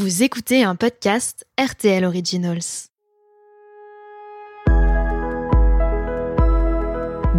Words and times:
Vous 0.00 0.22
écoutez 0.22 0.64
un 0.64 0.76
podcast 0.76 1.46
RTL 1.60 2.06
Originals. 2.06 2.88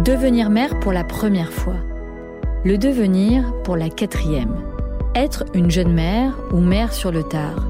Devenir 0.04 0.48
mère 0.48 0.78
pour 0.78 0.92
la 0.92 1.02
première 1.02 1.52
fois. 1.52 1.78
Le 2.64 2.78
devenir 2.78 3.52
pour 3.64 3.76
la 3.76 3.88
quatrième. 3.88 4.62
Être 5.16 5.44
une 5.54 5.72
jeune 5.72 5.92
mère 5.92 6.38
ou 6.52 6.58
mère 6.58 6.92
sur 6.92 7.10
le 7.10 7.24
tard. 7.24 7.66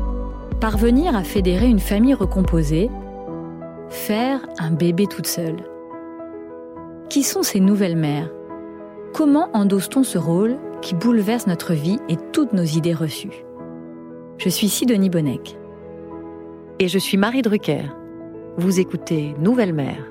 Parvenir 0.60 1.17
à 1.17 1.24
fédérer 1.24 1.69
une 1.69 1.81
famille 1.81 2.13
recomposée. 2.13 2.90
Faire 3.88 4.47
un 4.59 4.72
bébé 4.72 5.06
toute 5.06 5.27
seule. 5.27 5.65
Qui 7.09 7.22
sont 7.22 7.43
ces 7.43 7.61
nouvelles 7.61 7.97
mères? 7.97 8.31
Comment 9.15 9.49
endosse-t-on 9.54 10.04
ce 10.04 10.19
rôle 10.19 10.59
qui 10.83 10.95
bouleverse 10.95 11.47
notre 11.47 11.72
vie 11.72 11.99
et 12.11 12.19
toutes 12.35 12.53
nos 12.53 12.63
idées 12.63 12.93
reçues? 12.93 13.43
Je 14.38 14.49
suis 14.49 14.69
Sidonie 14.69 15.10
Bonnec. 15.10 15.56
Et 16.78 16.88
je 16.88 16.98
suis 16.98 17.16
Marie 17.16 17.42
Drucker. 17.42 17.84
Vous 18.56 18.80
écoutez 18.80 19.34
Nouvelle 19.38 19.72
Mère. 19.72 20.10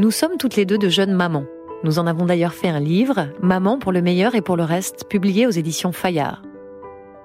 Nous 0.00 0.10
sommes 0.10 0.36
toutes 0.36 0.56
les 0.56 0.64
deux 0.64 0.78
de 0.78 0.88
jeunes 0.88 1.12
mamans. 1.12 1.44
Nous 1.84 1.98
en 1.98 2.06
avons 2.06 2.26
d'ailleurs 2.26 2.54
fait 2.54 2.68
un 2.68 2.80
livre, 2.80 3.28
Maman 3.40 3.78
pour 3.78 3.92
le 3.92 4.02
meilleur 4.02 4.34
et 4.34 4.40
pour 4.40 4.56
le 4.56 4.64
reste, 4.64 5.08
publié 5.08 5.46
aux 5.46 5.50
éditions 5.50 5.92
Fayard. 5.92 6.42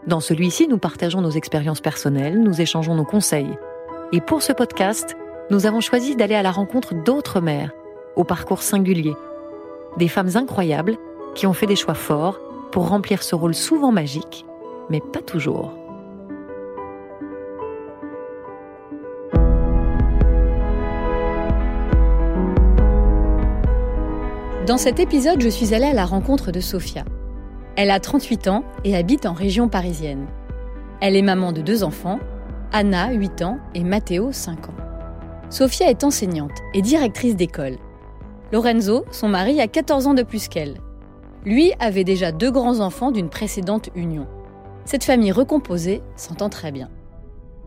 Dans 0.06 0.20
celui-ci, 0.20 0.68
nous 0.68 0.78
partageons 0.78 1.22
nos 1.22 1.32
expériences 1.32 1.82
personnelles, 1.82 2.40
nous 2.40 2.62
échangeons 2.62 2.96
nos 2.96 3.06
conseils. 3.06 3.58
Et 4.12 4.22
pour 4.22 4.44
ce 4.44 4.54
podcast, 4.54 5.16
nous 5.50 5.66
avons 5.66 5.82
choisi 5.82 6.16
d'aller 6.16 6.36
à 6.36 6.44
la 6.44 6.52
rencontre 6.52 6.94
d'autres 6.94 7.42
mères, 7.42 7.72
au 8.16 8.24
parcours 8.24 8.62
singulier. 8.62 9.16
Des 9.98 10.08
femmes 10.08 10.36
incroyables 10.36 10.98
qui 11.34 11.48
ont 11.48 11.54
fait 11.54 11.66
des 11.66 11.76
choix 11.76 11.96
forts 11.96 12.40
pour 12.72 12.90
remplir 12.90 13.24
ce 13.24 13.34
rôle 13.34 13.56
souvent 13.56 13.92
magique, 13.92 14.46
mais 14.90 15.02
pas 15.02 15.22
toujours. 15.22 15.74
Dans 24.70 24.78
cet 24.78 25.00
épisode, 25.00 25.42
je 25.42 25.50
suis 25.50 25.74
allée 25.74 25.88
à 25.88 25.94
la 25.94 26.06
rencontre 26.06 26.52
de 26.52 26.60
Sophia. 26.60 27.04
Elle 27.76 27.90
a 27.90 28.00
38 28.00 28.48
ans 28.50 28.64
et 28.84 28.96
habite 28.96 29.26
en 29.26 29.34
région 29.34 29.68
parisienne. 29.68 30.28
Elle 31.02 31.16
est 31.16 31.24
maman 31.24 31.54
de 31.54 31.62
deux 31.62 31.84
enfants, 31.84 32.20
Anna, 32.72 33.12
8 33.12 33.42
ans, 33.42 33.58
et 33.74 33.84
Matteo, 33.84 34.32
5 34.32 34.70
ans. 34.70 34.76
Sophia 35.50 35.90
est 35.90 36.04
enseignante 36.04 36.52
et 36.76 36.84
directrice 36.84 37.36
d'école. 37.36 37.78
Lorenzo, 38.52 39.06
son 39.10 39.28
mari, 39.28 39.60
a 39.60 39.68
14 39.68 40.06
ans 40.06 40.14
de 40.14 40.22
plus 40.22 40.48
qu'elle. 40.48 40.76
Lui 41.46 41.74
avait 41.80 42.04
déjà 42.04 42.32
deux 42.32 42.52
grands-enfants 42.52 43.12
d'une 43.12 43.30
précédente 43.30 43.90
union. 43.96 44.28
Cette 44.86 45.04
famille 45.04 45.32
recomposée 45.32 46.02
s'entend 46.16 46.50
très 46.50 46.72
bien. 46.72 46.90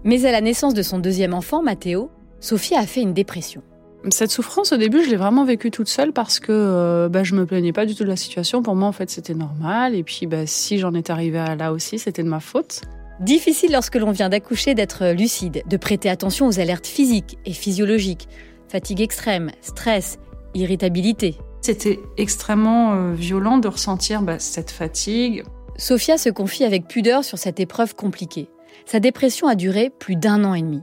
Mais 0.04 0.24
à 0.26 0.32
la 0.32 0.40
naissance 0.40 0.74
de 0.74 0.82
son 0.82 0.98
deuxième 0.98 1.34
enfant, 1.34 1.62
Matteo, 1.62 2.10
Sophia 2.40 2.80
a 2.80 2.86
fait 2.86 3.02
une 3.02 3.14
dépression. 3.14 3.62
Cette 4.10 4.32
souffrance, 4.32 4.72
au 4.72 4.76
début, 4.76 5.04
je 5.04 5.10
l'ai 5.10 5.16
vraiment 5.16 5.44
vécue 5.44 5.70
toute 5.70 5.88
seule 5.88 6.12
parce 6.12 6.40
que 6.40 6.50
euh, 6.50 7.08
bah, 7.08 7.22
je 7.22 7.36
me 7.36 7.46
plaignais 7.46 7.72
pas 7.72 7.86
du 7.86 7.94
tout 7.94 8.02
de 8.02 8.08
la 8.08 8.16
situation. 8.16 8.60
Pour 8.62 8.74
moi, 8.74 8.88
en 8.88 8.92
fait, 8.92 9.10
c'était 9.10 9.34
normal. 9.34 9.94
Et 9.94 10.02
puis, 10.02 10.26
bah, 10.26 10.44
si 10.46 10.78
j'en 10.78 10.92
étais 10.94 11.12
arrivée 11.12 11.38
à 11.38 11.54
là 11.54 11.72
aussi, 11.72 12.00
c'était 12.00 12.24
de 12.24 12.28
ma 12.28 12.40
faute. 12.40 12.80
Difficile 13.20 13.70
lorsque 13.70 13.94
l'on 13.94 14.10
vient 14.10 14.28
d'accoucher 14.28 14.74
d'être 14.74 15.12
lucide, 15.12 15.62
de 15.68 15.76
prêter 15.76 16.10
attention 16.10 16.48
aux 16.48 16.58
alertes 16.58 16.88
physiques 16.88 17.38
et 17.46 17.52
physiologiques, 17.52 18.26
fatigue 18.68 19.00
extrême, 19.00 19.52
stress, 19.60 20.18
irritabilité. 20.54 21.36
C'était 21.60 22.00
extrêmement 22.16 22.94
euh, 22.94 23.12
violent 23.14 23.58
de 23.58 23.68
ressentir 23.68 24.22
bah, 24.22 24.40
cette 24.40 24.72
fatigue. 24.72 25.44
Sophia 25.82 26.16
se 26.16 26.28
confie 26.28 26.62
avec 26.62 26.86
pudeur 26.86 27.24
sur 27.24 27.38
cette 27.38 27.58
épreuve 27.58 27.96
compliquée. 27.96 28.48
Sa 28.86 29.00
dépression 29.00 29.48
a 29.48 29.56
duré 29.56 29.90
plus 29.90 30.14
d'un 30.14 30.44
an 30.44 30.54
et 30.54 30.62
demi. 30.62 30.80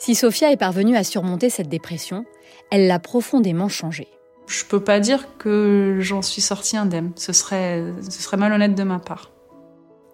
Si 0.00 0.16
Sophia 0.16 0.50
est 0.50 0.56
parvenue 0.56 0.96
à 0.96 1.04
surmonter 1.04 1.50
cette 1.50 1.68
dépression, 1.68 2.24
elle 2.72 2.88
l'a 2.88 2.98
profondément 2.98 3.68
changée. 3.68 4.08
Je 4.48 4.64
peux 4.64 4.82
pas 4.82 4.98
dire 4.98 5.38
que 5.38 5.98
j'en 6.00 6.22
suis 6.22 6.42
sortie 6.42 6.76
indemne. 6.76 7.12
Ce 7.14 7.32
serait, 7.32 7.84
ce 8.02 8.20
serait 8.20 8.36
malhonnête 8.36 8.74
de 8.74 8.82
ma 8.82 8.98
part. 8.98 9.30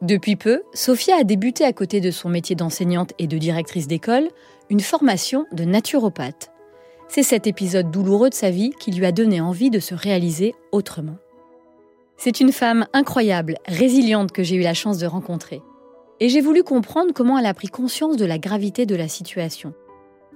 Depuis 0.02 0.36
peu, 0.36 0.60
Sophia 0.74 1.16
a 1.18 1.24
débuté 1.24 1.64
à 1.64 1.72
côté 1.72 2.02
de 2.02 2.10
son 2.10 2.28
métier 2.28 2.54
d'enseignante 2.54 3.14
et 3.18 3.26
de 3.26 3.38
directrice 3.38 3.86
d'école 3.86 4.28
une 4.68 4.80
formation 4.80 5.46
de 5.52 5.64
naturopathe. 5.64 6.50
C'est 7.08 7.22
cet 7.22 7.46
épisode 7.46 7.90
douloureux 7.90 8.28
de 8.28 8.34
sa 8.34 8.50
vie 8.50 8.72
qui 8.78 8.90
lui 8.90 9.06
a 9.06 9.12
donné 9.12 9.40
envie 9.40 9.70
de 9.70 9.80
se 9.80 9.94
réaliser 9.94 10.54
autrement. 10.72 11.16
C'est 12.16 12.40
une 12.40 12.52
femme 12.52 12.86
incroyable, 12.92 13.58
résiliente 13.66 14.32
que 14.32 14.42
j'ai 14.42 14.56
eu 14.56 14.62
la 14.62 14.72
chance 14.72 14.98
de 14.98 15.06
rencontrer. 15.06 15.60
Et 16.20 16.28
j'ai 16.28 16.40
voulu 16.40 16.62
comprendre 16.62 17.12
comment 17.12 17.38
elle 17.38 17.46
a 17.46 17.54
pris 17.54 17.68
conscience 17.68 18.16
de 18.16 18.24
la 18.24 18.38
gravité 18.38 18.86
de 18.86 18.94
la 18.94 19.08
situation. 19.08 19.74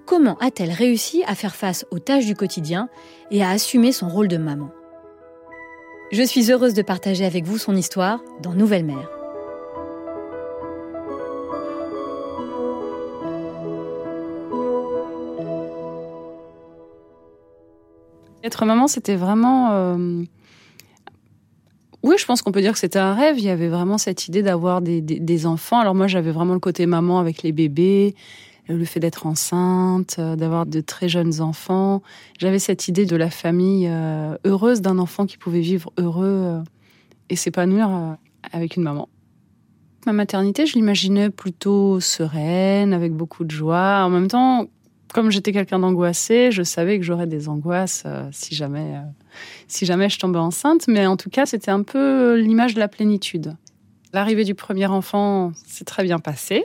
Comment 0.05 0.37
a-t-elle 0.39 0.73
réussi 0.73 1.23
à 1.27 1.35
faire 1.35 1.55
face 1.55 1.87
aux 1.91 1.99
tâches 1.99 2.27
du 2.27 2.35
quotidien 2.35 2.89
et 3.31 3.43
à 3.43 3.51
assumer 3.51 3.93
son 3.93 4.09
rôle 4.09 4.29
de 4.29 4.37
maman? 4.37 4.71
Je 6.11 6.23
suis 6.23 6.51
heureuse 6.51 6.75
de 6.75 6.83
partager 6.83 7.25
avec 7.25 7.45
vous 7.45 7.59
son 7.59 7.77
histoire 7.77 8.21
dans 8.43 8.55
Nouvelle 8.55 8.85
Mère. 8.85 9.11
Être 18.43 18.65
maman, 18.65 18.89
c'était 18.89 19.17
vraiment... 19.17 19.71
euh, 19.73 20.25
Oui, 22.09 22.17
je 22.19 22.25
pense 22.25 22.41
qu'on 22.41 22.53
peut 22.53 22.63
dire 22.63 22.73
que 22.73 22.79
c'était 22.79 22.99
un 22.99 23.13
rêve. 23.13 23.39
Il 23.39 23.45
y 23.45 23.51
avait 23.51 23.69
vraiment 23.69 23.99
cette 23.99 24.29
idée 24.29 24.43
d'avoir 24.43 24.81
des, 24.81 25.03
des- 25.03 25.45
enfants. 25.45 25.79
Alors 25.79 25.95
moi, 25.95 26.07
j'avais 26.07 26.31
vraiment 26.31 26.55
le 26.55 26.59
côté 26.59 26.87
maman 26.87 27.19
avec 27.19 27.43
les 27.43 27.53
bébés, 27.53 28.15
le 28.67 28.83
fait 28.87 28.99
d'être 28.99 29.27
enceinte, 29.27 30.17
euh, 30.19 30.35
d'avoir 30.35 30.65
de 30.65 30.81
très 30.81 31.11
jeunes 31.11 31.43
enfants. 31.43 32.03
J'avais 32.39 32.59
cette 32.61 32.89
idée 32.89 33.05
de 33.05 33.15
la 33.15 33.29
famille 33.29 33.89
euh, 33.91 34.39
heureuse, 34.47 34.81
d'un 34.81 34.99
enfant 34.99 35.27
qui 35.27 35.37
pouvait 35.37 35.61
vivre 35.61 35.93
heureux 35.99 36.25
euh, 36.25 36.61
et 37.29 37.37
s'épanouir 37.37 37.91
euh, 37.91 38.13
avec 38.53 38.77
une 38.77 38.85
maman. 38.85 39.11
Ma 40.07 40.15
maternité, 40.15 40.65
je 40.65 40.77
l'imaginais 40.77 41.29
plutôt 41.29 42.01
sereine, 42.01 42.95
avec 42.95 43.13
beaucoup 43.13 43.45
de 43.45 43.51
joie. 43.51 44.03
En 44.03 44.09
même 44.09 44.29
temps, 44.29 44.67
comme 45.13 45.31
j'étais 45.31 45.53
quelqu'un 45.53 45.79
d'angoissé, 45.79 46.51
je 46.53 46.63
savais 46.63 46.99
que 46.99 47.05
j'aurais 47.05 47.27
des 47.27 47.49
angoisses 47.49 48.03
euh, 48.07 48.29
si 48.33 48.55
jamais, 48.55 48.97
euh, 48.97 49.01
si 49.67 49.87
jamais 49.87 50.09
je 50.09 50.19
tombais 50.19 50.39
enceinte. 50.39 50.87
Mais 50.89 51.07
en 51.07 51.17
tout 51.17 51.31
cas, 51.31 51.47
c'était 51.47 51.71
un 51.71 51.83
peu 51.83 52.37
l'image 52.37 52.75
de 52.75 52.81
la 52.81 52.89
plénitude. 52.89 53.57
L'arrivée 54.13 54.45
du 54.45 54.55
premier 54.55 54.87
enfant 54.87 55.53
s'est 55.67 55.85
très 55.85 56.03
bien 56.03 56.19
passée. 56.19 56.65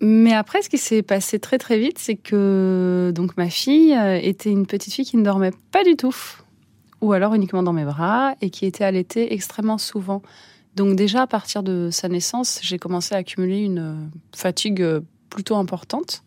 Mais 0.00 0.34
après, 0.34 0.62
ce 0.62 0.68
qui 0.68 0.78
s'est 0.78 1.02
passé 1.02 1.38
très 1.38 1.58
très 1.58 1.78
vite, 1.78 1.98
c'est 1.98 2.16
que 2.16 3.12
donc 3.14 3.36
ma 3.36 3.48
fille 3.48 3.94
euh, 3.94 4.18
était 4.20 4.50
une 4.50 4.66
petite 4.66 4.92
fille 4.92 5.04
qui 5.04 5.16
ne 5.16 5.22
dormait 5.22 5.52
pas 5.70 5.84
du 5.84 5.96
tout, 5.96 6.16
ou 7.00 7.12
alors 7.12 7.34
uniquement 7.34 7.62
dans 7.62 7.72
mes 7.72 7.84
bras, 7.84 8.34
et 8.40 8.50
qui 8.50 8.66
était 8.66 8.84
allaitée 8.84 9.32
extrêmement 9.32 9.78
souvent. 9.78 10.20
Donc 10.74 10.96
déjà 10.96 11.22
à 11.22 11.26
partir 11.26 11.62
de 11.62 11.90
sa 11.92 12.08
naissance, 12.08 12.58
j'ai 12.62 12.78
commencé 12.78 13.14
à 13.14 13.18
accumuler 13.18 13.60
une 13.60 14.10
fatigue 14.34 14.84
plutôt 15.30 15.56
importante 15.56 16.24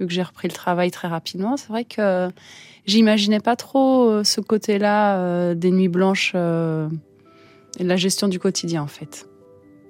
vu 0.00 0.06
que 0.06 0.12
j'ai 0.12 0.22
repris 0.22 0.48
le 0.48 0.54
travail 0.54 0.90
très 0.90 1.08
rapidement, 1.08 1.56
c'est 1.56 1.68
vrai 1.68 1.84
que 1.84 2.30
j'imaginais 2.86 3.40
pas 3.40 3.56
trop 3.56 4.08
euh, 4.08 4.24
ce 4.24 4.40
côté-là 4.40 5.18
euh, 5.18 5.54
des 5.54 5.70
nuits 5.70 5.88
blanches 5.88 6.32
euh, 6.34 6.88
et 7.78 7.84
de 7.84 7.88
la 7.88 7.96
gestion 7.96 8.26
du 8.28 8.38
quotidien 8.38 8.82
en 8.82 8.86
fait. 8.86 9.26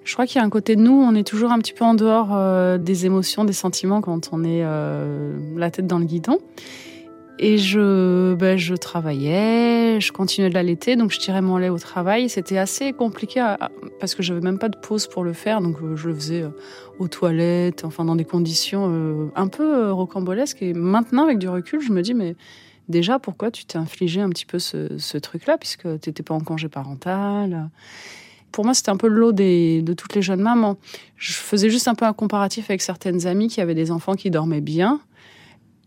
Je 0.05 0.13
crois 0.15 0.27
qu'il 0.27 0.41
y 0.41 0.43
a 0.43 0.45
un 0.45 0.51
côté 0.51 0.77
de 0.77 0.81
nous, 0.81 0.93
on 0.93 1.15
est 1.15 1.27
toujours 1.27 1.53
un 1.53 1.59
petit 1.59 1.73
peu 1.73 1.85
en 1.85 1.95
dehors 1.95 2.37
des 2.79 3.07
émotions, 3.07 3.45
des 3.45 3.53
sentiments 3.53 4.01
quand 4.01 4.31
on 4.33 4.43
est 4.45 4.65
la 4.65 5.71
tête 5.71 5.87
dans 5.87 5.99
le 5.99 6.07
guidon. 6.07 6.39
Et 7.43 7.57
je, 7.57 8.35
ben, 8.35 8.59
je 8.59 8.75
travaillais, 8.75 9.99
je 9.99 10.13
continuais 10.13 10.51
de 10.51 10.55
l'allaiter, 10.55 10.95
donc 10.97 11.11
je 11.11 11.19
tirais 11.19 11.41
mon 11.41 11.57
lait 11.57 11.71
au 11.71 11.79
travail. 11.79 12.29
C'était 12.29 12.59
assez 12.59 12.93
compliqué 12.93 13.43
parce 13.99 14.15
que 14.15 14.23
j'avais 14.23 14.43
même 14.43 14.59
pas 14.59 14.69
de 14.69 14.77
pause 14.77 15.07
pour 15.07 15.25
le 15.25 15.33
faire, 15.33 15.63
donc 15.63 15.79
euh, 15.83 15.97
je 15.97 16.09
le 16.09 16.15
faisais 16.15 16.43
euh, 16.43 16.51
aux 16.99 17.09
toilettes, 17.09 17.87
enfin 17.87 18.05
dans 18.05 18.15
des 18.15 18.27
conditions 18.27 18.89
euh, 18.91 19.33
un 19.37 19.49
peu 19.49 19.91
rocambolesques. 19.91 20.61
Et 20.61 20.75
maintenant, 20.75 21.25
avec 21.25 21.39
du 21.39 21.49
recul, 21.49 21.81
je 21.81 21.93
me 21.93 22.03
dis, 22.03 22.13
mais 22.13 22.37
déjà, 22.91 23.19
pourquoi 23.19 23.51
tu 23.51 23.65
t'es 23.65 23.79
infligé 23.79 24.21
un 24.21 24.29
petit 24.29 24.45
peu 24.45 24.59
ce, 24.59 25.17
truc-là, 25.17 25.57
puisque 25.57 25.85
tu 25.85 26.11
n'étais 26.11 26.23
pas 26.23 26.35
en 26.35 26.41
congé 26.41 26.69
parental? 26.69 27.71
Pour 28.53 28.67
moi, 28.67 28.75
c'était 28.75 28.91
un 28.91 28.99
peu 28.99 29.09
le 29.09 29.19
lot 29.19 29.33
de 29.33 29.93
toutes 29.95 30.15
les 30.15 30.21
jeunes 30.21 30.43
mamans. 30.43 30.77
Je 31.17 31.33
faisais 31.33 31.71
juste 31.71 31.89
un 31.89 31.95
peu 31.95 32.05
un 32.05 32.13
comparatif 32.13 32.69
avec 32.69 32.83
certaines 32.83 33.27
amies 33.27 33.49
qui 33.49 33.63
avaient 33.63 33.75
des 33.75 33.91
enfants 33.93 34.15
qui 34.15 34.31
dormaient 34.31 34.61
bien. 34.61 35.01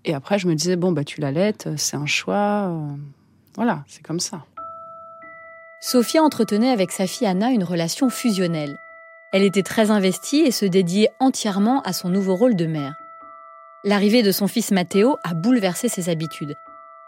Et 0.06 0.14
après, 0.14 0.38
je 0.40 0.48
me 0.48 0.56
disais, 0.56 0.76
bon, 0.76 0.92
bah, 0.92 1.04
tu 1.04 1.22
l'allaites, 1.22 1.70
c'est 1.78 1.96
un 1.96 2.06
choix. 2.06 2.68
euh, 2.70 2.96
Voilà, 3.56 3.84
c'est 3.88 4.04
comme 4.04 4.20
ça. 4.20 4.46
Sophia 5.82 6.24
entretenait 6.24 6.72
avec 6.72 6.92
sa 6.92 7.08
fille 7.08 7.28
Anna 7.28 7.52
une 7.52 7.64
relation 7.64 8.10
fusionnelle. 8.10 8.78
Elle 9.32 9.44
était 9.44 9.64
très 9.64 9.92
investie 9.92 10.42
et 10.42 10.52
se 10.52 10.66
dédiait 10.66 11.10
entièrement 11.20 11.82
à 11.82 11.94
son 11.94 12.10
nouveau 12.10 12.36
rôle 12.36 12.56
de 12.56 12.66
mère. 12.66 12.96
L'arrivée 13.84 14.24
de 14.24 14.32
son 14.32 14.48
fils 14.48 14.72
Matteo 14.72 15.18
a 15.24 15.34
bouleversé 15.34 15.90
ses 15.90 16.10
habitudes. 16.10 16.56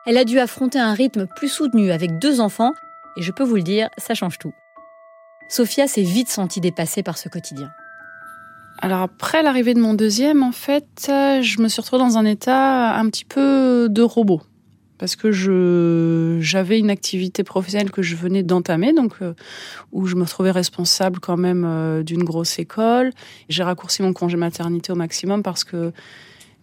Elle 0.06 0.18
a 0.18 0.26
dû 0.26 0.40
affronter 0.40 0.80
un 0.80 0.94
rythme 0.94 1.26
plus 1.26 1.48
soutenu 1.48 1.92
avec 1.92 2.20
deux 2.20 2.42
enfants, 2.42 2.74
et 3.18 3.22
je 3.22 3.32
peux 3.32 3.44
vous 3.44 3.56
le 3.56 3.64
dire, 3.64 3.90
ça 3.98 4.14
change 4.14 4.38
tout. 4.38 4.54
Sophia 5.48 5.88
s'est 5.88 6.02
vite 6.02 6.30
sentie 6.30 6.60
dépassée 6.62 7.04
par 7.04 7.18
ce 7.18 7.30
quotidien. 7.30 7.72
Alors 8.80 9.02
après 9.02 9.42
l'arrivée 9.42 9.74
de 9.74 9.80
mon 9.80 9.94
deuxième, 9.94 10.44
en 10.44 10.52
fait, 10.52 11.06
je 11.08 11.62
me 11.62 11.68
suis 11.68 11.82
retrouvée 11.82 12.04
dans 12.04 12.18
un 12.18 12.26
état 12.26 12.96
un 12.96 13.10
petit 13.10 13.26
peu 13.26 13.88
de 13.90 14.02
robot 14.02 14.42
parce 14.98 15.16
que 15.16 15.32
j'avais 16.42 16.80
une 16.80 16.90
activité 16.90 17.44
professionnelle 17.44 17.92
que 17.92 18.02
je 18.02 18.16
venais 18.16 18.44
d'entamer, 18.44 18.94
donc 18.94 19.16
euh, 19.22 19.34
où 19.92 20.06
je 20.06 20.16
me 20.16 20.26
trouvais 20.26 20.52
responsable 20.52 21.20
quand 21.20 21.38
même 21.38 21.66
euh, 21.66 22.04
d'une 22.04 22.24
grosse 22.24 22.60
école. 22.60 23.12
J'ai 23.50 23.64
raccourci 23.64 24.02
mon 24.02 24.14
congé 24.14 24.38
maternité 24.38 24.92
au 24.92 24.96
maximum 24.96 25.44
parce 25.44 25.64
que 25.64 25.92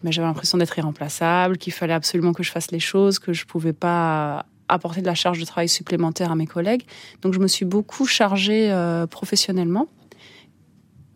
ben, 0.03 0.11
j'avais 0.11 0.27
l'impression 0.27 0.59
d'être 0.59 0.77
irremplaçable, 0.79 1.59
qu'il 1.59 1.73
fallait 1.73 1.93
absolument 1.93 2.33
que 2.33 2.43
je 2.43 2.51
fasse 2.51 2.71
les 2.71 2.81
choses, 2.81 3.19
que 3.19 3.33
je 3.33 3.45
pouvais 3.45 3.73
pas 3.73 4.47
apporter 4.69 5.03
de 5.03 5.07
la 5.07 5.15
charge 5.15 5.39
de 5.39 5.45
travail 5.45 5.69
supplémentaire 5.69 6.31
à 6.33 6.35
mes 6.35 6.47
collègues. 6.47 6.85
Donc 7.21 7.35
je 7.35 7.39
me 7.39 7.49
suis 7.49 7.67
beaucoup 7.67 8.07
chargée 8.07 8.73
euh, 8.73 9.07
professionnellement. 9.07 9.89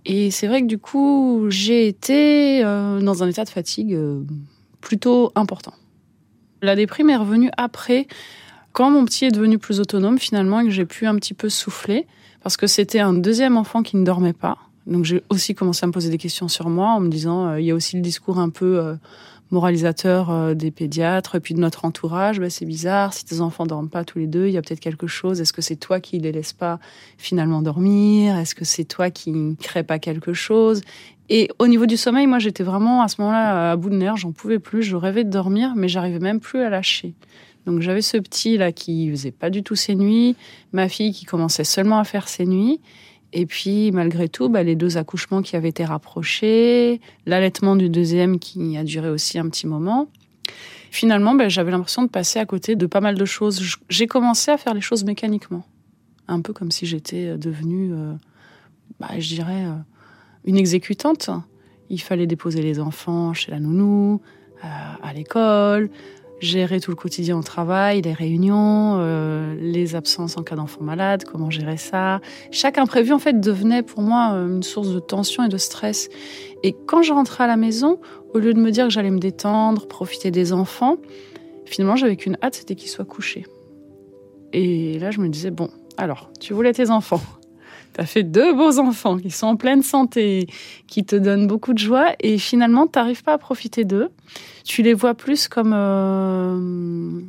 Et 0.08 0.31
c'est 0.31 0.47
vrai 0.47 0.62
que 0.62 0.67
du 0.67 0.79
coup, 0.79 1.47
j'ai 1.49 1.88
été 1.88 2.62
dans 2.62 3.23
un 3.23 3.29
état 3.29 3.44
de 3.44 3.50
fatigue 3.50 3.99
plutôt 4.81 5.32
important. 5.35 5.75
La 6.62 6.76
déprime 6.76 7.11
est 7.11 7.17
revenue 7.17 7.50
après, 7.56 8.06
quand 8.73 8.91
mon 8.91 9.05
petit 9.05 9.25
est 9.25 9.31
devenu 9.31 9.58
plus 9.58 9.81
autonome 9.81 10.19
finalement 10.19 10.61
et 10.61 10.64
que 10.64 10.70
j'ai 10.70 10.87
pu 10.87 11.06
un 11.06 11.17
petit 11.17 11.35
peu 11.35 11.49
souffler, 11.49 12.06
parce 12.43 12.56
que 12.56 12.67
c'était 12.67 13.00
un 13.00 13.14
deuxième 13.14 13.56
enfant 13.56 13.82
qui 13.82 13.97
ne 13.97 14.05
dormait 14.05 14.32
pas. 14.32 14.58
Donc 14.87 15.05
j'ai 15.05 15.23
aussi 15.31 15.55
commencé 15.55 15.85
à 15.85 15.88
me 15.88 15.93
poser 15.93 16.11
des 16.11 16.19
questions 16.19 16.47
sur 16.47 16.69
moi 16.69 16.91
en 16.91 17.00
me 17.00 17.08
disant, 17.08 17.49
euh, 17.49 17.61
il 17.61 17.67
y 17.67 17.70
a 17.73 17.75
aussi 17.75 17.97
le 17.97 18.03
discours 18.03 18.38
un 18.38 18.50
peu 18.50 18.79
euh, 18.79 18.94
moralisateur 19.50 20.31
euh, 20.31 20.54
des 20.54 20.70
pédiatres 20.70 21.37
et 21.37 21.40
puis 21.40 21.54
de 21.54 21.60
notre 21.60 21.84
entourage. 21.84 22.40
Bah, 22.40 22.50
c'est 22.50 22.64
bizarre, 22.64 23.12
si 23.12 23.25
tes 23.25 23.40
enfants 23.40 23.66
dorment 23.66 23.88
pas 23.88 24.04
tous 24.04 24.19
les 24.19 24.26
deux, 24.26 24.46
il 24.46 24.52
y 24.52 24.56
a 24.56 24.62
peut-être 24.62 24.81
quelque 24.81 25.06
chose. 25.06 25.40
Est-ce 25.40 25.52
que 25.52 25.62
c'est 25.62 25.76
toi 25.76 26.00
qui 26.00 26.19
les 26.19 26.32
laisse 26.32 26.52
pas 26.52 26.78
finalement 27.19 27.62
dormir? 27.62 28.37
Est-ce 28.37 28.54
que 28.54 28.64
c'est 28.64 28.84
toi 28.84 29.10
qui 29.10 29.32
ne 29.32 29.54
crée 29.54 29.82
pas 29.84 29.98
quelque 29.98 30.32
chose? 30.32 30.82
Et 31.28 31.48
au 31.58 31.66
niveau 31.66 31.87
du 31.87 31.96
sommeil, 31.96 32.26
moi, 32.26 32.38
j'étais 32.38 32.62
vraiment 32.62 33.02
à 33.02 33.08
ce 33.08 33.20
moment-là 33.20 33.72
à 33.72 33.76
bout 33.76 33.90
de 33.90 33.96
nerfs, 33.96 34.16
j'en 34.16 34.32
pouvais 34.32 34.58
plus, 34.58 34.82
je 34.82 34.96
rêvais 34.96 35.25
de 35.25 35.31
dormir, 35.31 35.72
mais 35.75 35.88
j'arrivais 35.88 36.20
même 36.20 36.40
plus 36.40 36.60
à 36.60 36.70
lâcher. 36.70 37.14
Donc 37.66 37.81
j'avais 37.81 38.02
ce 38.02 38.16
petit 38.16 38.56
là 38.56 38.70
qui 38.70 39.10
faisait 39.10 39.32
pas 39.32 39.50
du 39.50 39.64
tout 39.64 39.75
ses 39.75 39.96
nuits, 39.96 40.37
ma 40.72 40.88
fille 40.88 41.12
qui 41.12 41.25
commençait 41.25 41.64
seulement 41.64 41.98
à 41.98 42.04
faire 42.04 42.28
ses 42.28 42.46
nuits, 42.46 42.81
et 43.36 43.46
puis 43.46 43.90
malgré 43.92 44.28
tout, 44.28 44.48
bah, 44.48 44.62
les 44.62 44.76
deux 44.76 44.96
accouchements 44.96 45.42
qui 45.42 45.56
avaient 45.56 45.68
été 45.68 45.84
rapprochés, 45.84 47.00
l'allaitement 47.26 47.76
du 47.76 47.88
deuxième 47.88 48.38
qui 48.38 48.76
a 48.76 48.84
duré 48.84 49.10
aussi 49.10 49.38
un 49.38 49.48
petit 49.48 49.66
moment. 49.66 50.08
Finalement, 50.90 51.34
bah, 51.34 51.48
j'avais 51.48 51.70
l'impression 51.70 52.02
de 52.02 52.08
passer 52.08 52.38
à 52.38 52.46
côté 52.46 52.76
de 52.76 52.86
pas 52.86 53.00
mal 53.00 53.16
de 53.16 53.24
choses. 53.24 53.78
J'ai 53.88 54.06
commencé 54.06 54.50
à 54.50 54.58
faire 54.58 54.74
les 54.74 54.80
choses 54.80 55.04
mécaniquement, 55.04 55.64
un 56.28 56.40
peu 56.40 56.52
comme 56.52 56.70
si 56.70 56.86
j'étais 56.86 57.36
devenue, 57.36 57.92
euh, 57.92 58.14
bah, 59.00 59.08
je 59.18 59.28
dirais. 59.28 59.64
Euh, 59.66 59.74
une 60.46 60.56
exécutante. 60.56 61.28
Il 61.90 62.00
fallait 62.00 62.26
déposer 62.26 62.62
les 62.62 62.80
enfants 62.80 63.34
chez 63.34 63.50
la 63.50 63.60
nounou, 63.60 64.20
euh, 64.64 64.66
à, 65.02 65.12
l'école, 65.12 65.90
gérer 66.40 66.80
tout 66.80 66.90
le 66.90 66.96
quotidien 66.96 67.38
au 67.38 67.42
travail, 67.42 68.02
les 68.02 68.12
réunions, 68.12 68.96
euh, 68.98 69.54
les 69.58 69.94
absences 69.94 70.36
en 70.36 70.42
cas 70.42 70.56
d'enfant 70.56 70.82
malade, 70.82 71.24
comment 71.24 71.50
gérer 71.50 71.76
ça. 71.76 72.20
Chaque 72.50 72.78
imprévu, 72.78 73.12
en 73.12 73.18
fait, 73.18 73.40
devenait 73.40 73.82
pour 73.82 74.02
moi 74.02 74.32
euh, 74.34 74.48
une 74.48 74.62
source 74.62 74.90
de 74.90 75.00
tension 75.00 75.44
et 75.44 75.48
de 75.48 75.56
stress. 75.56 76.08
Et 76.62 76.74
quand 76.86 77.02
je 77.02 77.12
rentrais 77.12 77.44
à 77.44 77.46
la 77.46 77.56
maison, 77.56 77.98
au 78.34 78.38
lieu 78.38 78.52
de 78.52 78.60
me 78.60 78.70
dire 78.70 78.84
que 78.84 78.90
j'allais 78.90 79.10
me 79.10 79.18
détendre, 79.18 79.86
profiter 79.88 80.30
des 80.30 80.52
enfants, 80.52 80.96
finalement, 81.64 81.96
j'avais 81.96 82.16
qu'une 82.16 82.36
hâte, 82.42 82.56
c'était 82.56 82.74
qu'ils 82.74 82.90
soient 82.90 83.04
couchés. 83.04 83.46
Et 84.52 84.98
là, 84.98 85.10
je 85.10 85.20
me 85.20 85.28
disais, 85.28 85.50
bon, 85.50 85.70
alors, 85.96 86.30
tu 86.40 86.52
voulais 86.52 86.72
tes 86.72 86.90
enfants. 86.90 87.20
Tu 87.96 88.02
as 88.02 88.06
fait 88.06 88.22
deux 88.22 88.52
beaux 88.52 88.78
enfants 88.78 89.16
qui 89.16 89.31
sont 89.31 89.46
en 89.46 89.56
pleine 89.56 89.82
santé, 89.82 90.48
qui 90.87 91.06
te 91.06 91.16
donnent 91.16 91.46
beaucoup 91.46 91.72
de 91.72 91.78
joie 91.78 92.14
et 92.20 92.37
finalement, 92.37 92.87
tu 92.87 92.98
n'arrives 92.98 93.22
pas 93.22 93.32
à 93.32 93.38
profiter 93.38 93.84
d'eux. 93.84 94.10
Tu 94.64 94.82
les 94.82 94.93
vois 94.93 95.14
plus 95.14 95.48
comme... 95.48 95.72
Euh... 95.75 97.20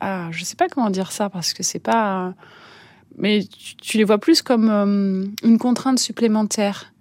Ah, 0.00 0.28
je 0.30 0.44
sais 0.44 0.56
pas 0.56 0.68
comment 0.68 0.88
dire 0.88 1.12
ça 1.12 1.28
parce 1.28 1.52
que 1.52 1.62
c'est 1.62 1.78
pas... 1.78 2.32
Mais 3.18 3.40
tu, 3.82 3.98
les 3.98 4.04
vois 4.04 4.18
plus 4.18 4.40
comme 4.40 4.70
euh, 4.70 5.26
une 5.42 5.58
contrainte 5.58 5.98
supplémentaire. 5.98 6.94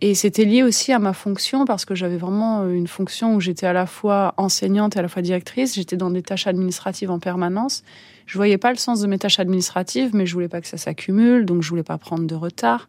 Et 0.00 0.14
c'était 0.16 0.46
lié 0.46 0.64
aussi 0.64 0.92
à 0.92 0.98
ma 0.98 1.12
fonction 1.12 1.66
parce 1.66 1.84
que 1.84 1.94
j'avais 1.94 2.16
vraiment 2.16 2.62
euh, 2.62 2.72
une 2.72 2.88
fonction 2.88 3.36
où 3.36 3.40
j'étais 3.40 3.66
à 3.66 3.72
la 3.72 3.86
fois 3.86 4.34
enseignante 4.38 4.96
et 4.96 4.98
à 4.98 5.02
la 5.02 5.08
fois 5.08 5.22
directrice. 5.22 5.74
J'étais 5.74 5.96
dans 5.96 6.10
des 6.10 6.22
tâches 6.22 6.48
administratives 6.48 7.12
en 7.12 7.20
permanence. 7.20 7.84
Je 8.26 8.38
voyais 8.38 8.58
pas 8.58 8.70
le 8.70 8.78
sens 8.78 9.00
de 9.00 9.06
mes 9.06 9.18
tâches 9.18 9.38
administratives, 9.38 10.14
mais 10.14 10.26
je 10.26 10.34
voulais 10.34 10.48
pas 10.48 10.60
que 10.60 10.66
ça 10.66 10.78
s'accumule, 10.78 11.44
donc 11.44 11.62
je 11.62 11.68
voulais 11.68 11.82
pas 11.82 11.98
prendre 11.98 12.26
de 12.26 12.34
retard. 12.34 12.88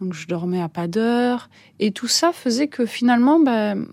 Donc 0.00 0.14
je 0.14 0.26
dormais 0.26 0.60
à 0.60 0.68
pas 0.68 0.88
d'heure. 0.88 1.48
Et 1.78 1.92
tout 1.92 2.08
ça 2.08 2.32
faisait 2.32 2.68
que 2.68 2.86
finalement, 2.86 3.38
ben, 3.38 3.86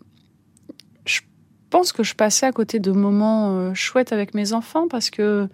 je 1.06 1.22
pense 1.70 1.92
que 1.92 2.04
je 2.04 2.16
passais 2.16 2.46
à 2.46 2.52
côté 2.52 2.80
de 2.80 2.92
moments 2.92 3.58
euh, 3.58 3.74
chouettes 3.74 4.14
avec 4.14 4.34
mes 4.34 4.54
enfants 4.54 4.88
parce 4.88 5.10
que 5.10 5.48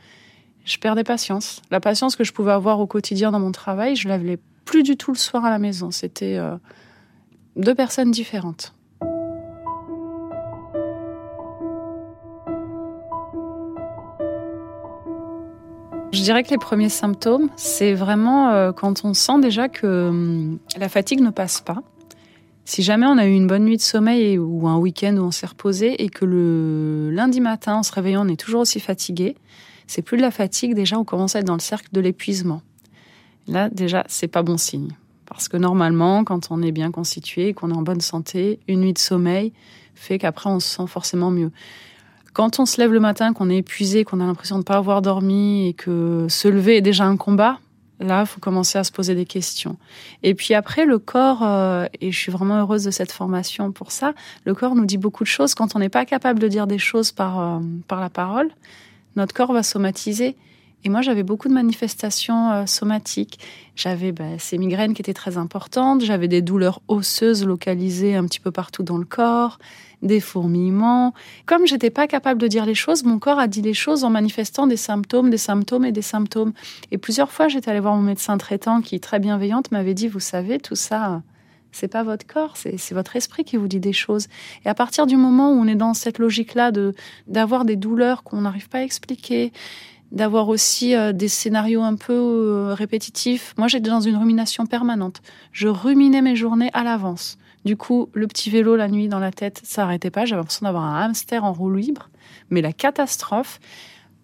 je 0.66 0.78
perdais 0.78 1.04
patience. 1.04 1.62
La 1.72 1.80
patience 1.80 2.16
que 2.16 2.24
je 2.24 2.34
pouvais 2.34 2.52
avoir 2.52 2.80
au 2.80 2.88
quotidien 2.88 3.32
dans 3.32 3.40
mon 3.40 3.52
travail, 3.52 3.96
je 3.96 4.08
l'avais 4.08 4.38
plus 4.66 4.84
du 4.84 4.98
tout 4.98 5.12
le 5.12 5.18
soir 5.18 5.46
à 5.46 5.50
la 5.50 5.60
maison. 5.60 5.92
C'était 5.92 6.38
euh, 6.38 6.56
deux 7.56 7.76
personnes 7.76 8.12
différentes. 8.12 8.74
Dirais 16.28 16.44
que 16.44 16.50
les 16.50 16.58
premiers 16.58 16.90
symptômes, 16.90 17.50
c'est 17.56 17.94
vraiment 17.94 18.50
euh, 18.50 18.74
quand 18.74 19.06
on 19.06 19.14
sent 19.14 19.40
déjà 19.40 19.70
que 19.70 20.10
hum, 20.10 20.60
la 20.78 20.90
fatigue 20.90 21.22
ne 21.22 21.30
passe 21.30 21.62
pas. 21.62 21.82
Si 22.66 22.84
jamais 22.84 23.06
on 23.06 23.18
a 23.18 23.26
eu 23.26 23.32
une 23.32 23.48
bonne 23.48 23.64
nuit 23.64 23.78
de 23.78 23.82
sommeil 23.82 24.38
ou 24.38 24.68
un 24.68 24.78
week-end 24.78 25.16
où 25.16 25.22
on 25.22 25.32
s'est 25.32 25.46
reposé 25.46 26.04
et 26.04 26.10
que 26.10 26.26
le 26.26 27.12
lundi 27.12 27.40
matin, 27.40 27.76
en 27.76 27.84
se 27.84 27.94
réveillant, 27.94 28.26
on 28.26 28.30
est 28.30 28.40
toujours 28.40 28.60
aussi 28.60 28.82
fatigué, 28.82 29.38
c'est 29.88 30.02
plus 30.02 30.18
de 30.18 30.22
la 30.22 30.32
fatigue, 30.32 30.76
déjà 30.76 31.00
on 31.00 31.06
commence 31.06 31.38
à 31.38 31.40
être 31.40 31.46
dans 31.46 31.54
le 31.54 31.62
cercle 31.62 31.88
de 31.94 32.02
l'épuisement. 32.02 32.62
Là, 33.48 33.70
déjà, 33.70 34.04
c'est 34.10 34.28
pas 34.28 34.44
bon 34.44 34.58
signe. 34.58 34.90
Parce 35.26 35.48
que 35.48 35.56
normalement, 35.56 36.26
quand 36.26 36.52
on 36.52 36.62
est 36.62 36.74
bien 36.74 36.92
constitué, 36.92 37.54
qu'on 37.54 37.72
est 37.72 37.78
en 37.78 37.84
bonne 37.84 38.02
santé, 38.02 38.60
une 38.68 38.82
nuit 38.82 38.94
de 38.94 39.00
sommeil 39.00 39.54
fait 39.96 40.18
qu'après 40.20 40.50
on 40.50 40.60
se 40.60 40.68
sent 40.68 40.88
forcément 40.88 41.32
mieux. 41.32 41.52
Quand 42.38 42.60
on 42.60 42.68
se 42.68 42.80
lève 42.80 42.94
le 42.94 43.00
matin, 43.00 43.34
qu'on 43.34 43.50
est 43.50 43.58
épuisé, 43.58 44.04
qu'on 44.04 44.20
a 44.20 44.26
l'impression 44.28 44.58
de 44.58 44.60
ne 44.60 44.64
pas 44.64 44.76
avoir 44.76 45.02
dormi 45.02 45.70
et 45.70 45.74
que 45.74 46.28
se 46.30 46.48
lever 46.48 46.78
est 46.78 46.82
déjà 46.82 47.04
un 47.04 47.18
combat, 47.18 47.58
là, 48.00 48.28
faut 48.28 48.40
commencer 48.40 48.78
à 48.78 48.84
se 48.84 48.92
poser 48.92 49.16
des 49.16 49.26
questions. 49.26 49.76
Et 50.22 50.36
puis 50.36 50.54
après, 50.54 50.86
le 50.86 51.00
corps, 51.00 51.42
euh, 51.42 51.88
et 52.00 52.12
je 52.12 52.20
suis 52.20 52.32
vraiment 52.32 52.60
heureuse 52.60 52.84
de 52.84 52.92
cette 52.92 53.12
formation 53.12 53.72
pour 53.72 53.92
ça, 53.92 54.14
le 54.46 54.54
corps 54.54 54.76
nous 54.76 54.86
dit 54.86 55.00
beaucoup 55.00 55.24
de 55.24 55.28
choses. 55.28 55.56
Quand 55.56 55.76
on 55.76 55.80
n'est 55.80 55.90
pas 55.90 56.06
capable 56.06 56.38
de 56.38 56.48
dire 56.48 56.68
des 56.68 56.78
choses 56.78 57.12
par, 57.12 57.40
euh, 57.40 57.60
par 57.88 58.02
la 58.02 58.12
parole, 58.12 58.52
notre 59.16 59.34
corps 59.34 59.52
va 59.52 59.64
somatiser. 59.64 60.36
Et 60.84 60.90
moi, 60.90 61.02
j'avais 61.02 61.24
beaucoup 61.24 61.48
de 61.48 61.54
manifestations 61.54 62.52
euh, 62.52 62.66
somatiques. 62.66 63.40
J'avais 63.76 64.12
bah, 64.12 64.38
ces 64.38 64.58
migraines 64.58 64.94
qui 64.94 65.02
étaient 65.02 65.14
très 65.14 65.38
importantes, 65.38 66.02
j'avais 66.02 66.28
des 66.28 66.42
douleurs 66.42 66.82
osseuses 66.88 67.46
localisées 67.46 68.16
un 68.16 68.26
petit 68.26 68.40
peu 68.40 68.52
partout 68.52 68.84
dans 68.84 68.98
le 68.98 69.06
corps, 69.06 69.60
des 70.02 70.20
fourmillements. 70.20 71.14
Comme 71.46 71.66
j'étais 71.68 71.90
pas 71.90 72.08
capable 72.08 72.40
de 72.40 72.48
dire 72.48 72.66
les 72.66 72.76
choses, 72.76 73.04
mon 73.04 73.20
corps 73.20 73.40
a 73.40 73.48
dit 73.48 73.62
les 73.62 73.74
choses 73.74 74.04
en 74.04 74.10
manifestant 74.10 74.68
des 74.68 74.78
symptômes, 74.78 75.30
des 75.30 75.38
symptômes 75.38 75.86
et 75.86 75.92
des 75.92 76.02
symptômes. 76.02 76.54
Et 76.92 76.98
plusieurs 76.98 77.32
fois, 77.32 77.48
j'étais 77.48 77.72
allée 77.72 77.80
voir 77.80 77.96
mon 77.96 78.04
médecin 78.04 78.38
traitant 78.38 78.82
qui, 78.82 79.00
très 79.00 79.20
bienveillante, 79.20 79.72
m'avait 79.72 79.96
dit, 79.96 80.08
vous 80.08 80.20
savez, 80.20 80.60
tout 80.60 80.76
ça, 80.76 81.22
c'est 81.72 81.88
pas 81.88 82.04
votre 82.04 82.26
corps, 82.26 82.56
c'est 82.56 82.94
votre 82.94 83.16
esprit 83.16 83.44
qui 83.44 83.58
vous 83.58 83.68
dit 83.68 83.80
des 83.80 83.94
choses. 83.94 84.28
Et 84.66 84.70
à 84.70 84.74
partir 84.74 85.06
du 85.06 85.18
moment 85.18 85.52
où 85.52 85.56
on 85.56 85.68
est 85.68 85.76
dans 85.76 85.94
cette 85.94 86.18
logique-là 86.18 86.72
de 86.72 86.96
d'avoir 87.28 87.66
des 87.66 87.76
douleurs 87.76 88.24
qu'on 88.24 88.42
n'arrive 88.42 88.70
pas 88.70 88.80
à 88.80 88.84
expliquer, 88.84 89.52
d'avoir 90.12 90.48
aussi 90.50 90.96
euh, 90.96 91.12
des 91.12 91.28
scénarios 91.28 91.82
un 91.84 91.96
peu 91.96 92.14
euh, 92.14 92.74
répétitifs. 92.74 93.54
Moi, 93.58 93.68
j'étais 93.68 93.90
dans 93.90 94.02
une 94.02 94.16
rumination 94.16 94.66
permanente. 94.66 95.22
Je 95.52 95.68
ruminais 95.68 96.22
mes 96.22 96.36
journées 96.36 96.70
à 96.74 96.84
l'avance. 96.84 97.38
Du 97.66 97.76
coup, 97.76 98.10
le 98.14 98.28
petit 98.28 98.50
vélo 98.50 98.76
la 98.76 98.88
nuit 98.88 99.10
dans 99.10 99.20
la 99.20 99.32
tête, 99.32 99.62
ça 99.64 99.82
n'arrêtait 99.82 100.12
pas. 100.12 100.26
J'avais 100.26 100.40
l'impression 100.40 100.66
d'avoir 100.66 100.84
un 100.84 101.02
hamster 101.02 101.44
en 101.44 101.52
roue 101.52 101.72
libre. 101.72 102.10
Mais 102.50 102.62
la 102.62 102.72
catastrophe, 102.72 103.60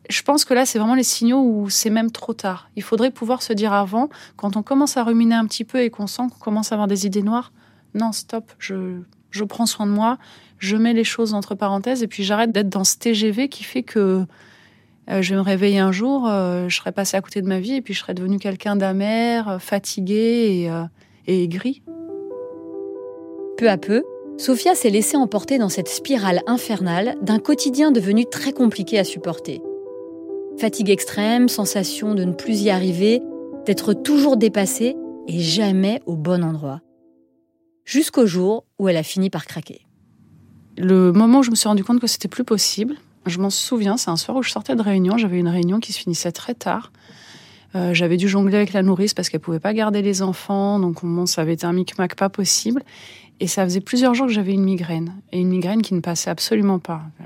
je 0.10 0.22
pense 0.22 0.46
que 0.46 0.54
là, 0.54 0.66
c'est 0.66 0.80
vraiment 0.80 0.96
les 0.96 1.04
signaux 1.04 1.42
où 1.42 1.70
c'est 1.70 1.90
même 1.90 2.12
trop 2.12 2.34
tard. 2.34 2.70
Il 2.75 2.84
faudrait 2.84 3.12
pouvoir 3.12 3.42
se 3.42 3.54
dire 3.54 3.74
avant, 3.74 4.10
quand 4.38 4.56
on 4.56 4.63
commence 4.63 4.98
à 4.98 5.04
ruminer 5.04 5.36
un 5.36 5.46
petit 5.46 5.66
peu 5.66 5.82
et 5.82 5.90
qu'on 5.90 6.08
sent 6.08 6.24
qu'on 6.32 6.40
commence 6.40 6.72
à 6.72 6.75
avoir 6.75 6.88
des 6.88 7.06
idées 7.06 7.24
noires, 7.24 7.52
non, 7.94 8.12
stop, 8.12 8.52
je, 8.60 9.02
je 9.32 9.44
prends 9.44 9.66
soin 9.66 9.86
de 9.86 9.92
moi, 9.92 10.18
je 10.58 10.78
mets 10.78 10.94
les 10.94 11.04
choses 11.04 11.34
entre 11.34 11.56
parenthèses 11.56 12.04
et 12.04 12.08
puis 12.08 12.24
j'arrête 12.24 12.52
d'être 12.52 12.70
dans 12.70 12.84
ce 12.84 12.98
TGV 12.98 13.50
qui 13.50 13.63
fait 13.63 13.84
que 13.84 14.25
euh, 15.10 15.22
je 15.22 15.31
vais 15.31 15.36
me 15.36 15.41
réveiller 15.41 15.79
un 15.79 15.91
jour, 15.91 16.27
euh, 16.27 16.69
je 16.69 16.77
serai 16.77 16.91
passé 16.91 17.17
à 17.17 17.22
côté 17.22 17.41
de 17.41 17.48
ma 17.48 17.60
vie 17.60 17.75
et 17.75 17.81
puis 17.81 17.93
je 17.93 18.00
serai 18.00 18.13
devenu 18.13 18.39
quelqu'un 18.39 18.75
d'amer, 18.75 19.48
euh, 19.50 19.60
fatigué 19.60 20.69
et, 21.27 21.43
aigri. 21.43 21.83
Peu 23.57 23.69
à 23.69 23.77
peu, 23.77 24.03
Sophia 24.38 24.75
s'est 24.75 24.89
laissée 24.89 25.17
emporter 25.17 25.57
dans 25.57 25.69
cette 25.69 25.89
spirale 25.89 26.41
infernale 26.48 27.15
d'un 27.22 27.39
quotidien 27.39 27.91
devenu 27.91 28.25
très 28.25 28.53
compliqué 28.53 28.98
à 28.98 29.03
supporter. 29.03 29.62
Fatigue 30.57 30.89
extrême, 30.89 31.50
sensation 31.50 32.15
de 32.15 32.24
ne 32.24 32.33
plus 32.33 32.63
y 32.63 32.69
arriver, 32.69 33.22
d'être 33.65 33.93
toujours 33.93 34.38
dépassée 34.38 34.95
et 35.27 35.39
jamais 35.39 36.01
au 36.05 36.15
bon 36.15 36.43
endroit. 36.43 36.81
jusqu'au 37.86 38.25
jour 38.25 38.63
où 38.79 38.88
elle 38.88 38.95
a 38.95 39.03
fini 39.03 39.29
par 39.29 39.45
craquer. 39.45 39.86
Le 40.77 41.12
moment 41.12 41.39
où 41.39 41.43
je 41.43 41.51
me 41.51 41.55
suis 41.55 41.67
rendu 41.67 41.83
compte 41.83 42.00
que 42.00 42.07
c'était 42.07 42.29
plus 42.29 42.45
possible, 42.45 42.95
je 43.25 43.39
m'en 43.39 43.50
souviens, 43.50 43.98
c'est 43.98 44.10
un 44.10 44.18
soir 44.18 44.38
où 44.38 44.44
je 44.44 44.50
sortais 44.50 44.75
de 44.75 44.82
réunion, 44.82 45.18
j'avais 45.18 45.39
une 45.39 45.48
réunion 45.48 45.80
qui 45.80 45.94
se 45.94 46.00
finissait 46.00 46.32
très 46.32 46.53
tard. 46.53 46.92
Euh, 47.75 47.94
j'avais 47.94 48.18
dû 48.18 48.27
jongler 48.27 48.58
avec 48.58 48.74
la 48.74 48.84
nourrice 48.84 49.13
parce 49.13 49.30
qu'elle 49.30 49.39
pouvait 49.39 49.60
pas 49.60 49.74
garder 49.74 50.01
les 50.01 50.22
enfants, 50.22 50.80
donc 50.80 51.00
ça 51.27 51.42
avait 51.42 51.53
été 51.53 51.65
un 51.65 51.74
micmac 51.74 52.15
pas 52.15 52.30
possible. 52.30 52.84
Et 53.39 53.48
ça 53.48 53.63
faisait 53.63 53.82
plusieurs 53.82 54.13
jours 54.13 54.27
que 54.27 54.34
j'avais 54.34 54.53
une 54.53 54.63
migraine, 54.63 55.15
et 55.32 55.39
une 55.39 55.50
migraine 55.50 55.82
qui 55.82 55.96
ne 55.96 56.01
passait 56.01 56.30
absolument 56.30 56.80
pas. 56.80 57.01
Euh, 57.20 57.24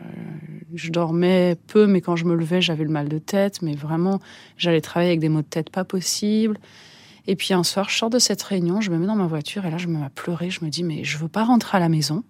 je 0.74 0.90
dormais 0.90 1.58
peu, 1.68 1.86
mais 1.86 2.02
quand 2.02 2.16
je 2.16 2.26
me 2.26 2.34
levais, 2.34 2.62
j'avais 2.62 2.86
le 2.86 2.90
mal 2.90 3.10
de 3.10 3.18
tête, 3.18 3.62
mais 3.62 3.76
vraiment, 3.76 4.20
j'allais 4.58 4.82
travailler 4.82 5.12
avec 5.12 5.20
des 5.20 5.30
maux 5.30 5.42
de 5.42 5.48
tête 5.48 5.70
pas 5.70 5.84
possibles. 5.84 6.58
Et 7.28 7.36
puis 7.36 7.54
un 7.54 7.64
soir, 7.64 7.90
je 7.90 7.98
sors 7.98 8.10
de 8.10 8.20
cette 8.20 8.42
réunion, 8.42 8.80
je 8.80 8.90
me 8.90 8.98
mets 8.98 9.06
dans 9.06 9.16
ma 9.16 9.28
voiture, 9.28 9.66
et 9.66 9.72
là, 9.72 9.78
je 9.78 9.88
me 9.88 10.00
mets 10.00 10.06
à 10.06 10.10
pleurer. 10.10 10.50
Je 10.50 10.64
me 10.64 10.70
dis, 10.70 10.84
mais 10.84 11.04
je 11.04 11.18
veux 11.18 11.28
pas 11.28 11.44
rentrer 11.44 11.78
à 11.78 11.80
la 11.82 11.90
maison 11.90 12.24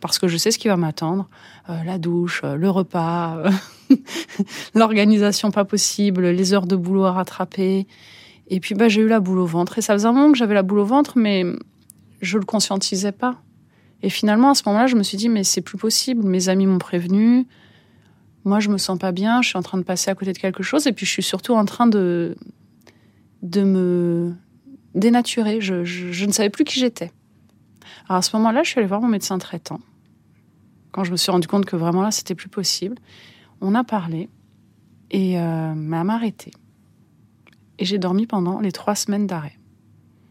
parce 0.00 0.18
que 0.18 0.28
je 0.28 0.36
sais 0.36 0.50
ce 0.50 0.58
qui 0.58 0.68
va 0.68 0.76
m'attendre. 0.76 1.28
Euh, 1.68 1.82
la 1.84 1.98
douche, 1.98 2.42
le 2.42 2.70
repas, 2.70 3.42
l'organisation 4.74 5.50
pas 5.50 5.64
possible, 5.64 6.26
les 6.28 6.54
heures 6.54 6.66
de 6.66 6.76
boulot 6.76 7.04
à 7.04 7.12
rattraper. 7.12 7.86
Et 8.48 8.60
puis 8.60 8.74
bah, 8.74 8.88
j'ai 8.88 9.02
eu 9.02 9.08
la 9.08 9.20
boule 9.20 9.38
au 9.38 9.46
ventre. 9.46 9.78
Et 9.78 9.82
ça 9.82 9.94
faisait 9.94 10.08
un 10.08 10.12
moment 10.12 10.32
que 10.32 10.38
j'avais 10.38 10.54
la 10.54 10.62
boule 10.62 10.80
au 10.80 10.84
ventre, 10.84 11.14
mais 11.16 11.44
je 12.20 12.38
le 12.38 12.44
conscientisais 12.44 13.12
pas. 13.12 13.40
Et 14.02 14.10
finalement, 14.10 14.50
à 14.50 14.54
ce 14.54 14.62
moment-là, 14.66 14.86
je 14.86 14.96
me 14.96 15.02
suis 15.02 15.16
dit, 15.16 15.28
mais 15.28 15.44
c'est 15.44 15.60
plus 15.60 15.78
possible. 15.78 16.24
Mes 16.24 16.48
amis 16.48 16.66
m'ont 16.66 16.78
prévenu. 16.78 17.46
Moi, 18.44 18.60
je 18.60 18.68
me 18.68 18.78
sens 18.78 18.98
pas 18.98 19.12
bien. 19.12 19.42
Je 19.42 19.48
suis 19.48 19.58
en 19.58 19.62
train 19.62 19.78
de 19.78 19.82
passer 19.82 20.10
à 20.10 20.14
côté 20.14 20.32
de 20.32 20.38
quelque 20.38 20.62
chose. 20.62 20.86
Et 20.86 20.92
puis, 20.92 21.04
je 21.04 21.10
suis 21.10 21.22
surtout 21.22 21.54
en 21.54 21.64
train 21.64 21.86
de, 21.86 22.36
de 23.42 23.62
me 23.62 24.34
dénaturer. 24.94 25.60
Je 25.60 26.24
ne 26.24 26.32
savais 26.32 26.50
plus 26.50 26.64
qui 26.64 26.78
j'étais. 26.78 27.10
Alors, 28.08 28.18
à 28.18 28.22
ce 28.22 28.36
moment-là, 28.36 28.62
je 28.62 28.70
suis 28.70 28.78
allée 28.78 28.88
voir 28.88 29.00
mon 29.00 29.08
médecin 29.08 29.38
traitant. 29.38 29.80
Quand 30.92 31.04
je 31.04 31.12
me 31.12 31.16
suis 31.16 31.30
rendu 31.30 31.46
compte 31.46 31.66
que 31.66 31.76
vraiment 31.76 32.02
là, 32.02 32.10
c'était 32.10 32.34
plus 32.34 32.48
possible. 32.48 32.96
On 33.60 33.74
a 33.74 33.84
parlé 33.84 34.28
et 35.10 35.38
euh, 35.38 35.74
m'a 35.74 36.00
arrêté. 36.14 36.50
Et 37.78 37.84
j'ai 37.84 37.98
dormi 37.98 38.26
pendant 38.26 38.60
les 38.60 38.72
trois 38.72 38.94
semaines 38.94 39.26
d'arrêt. 39.26 39.58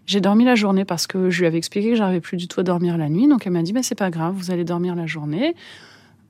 J'ai 0.05 0.21
dormi 0.21 0.45
la 0.45 0.55
journée 0.55 0.85
parce 0.85 1.05
que 1.05 1.29
je 1.29 1.39
lui 1.39 1.47
avais 1.47 1.57
expliqué 1.57 1.89
que 1.89 1.95
j'arrivais 1.95 2.21
plus 2.21 2.37
du 2.37 2.47
tout 2.47 2.61
à 2.61 2.63
dormir 2.63 2.97
la 2.97 3.09
nuit. 3.09 3.27
Donc 3.27 3.45
elle 3.45 3.53
m'a 3.53 3.61
dit, 3.61 3.73
mais 3.73 3.83
c'est 3.83 3.95
pas 3.95 4.09
grave, 4.09 4.35
vous 4.35 4.51
allez 4.51 4.63
dormir 4.63 4.95
la 4.95 5.05
journée, 5.05 5.53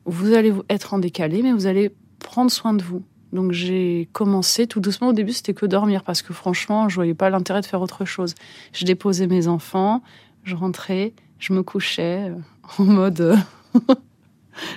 vous 0.06 0.34
allez 0.34 0.54
être 0.70 0.94
en 0.94 1.00
décalé, 1.00 1.44
mais 1.44 1.52
vous 1.52 1.68
allez 1.68 1.92
prendre 2.20 2.50
soin 2.50 2.74
de 2.74 2.84
vous. 2.84 3.04
Donc 3.34 3.52
j'ai 3.52 4.10
commencé 4.14 4.66
tout 4.66 4.80
doucement. 4.80 5.10
Au 5.10 5.14
début, 5.14 5.34
c'était 5.34 5.54
que 5.54 5.66
dormir 5.66 6.04
parce 6.04 6.22
que 6.22 6.34
franchement, 6.34 6.90
je 6.90 6.96
voyais 6.96 7.14
pas 7.14 7.30
l'intérêt 7.30 7.62
de 7.62 7.66
faire 7.66 7.82
autre 7.82 8.06
chose. 8.06 8.34
Je 8.74 8.86
déposais 8.86 9.28
mes 9.28 9.48
enfants, 9.48 10.02
je 10.48 10.56
rentrais, 10.56 11.14
je 11.40 11.54
me 11.54 11.62
couchais 11.62 12.30
euh, 12.30 12.36
en 12.80 12.86
mode, 12.86 13.20
euh, 13.20 13.38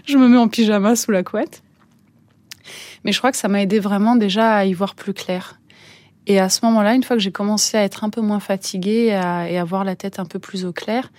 je 0.06 0.16
me 0.18 0.28
mets 0.28 0.36
en 0.36 0.48
pyjama 0.48 0.96
sous 0.96 1.12
la 1.12 1.22
couette. 1.22 1.62
Mais 3.04 3.12
je 3.12 3.18
crois 3.18 3.30
que 3.30 3.38
ça 3.38 3.48
m'a 3.48 3.62
aidé 3.62 3.78
vraiment 3.78 4.16
déjà 4.16 4.56
à 4.56 4.64
y 4.64 4.74
voir 4.74 4.94
plus 4.94 5.14
clair. 5.14 5.60
Et 6.26 6.38
à 6.38 6.48
ce 6.48 6.64
moment-là, 6.66 6.94
une 6.94 7.02
fois 7.02 7.16
que 7.16 7.22
j'ai 7.22 7.32
commencé 7.32 7.76
à 7.76 7.84
être 7.84 8.04
un 8.04 8.10
peu 8.10 8.20
moins 8.20 8.40
fatiguée 8.40 9.06
et 9.06 9.14
à, 9.14 9.60
avoir 9.60 9.84
la 9.84 9.96
tête 9.96 10.18
un 10.18 10.26
peu 10.26 10.38
plus 10.38 10.64
au 10.64 10.72
clair, 10.72 11.10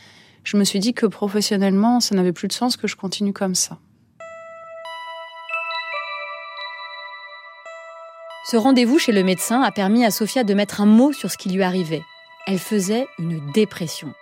je 0.44 0.58
me 0.58 0.64
suis 0.64 0.80
dit 0.80 0.94
que 0.94 1.06
professionnellement, 1.06 2.00
ça 2.00 2.14
n'avait 2.14 2.34
plus 2.34 2.48
de 2.48 2.54
sens 2.54 2.78
que 2.78 2.88
je 2.88 2.96
continue 2.96 3.34
comme 3.34 3.56
ça. 3.56 3.80
Ce 8.50 8.58
rendez-vous 8.58 9.00
chez 9.00 9.12
le 9.14 9.24
médecin 9.24 9.62
a 9.62 9.72
permis 9.72 10.04
à 10.04 10.12
Sophia 10.12 10.44
de 10.44 10.54
mettre 10.54 10.82
un 10.82 10.86
mot 10.86 11.14
sur 11.14 11.32
ce 11.32 11.38
qui 11.38 11.50
lui 11.50 11.64
arrivait. 11.64 12.04
Elle 12.48 12.60
faisait 12.60 13.08
une 13.18 13.40
dépression. 13.54 14.14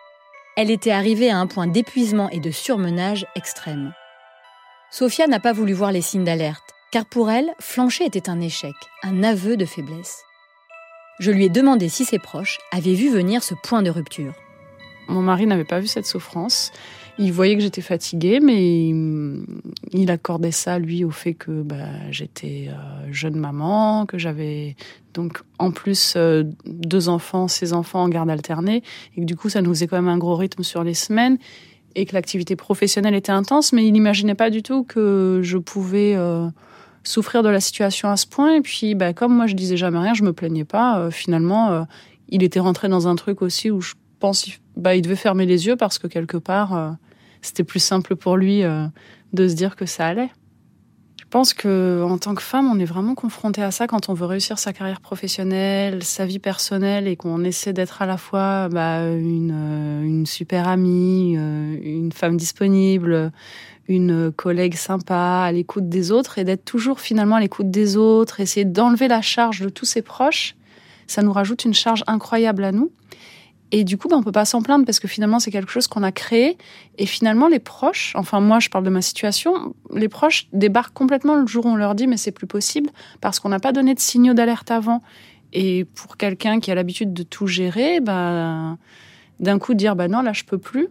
Elle 0.62 0.72
était 0.72 0.92
arrivée 0.92 1.32
à 1.32 1.38
un 1.38 1.48
point 1.48 1.68
d'épuisement 1.68 2.30
et 2.32 2.42
de 2.42 2.52
surmenage 2.52 3.26
extrême. 3.34 3.94
Sophia 4.92 5.26
n'a 5.26 5.40
pas 5.40 5.54
voulu 5.54 5.72
voir 5.72 5.94
les 5.94 6.02
signes 6.02 6.26
d'alerte 6.26 6.74
car 6.92 7.06
pour 7.06 7.32
elle, 7.32 7.54
flancher 7.62 8.04
était 8.04 8.30
un 8.30 8.42
échec, 8.42 8.74
un 9.04 9.24
aveu 9.24 9.56
de 9.56 9.64
faiblesse. 9.64 10.22
Je 11.22 11.32
lui 11.32 11.46
ai 11.46 11.50
demandé 11.50 11.88
si 11.88 12.04
ses 12.04 12.20
proches 12.20 12.58
avaient 12.74 12.94
vu 12.94 13.10
venir 13.10 13.42
ce 13.42 13.54
point 13.54 13.84
de 13.84 13.90
rupture. 13.90 14.34
Mon 15.08 15.22
mari 15.22 15.48
n'avait 15.48 15.64
pas 15.64 15.80
vu 15.80 15.88
cette 15.88 16.06
souffrance. 16.06 16.74
Il 17.22 17.34
voyait 17.34 17.58
que 17.58 17.62
j'étais 17.62 17.82
fatiguée, 17.82 18.40
mais 18.40 18.94
il 19.92 20.10
accordait 20.10 20.52
ça, 20.52 20.80
lui, 20.80 21.04
au 21.04 21.12
fait 21.12 21.34
que 21.34 21.64
bah, 21.64 21.90
j'étais 22.12 22.70
euh, 22.70 23.12
jeune 23.12 23.36
maman, 23.36 24.06
que 24.06 24.18
j'avais 24.18 24.78
donc 25.14 25.42
en 25.58 25.72
plus 25.72 26.14
euh, 26.16 26.46
deux 26.66 27.10
enfants, 27.10 27.50
ses 27.50 27.74
enfants 27.74 28.04
en 28.04 28.08
garde 28.08 28.30
alternée, 28.30 28.84
et 29.18 29.22
que 29.22 29.26
du 29.26 29.36
coup, 29.36 29.50
ça 29.50 29.62
nous 29.62 29.72
faisait 29.72 29.88
quand 29.88 29.98
même 29.98 30.08
un 30.08 30.18
gros 30.18 30.38
rythme 30.38 30.64
sur 30.64 30.82
les 30.86 30.94
semaines, 30.94 31.38
et 31.96 32.06
que 32.06 32.16
l'activité 32.16 32.56
professionnelle 32.56 33.16
était 33.16 33.34
intense, 33.34 33.74
mais 33.74 33.86
il 33.86 33.92
n'imaginait 33.92 34.34
pas 34.34 34.50
du 34.50 34.64
tout 34.64 34.84
que 34.84 35.42
je 35.44 35.58
pouvais... 35.58 36.16
Euh, 36.16 36.48
souffrir 37.06 37.44
de 37.44 37.50
la 37.50 37.62
situation 37.62 38.10
à 38.10 38.18
ce 38.18 38.28
point. 38.28 38.56
Et 38.56 38.62
puis, 38.62 38.94
bah, 38.94 39.14
comme 39.14 39.34
moi, 39.34 39.48
je 39.48 39.56
disais 39.56 39.78
jamais 39.78 39.98
rien, 39.98 40.14
je 40.14 40.22
me 40.22 40.34
plaignais 40.34 40.66
pas. 40.66 41.10
Finalement, 41.10 41.88
il 42.28 42.44
était 42.44 42.60
rentré 42.60 42.90
dans 42.90 43.08
un 43.08 43.16
truc 43.16 43.42
aussi 43.42 43.72
où 43.72 43.80
je 43.80 43.94
pense, 44.20 44.46
bah, 44.76 44.96
il 44.96 45.02
devait 45.02 45.16
fermer 45.16 45.46
les 45.46 45.66
yeux 45.66 45.78
parce 45.78 45.98
que 45.98 46.08
quelque 46.08 46.36
part, 46.36 46.98
c'était 47.42 47.64
plus 47.64 47.80
simple 47.80 48.16
pour 48.16 48.38
lui 48.38 48.64
de 49.34 49.48
se 49.48 49.54
dire 49.54 49.76
que 49.76 49.86
ça 49.86 50.08
allait. 50.08 50.30
Je 51.20 51.26
pense 51.30 51.54
que 51.54 52.04
en 52.04 52.18
tant 52.18 52.34
que 52.34 52.42
femme, 52.42 52.72
on 52.72 52.80
est 52.80 52.86
vraiment 52.86 53.14
confronté 53.14 53.62
à 53.62 53.70
ça 53.70 53.86
quand 53.86 54.10
on 54.10 54.14
veut 54.14 54.26
réussir 54.26 54.58
sa 54.58 54.74
carrière 54.74 55.00
professionnelle, 55.00 56.04
sa 56.04 56.26
vie 56.26 56.40
personnelle, 56.40 57.08
et 57.08 57.16
qu'on 57.16 57.44
essaie 57.44 57.72
d'être 57.72 58.02
à 58.02 58.08
la 58.08 58.18
fois 58.18 58.68
bah, 58.70 59.06
une, 59.12 59.52
une 60.04 60.26
super 60.26 60.68
amie, 60.68 61.36
une 61.36 62.12
femme 62.12 62.36
disponible, 62.36 63.32
une 63.90 64.32
collègue 64.32 64.76
sympa, 64.76 65.44
à 65.46 65.52
l'écoute 65.52 65.90
des 65.90 66.12
autres 66.12 66.38
et 66.38 66.44
d'être 66.44 66.64
toujours 66.64 67.00
finalement 67.00 67.36
à 67.36 67.40
l'écoute 67.40 67.72
des 67.72 67.98
autres, 67.98 68.40
essayer 68.40 68.64
d'enlever 68.64 69.08
la 69.08 69.22
charge 69.22 69.62
de 69.62 69.70
tous 69.70 69.86
ses 69.86 70.04
proches, 70.04 70.56
ça 71.08 71.24
nous 71.24 71.34
rajoute 71.34 71.66
une 71.66 71.74
charge 71.74 72.04
incroyable 72.08 72.64
à 72.64 72.72
nous. 72.72 72.92
Et 73.72 73.84
du 73.84 73.98
coup, 73.98 74.08
ben, 74.08 74.18
on 74.18 74.24
peut 74.24 74.32
pas 74.32 74.46
s'en 74.46 74.62
plaindre 74.62 74.86
parce 74.86 75.00
que 75.00 75.08
finalement, 75.08 75.40
c'est 75.40 75.52
quelque 75.52 75.72
chose 75.72 75.88
qu'on 75.88 76.02
a 76.04 76.12
créé. 76.12 76.58
Et 76.98 77.06
finalement, 77.06 77.48
les 77.48 77.60
proches, 77.60 78.14
enfin 78.16 78.40
moi, 78.40 78.60
je 78.60 78.70
parle 78.70 78.84
de 78.84 78.90
ma 78.90 79.02
situation, 79.02 79.76
les 79.94 80.10
proches 80.10 80.48
débarquent 80.54 80.94
complètement 80.94 81.36
le 81.36 81.46
jour 81.46 81.66
où 81.66 81.70
on 81.70 81.76
leur 81.76 81.94
dit 81.96 82.08
mais 82.08 82.18
c'est 82.18 82.32
plus 82.32 82.48
possible 82.48 82.90
parce 83.22 83.40
qu'on 83.40 83.50
n'a 83.50 83.60
pas 83.60 83.72
donné 83.72 83.94
de 83.94 84.00
signaux 84.00 84.34
d'alerte 84.34 84.72
avant. 84.72 85.04
Et 85.54 85.86
pour 85.86 86.18
quelqu'un 86.18 86.60
qui 86.60 86.72
a 86.72 86.76
l'habitude 86.76 87.14
de 87.14 87.24
tout 87.24 87.48
gérer, 87.48 88.00
ben, 88.00 88.78
d'un 89.40 89.60
coup 89.60 89.74
dire 89.74 89.96
bah 89.96 90.08
non 90.08 90.22
là 90.22 90.34
je 90.34 90.44
peux 90.44 90.58
plus 90.58 90.90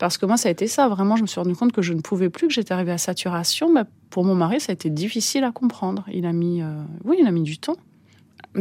parce 0.00 0.16
que 0.16 0.24
moi, 0.24 0.38
ça 0.38 0.48
a 0.48 0.52
été 0.52 0.66
ça. 0.66 0.88
Vraiment, 0.88 1.14
je 1.16 1.22
me 1.22 1.26
suis 1.26 1.38
rendu 1.38 1.54
compte 1.54 1.72
que 1.72 1.82
je 1.82 1.92
ne 1.92 2.00
pouvais 2.00 2.30
plus, 2.30 2.48
que 2.48 2.54
j'étais 2.54 2.72
arrivée 2.72 2.90
à 2.90 2.96
saturation. 2.96 3.70
Mais 3.70 3.82
pour 4.08 4.24
mon 4.24 4.34
mari, 4.34 4.58
ça 4.58 4.72
a 4.72 4.72
été 4.72 4.88
difficile 4.88 5.44
à 5.44 5.52
comprendre. 5.52 6.06
Il 6.10 6.24
a 6.24 6.32
mis, 6.32 6.62
euh, 6.62 6.82
oui, 7.04 7.18
il 7.20 7.26
a 7.26 7.30
mis 7.30 7.42
du 7.42 7.58
temps. 7.58 7.76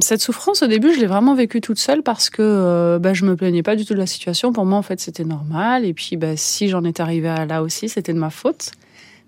Cette 0.01 0.21
souffrance, 0.21 0.61
au 0.61 0.67
début, 0.67 0.93
je 0.93 0.99
l'ai 0.99 1.07
vraiment 1.07 1.33
vécue 1.33 1.61
toute 1.61 1.79
seule 1.79 2.03
parce 2.03 2.29
que 2.29 2.43
euh, 2.43 2.99
bah, 2.99 3.13
je 3.13 3.25
me 3.25 3.35
plaignais 3.35 3.63
pas 3.63 3.75
du 3.75 3.85
tout 3.85 3.93
de 3.93 3.99
la 3.99 4.05
situation. 4.05 4.53
Pour 4.53 4.65
moi, 4.65 4.77
en 4.77 4.83
fait, 4.83 4.99
c'était 4.99 5.23
normal. 5.23 5.83
Et 5.83 5.93
puis, 5.93 6.15
bah, 6.15 6.37
si 6.37 6.67
j'en 6.67 6.83
étais 6.83 7.01
arrivée 7.01 7.29
à 7.29 7.45
là 7.45 7.63
aussi, 7.63 7.89
c'était 7.89 8.13
de 8.13 8.19
ma 8.19 8.29
faute. 8.29 8.71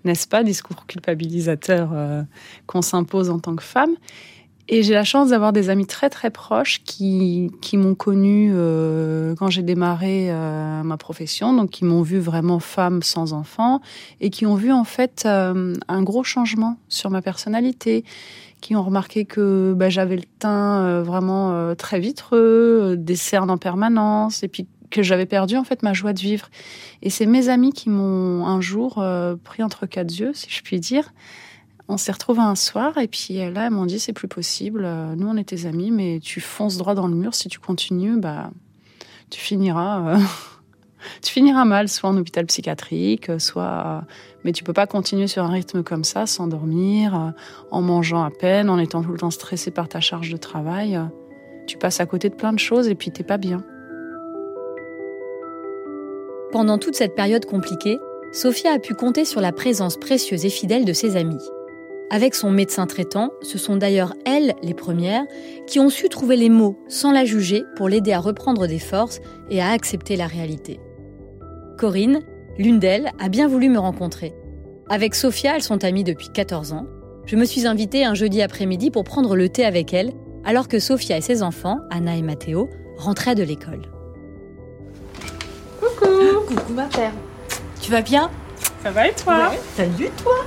N'est-ce 0.04 0.28
pas, 0.28 0.44
discours 0.44 0.86
culpabilisateur 0.86 1.90
euh, 1.92 2.22
qu'on 2.66 2.82
s'impose 2.82 3.28
en 3.28 3.40
tant 3.40 3.56
que 3.56 3.64
femme. 3.64 3.96
Et 4.68 4.82
j'ai 4.82 4.94
la 4.94 5.04
chance 5.04 5.30
d'avoir 5.30 5.52
des 5.52 5.70
amis 5.70 5.86
très 5.86 6.08
très 6.08 6.30
proches 6.30 6.82
qui, 6.84 7.50
qui 7.60 7.76
m'ont 7.76 7.94
connue 7.94 8.52
euh, 8.54 9.34
quand 9.34 9.50
j'ai 9.50 9.62
démarré 9.62 10.28
euh, 10.30 10.82
ma 10.84 10.96
profession, 10.96 11.52
donc 11.52 11.70
qui 11.70 11.84
m'ont 11.84 12.02
vu 12.02 12.18
vraiment 12.18 12.60
femme 12.60 13.02
sans 13.02 13.32
enfant 13.32 13.80
et 14.20 14.30
qui 14.30 14.46
ont 14.46 14.54
vu 14.54 14.72
en 14.72 14.84
fait 14.84 15.24
euh, 15.26 15.74
un 15.88 16.02
gros 16.02 16.22
changement 16.22 16.78
sur 16.88 17.10
ma 17.10 17.22
personnalité, 17.22 18.04
qui 18.62 18.74
ont 18.74 18.82
remarqué 18.82 19.26
que 19.26 19.74
bah, 19.76 19.90
j'avais 19.90 20.16
le 20.16 20.24
teint 20.38 20.82
euh, 20.82 21.02
vraiment 21.02 21.52
euh, 21.52 21.74
très 21.74 22.00
vitreux, 22.00 22.96
des 22.96 23.16
cernes 23.16 23.50
en 23.50 23.58
permanence 23.58 24.42
et 24.42 24.48
puis 24.48 24.66
que 24.90 25.02
j'avais 25.02 25.26
perdu 25.26 25.56
en 25.56 25.64
fait 25.64 25.82
ma 25.82 25.92
joie 25.92 26.14
de 26.14 26.20
vivre. 26.20 26.48
Et 27.02 27.10
c'est 27.10 27.26
mes 27.26 27.50
amis 27.50 27.72
qui 27.72 27.90
m'ont 27.90 28.46
un 28.46 28.60
jour 28.60 29.04
pris 29.42 29.62
entre 29.62 29.86
quatre 29.86 30.10
yeux, 30.10 30.32
si 30.34 30.50
je 30.50 30.62
puis 30.62 30.80
dire 30.80 31.12
on 31.88 31.96
s'est 31.96 32.12
retrouvés 32.12 32.40
un 32.40 32.54
soir 32.54 32.98
et 32.98 33.08
puis 33.08 33.40
euh, 33.40 33.50
là, 33.50 33.66
elles 33.66 33.72
m'ont 33.72 33.86
dit 33.86 33.98
c'est 33.98 34.12
plus 34.12 34.28
possible. 34.28 34.82
Euh, 34.84 35.14
nous, 35.14 35.28
on 35.28 35.36
est 35.36 35.44
tes 35.44 35.66
amis, 35.66 35.90
mais 35.90 36.20
tu 36.20 36.40
fonces 36.40 36.76
droit 36.76 36.94
dans 36.94 37.06
le 37.06 37.14
mur. 37.14 37.34
Si 37.34 37.48
tu 37.48 37.58
continues, 37.58 38.18
bah, 38.18 38.50
tu 39.30 39.40
finiras, 39.40 40.16
euh, 40.16 40.18
tu 41.22 41.32
finiras 41.32 41.64
mal, 41.64 41.88
soit 41.88 42.10
en 42.10 42.16
hôpital 42.16 42.46
psychiatrique, 42.46 43.30
soit. 43.38 44.04
Mais 44.44 44.52
tu 44.52 44.64
peux 44.64 44.72
pas 44.72 44.86
continuer 44.86 45.26
sur 45.26 45.44
un 45.44 45.50
rythme 45.50 45.82
comme 45.82 46.04
ça, 46.04 46.26
sans 46.26 46.46
dormir, 46.46 47.32
en 47.70 47.82
mangeant 47.82 48.22
à 48.22 48.30
peine, 48.30 48.68
en 48.68 48.78
étant 48.78 49.02
tout 49.02 49.12
le 49.12 49.18
temps 49.18 49.30
stressé 49.30 49.70
par 49.70 49.88
ta 49.88 50.00
charge 50.00 50.30
de 50.30 50.36
travail. 50.36 51.00
Tu 51.66 51.78
passes 51.78 52.00
à 52.00 52.06
côté 52.06 52.28
de 52.28 52.34
plein 52.34 52.52
de 52.52 52.58
choses 52.58 52.88
et 52.88 52.94
puis 52.94 53.10
t'es 53.10 53.22
pas 53.22 53.38
bien. 53.38 53.62
Pendant 56.50 56.76
toute 56.76 56.94
cette 56.94 57.14
période 57.14 57.46
compliquée, 57.46 57.98
Sophia 58.32 58.72
a 58.72 58.78
pu 58.78 58.94
compter 58.94 59.24
sur 59.24 59.40
la 59.40 59.52
présence 59.52 59.96
précieuse 59.96 60.44
et 60.44 60.50
fidèle 60.50 60.84
de 60.84 60.92
ses 60.92 61.16
amis. 61.16 61.42
Avec 62.10 62.34
son 62.34 62.50
médecin 62.50 62.86
traitant, 62.86 63.30
ce 63.40 63.56
sont 63.56 63.76
d'ailleurs 63.76 64.14
elles, 64.26 64.54
les 64.62 64.74
premières, 64.74 65.24
qui 65.66 65.80
ont 65.80 65.88
su 65.88 66.10
trouver 66.10 66.36
les 66.36 66.50
mots 66.50 66.78
sans 66.88 67.10
la 67.10 67.24
juger 67.24 67.64
pour 67.74 67.88
l'aider 67.88 68.12
à 68.12 68.20
reprendre 68.20 68.66
des 68.66 68.78
forces 68.78 69.20
et 69.48 69.62
à 69.62 69.70
accepter 69.70 70.16
la 70.16 70.26
réalité. 70.26 70.78
Corinne, 71.76 72.20
l'une 72.58 72.78
d'elles, 72.78 73.10
a 73.18 73.28
bien 73.28 73.48
voulu 73.48 73.68
me 73.68 73.78
rencontrer. 73.78 74.34
Avec 74.88 75.14
Sophia, 75.14 75.56
elles 75.56 75.62
sont 75.62 75.84
amies 75.84 76.04
depuis 76.04 76.28
14 76.28 76.72
ans. 76.72 76.86
Je 77.26 77.36
me 77.36 77.44
suis 77.44 77.66
invitée 77.66 78.04
un 78.04 78.14
jeudi 78.14 78.42
après-midi 78.42 78.90
pour 78.90 79.04
prendre 79.04 79.36
le 79.36 79.48
thé 79.48 79.64
avec 79.64 79.94
elles, 79.94 80.12
alors 80.44 80.68
que 80.68 80.78
Sophia 80.78 81.16
et 81.16 81.20
ses 81.20 81.42
enfants, 81.42 81.78
Anna 81.90 82.16
et 82.16 82.22
Matteo, 82.22 82.68
rentraient 82.96 83.34
de 83.34 83.42
l'école. 83.42 83.82
Coucou 85.80 86.06
Coucou 86.46 86.72
ma 86.72 86.86
père. 86.86 87.12
Tu 87.80 87.90
vas 87.90 88.02
bien? 88.02 88.30
Ça 88.82 88.90
va 88.90 89.08
et 89.08 89.14
toi? 89.14 89.52
Salut 89.76 90.10
toi 90.22 90.44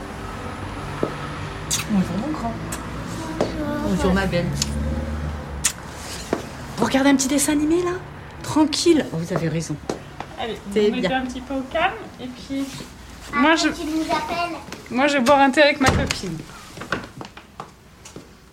Bonjour 1.92 2.18
mon 2.26 2.34
grand. 2.34 2.52
Bonjour 3.88 4.14
ma 4.14 4.26
belle. 4.26 4.46
Vous 6.78 6.86
regardez 6.86 7.10
un 7.10 7.16
petit 7.16 7.28
dessin 7.28 7.54
animé 7.54 7.78
là? 7.84 7.92
Tranquille. 8.44 9.06
Oh, 9.14 9.18
vous 9.18 9.34
avez 9.34 9.48
raison. 9.48 9.76
Allez, 10.46 10.92
on 10.92 10.96
bien. 11.02 11.22
un 11.22 11.26
petit 11.26 11.42
peu 11.42 11.56
au 11.56 11.64
calme 11.72 11.96
et 12.22 12.28
puis 12.28 12.64
Ah, 13.34 13.38
moi 13.40 13.56
je, 13.56 13.70
Tu 13.70 13.86
nous 13.86 14.04
appelles 14.04 14.56
moi 14.92 15.08
je 15.08 15.18
vais 15.18 15.24
boire 15.24 15.40
un 15.40 15.50
thé 15.50 15.64
avec 15.64 15.80
ma 15.80 15.90
copine. 15.90 16.38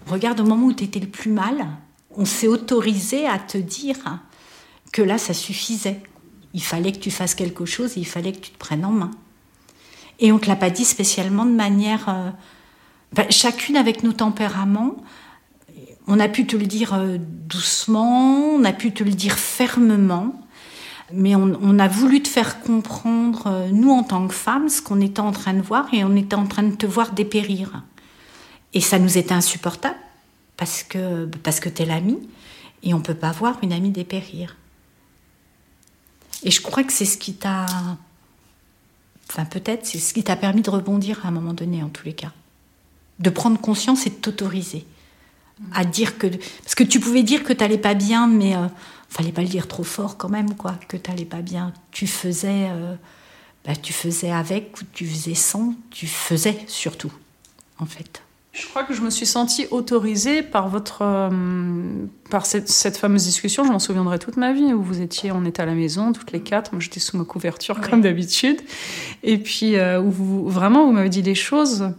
Regarde, 0.07 0.41
au 0.41 0.45
moment 0.45 0.67
où 0.67 0.73
tu 0.73 0.85
étais 0.85 1.01
le 1.01 1.07
plus 1.07 1.31
mal, 1.31 1.67
on 2.11 2.25
s'est 2.25 2.47
autorisé 2.49 3.27
à 3.27 3.39
te 3.39 3.59
dire 3.59 4.21
que 4.93 5.03
là, 5.03 5.19
ça 5.19 5.35
suffisait. 5.35 6.01
Il 6.55 6.63
fallait 6.63 6.93
que 6.93 6.99
tu 6.99 7.11
fasses 7.11 7.35
quelque 7.35 7.65
chose, 7.65 7.97
il 7.97 8.07
fallait 8.07 8.33
que 8.33 8.41
tu 8.41 8.51
te 8.51 8.59
prennes 8.59 8.85
en 8.85 8.91
main. 8.91 9.11
Et 10.19 10.33
on 10.33 10.37
ne 10.37 10.41
te 10.41 10.49
l'a 10.49 10.57
pas 10.57 10.71
dit 10.71 10.85
spécialement 10.85 11.45
de 11.45 11.53
manière... 11.53 12.09
euh, 12.09 12.31
enfin, 13.13 13.29
chacune 13.31 13.77
avec 13.77 14.03
nos 14.03 14.13
tempéraments. 14.13 14.97
On 16.07 16.21
a 16.21 16.29
pu 16.29 16.47
te 16.47 16.57
le 16.57 16.67
dire 16.67 16.95
euh, 16.95 17.17
doucement, 17.19 18.55
on 18.55 18.65
a 18.65 18.73
pu 18.73 18.93
te 18.93 19.05
le 19.05 19.13
dire 19.13 19.39
fermement, 19.39 20.35
mais 21.15 21.35
on, 21.35 21.79
a 21.79 21.89
voulu 21.89 22.23
te 22.23 22.29
faire 22.29 22.61
comprendre, 22.61 23.47
euh, 23.47 23.69
nous 23.71 23.91
en 23.91 24.03
tant 24.03 24.27
que 24.27 24.35
femmes, 24.35 24.69
ce 24.69 24.83
qu'on 24.83 25.01
était 25.01 25.21
en 25.21 25.33
train 25.33 25.55
de 25.55 25.63
voir 25.63 25.93
et 25.93 26.05
on 26.05 26.17
était 26.17 26.35
en 26.35 26.47
train 26.47 26.63
de 26.63 26.75
te 26.75 26.87
voir 26.87 27.13
dépérir. 27.13 27.83
Et 28.75 28.81
ça 28.81 28.99
nous 28.99 29.19
était 29.19 29.35
insupportable 29.35 29.99
parce 30.57 30.83
que, 30.83 31.27
parce 31.43 31.61
que 31.61 31.69
t'es 31.69 31.85
l'ami 31.85 32.19
et 32.83 32.95
on 32.95 33.01
peut 33.01 33.15
pas 33.15 33.33
voir 33.33 33.59
une 33.63 33.73
amie 33.73 33.91
dépérir. 33.91 34.57
Et 36.43 36.51
je 36.51 36.61
crois 36.61 36.85
que 36.85 36.93
c'est 36.93 37.05
ce 37.05 37.17
qui 37.17 37.35
t'a. 37.35 37.67
Enfin, 39.31 39.45
peut-être, 39.45 39.87
c'est 39.87 39.99
ce 39.99 40.13
qui 40.13 40.25
t'a 40.25 40.37
permis 40.37 40.63
de 40.63 40.71
rebondir 40.71 41.25
à 41.25 41.29
un 41.29 41.31
moment 41.31 41.55
donné, 41.55 41.83
en 41.83 41.89
tous 41.89 42.05
les 42.05 42.13
cas. 42.13 42.33
De 43.19 43.31
prendre 43.31 43.61
conscience 43.61 44.07
et 44.07 44.11
de 44.11 44.17
t'autoriser 44.17 44.85
à 45.73 45.85
dire 45.85 46.19
que. 46.19 46.27
Parce 46.27 46.75
que 46.75 46.85
tu 46.85 47.01
pouvais 47.01 47.23
dire 47.23 47.45
que 47.45 47.53
t'allais 47.53 47.79
pas 47.79 47.95
bien, 47.95 48.27
mais 48.27 48.57
euh, 48.57 48.67
fallait 49.13 49.33
pas 49.33 49.43
le 49.43 49.49
dire 49.49 49.69
trop 49.69 49.85
fort 49.85 50.17
quand 50.17 50.29
même, 50.29 50.55
quoi, 50.55 50.75
que 50.89 50.97
t'allais 50.97 51.25
pas 51.25 51.43
bien. 51.43 51.73
Tu 51.91 52.07
faisais. 52.07 52.69
euh, 52.71 52.95
bah, 53.65 53.77
tu 53.77 53.93
faisais 53.93 54.33
avec 54.33 54.81
ou 54.81 54.85
tu 54.93 55.07
faisais 55.07 55.35
sans, 55.35 55.75
tu 55.91 56.07
faisais 56.09 56.59
surtout, 56.67 57.13
en 57.79 57.87
fait. 57.87 58.23
Je 58.53 58.67
crois 58.67 58.83
que 58.83 58.93
je 58.93 59.01
me 59.01 59.09
suis 59.09 59.25
sentie 59.25 59.67
autorisée 59.71 60.43
par 60.43 60.69
votre, 60.69 60.99
euh, 61.03 61.31
par 62.29 62.45
cette, 62.45 62.69
cette 62.69 62.99
fameuse 62.99 63.25
discussion. 63.25 63.65
Je 63.65 63.71
m'en 63.71 63.79
souviendrai 63.79 64.19
toute 64.19 64.37
ma 64.37 64.53
vie 64.53 64.75
où 64.75 64.83
vous 64.83 65.01
étiez, 65.01 65.33
on 65.33 65.45
était 65.45 65.63
à 65.63 65.67
la 65.67 65.75
maison 65.75 66.13
toutes 66.13 66.33
les 66.33 66.41
quatre. 66.41 66.73
Moi, 66.73 66.81
j'étais 66.81 67.01
sous 67.01 67.17
ma 67.17 67.25
couverture 67.25 67.81
comme 67.81 68.01
d'habitude, 68.03 68.61
et 69.23 69.39
puis 69.39 69.77
euh, 69.77 70.01
où 70.01 70.11
vous, 70.11 70.49
vraiment 70.49 70.85
vous 70.85 70.93
m'avez 70.93 71.09
dit 71.09 71.23
les 71.23 71.37
choses 71.37 71.93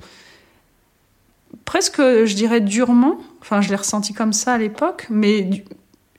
presque, 1.66 2.02
je 2.02 2.36
dirais 2.36 2.62
durement. 2.62 3.18
Enfin, 3.42 3.62
je 3.62 3.70
l'ai 3.70 3.76
ressenti 3.76 4.14
comme 4.14 4.34
ça 4.34 4.54
à 4.54 4.58
l'époque, 4.58 5.08
mais 5.10 5.64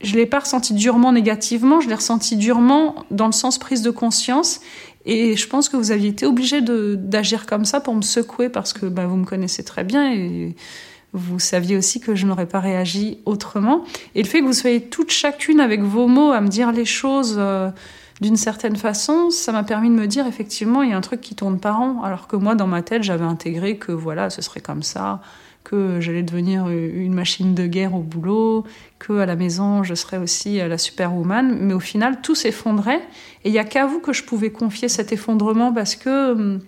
je 0.04 0.16
l'ai 0.16 0.26
pas 0.26 0.40
ressenti 0.40 0.74
durement 0.74 1.12
négativement. 1.12 1.80
Je 1.80 1.88
l'ai 1.88 1.94
ressenti 1.94 2.36
durement 2.36 2.94
dans 3.10 3.26
le 3.26 3.32
sens 3.32 3.58
prise 3.58 3.82
de 3.82 3.90
conscience. 3.90 4.60
Et 5.06 5.36
je 5.36 5.48
pense 5.48 5.68
que 5.68 5.76
vous 5.76 5.90
aviez 5.90 6.10
été 6.10 6.26
obligé 6.26 6.60
d'agir 6.62 7.46
comme 7.46 7.64
ça 7.64 7.80
pour 7.80 7.94
me 7.94 8.02
secouer 8.02 8.48
parce 8.48 8.72
que 8.72 8.86
bah, 8.86 9.06
vous 9.06 9.16
me 9.16 9.24
connaissez 9.24 9.64
très 9.64 9.84
bien 9.84 10.12
et 10.12 10.54
vous 11.12 11.38
saviez 11.38 11.76
aussi 11.76 12.00
que 12.00 12.14
je 12.14 12.26
n'aurais 12.26 12.46
pas 12.46 12.60
réagi 12.60 13.18
autrement. 13.24 13.84
Et 14.14 14.22
le 14.22 14.28
fait 14.28 14.40
que 14.40 14.46
vous 14.46 14.52
soyez 14.52 14.80
toutes 14.82 15.10
chacune 15.10 15.60
avec 15.60 15.82
vos 15.82 16.06
mots 16.06 16.32
à 16.32 16.40
me 16.40 16.48
dire 16.48 16.72
les 16.72 16.84
choses 16.84 17.36
euh, 17.38 17.70
d'une 18.20 18.36
certaine 18.36 18.76
façon, 18.76 19.30
ça 19.30 19.52
m'a 19.52 19.62
permis 19.62 19.90
de 19.90 19.94
me 19.94 20.06
dire 20.06 20.26
effectivement 20.26 20.82
il 20.82 20.90
y 20.90 20.92
a 20.92 20.96
un 20.96 21.02
truc 21.02 21.20
qui 21.20 21.34
tourne 21.34 21.60
pas 21.60 21.72
rond. 21.72 22.02
Alors 22.02 22.26
que 22.26 22.36
moi 22.36 22.54
dans 22.54 22.66
ma 22.66 22.82
tête 22.82 23.02
j'avais 23.02 23.24
intégré 23.24 23.76
que 23.76 23.92
voilà 23.92 24.30
ce 24.30 24.42
serait 24.42 24.60
comme 24.60 24.82
ça, 24.82 25.20
que 25.64 26.00
j'allais 26.00 26.22
devenir 26.22 26.68
une 26.68 27.14
machine 27.14 27.54
de 27.54 27.66
guerre 27.66 27.94
au 27.94 28.00
boulot, 28.00 28.64
que 28.98 29.14
à 29.18 29.26
la 29.26 29.34
maison 29.34 29.82
je 29.82 29.94
serais 29.94 30.18
aussi 30.18 30.58
la 30.58 30.78
superwoman. 30.78 31.58
Mais 31.60 31.74
au 31.74 31.80
final 31.80 32.20
tout 32.22 32.34
s'effondrait 32.34 33.00
et 33.44 33.48
il 33.48 33.52
y 33.52 33.58
a 33.58 33.64
qu'à 33.64 33.86
vous 33.86 34.00
que 34.00 34.12
je 34.12 34.22
pouvais 34.22 34.50
confier 34.50 34.88
cet 34.88 35.12
effondrement 35.12 35.72
parce 35.72 35.96
que 35.96 36.32
hum, 36.32 36.60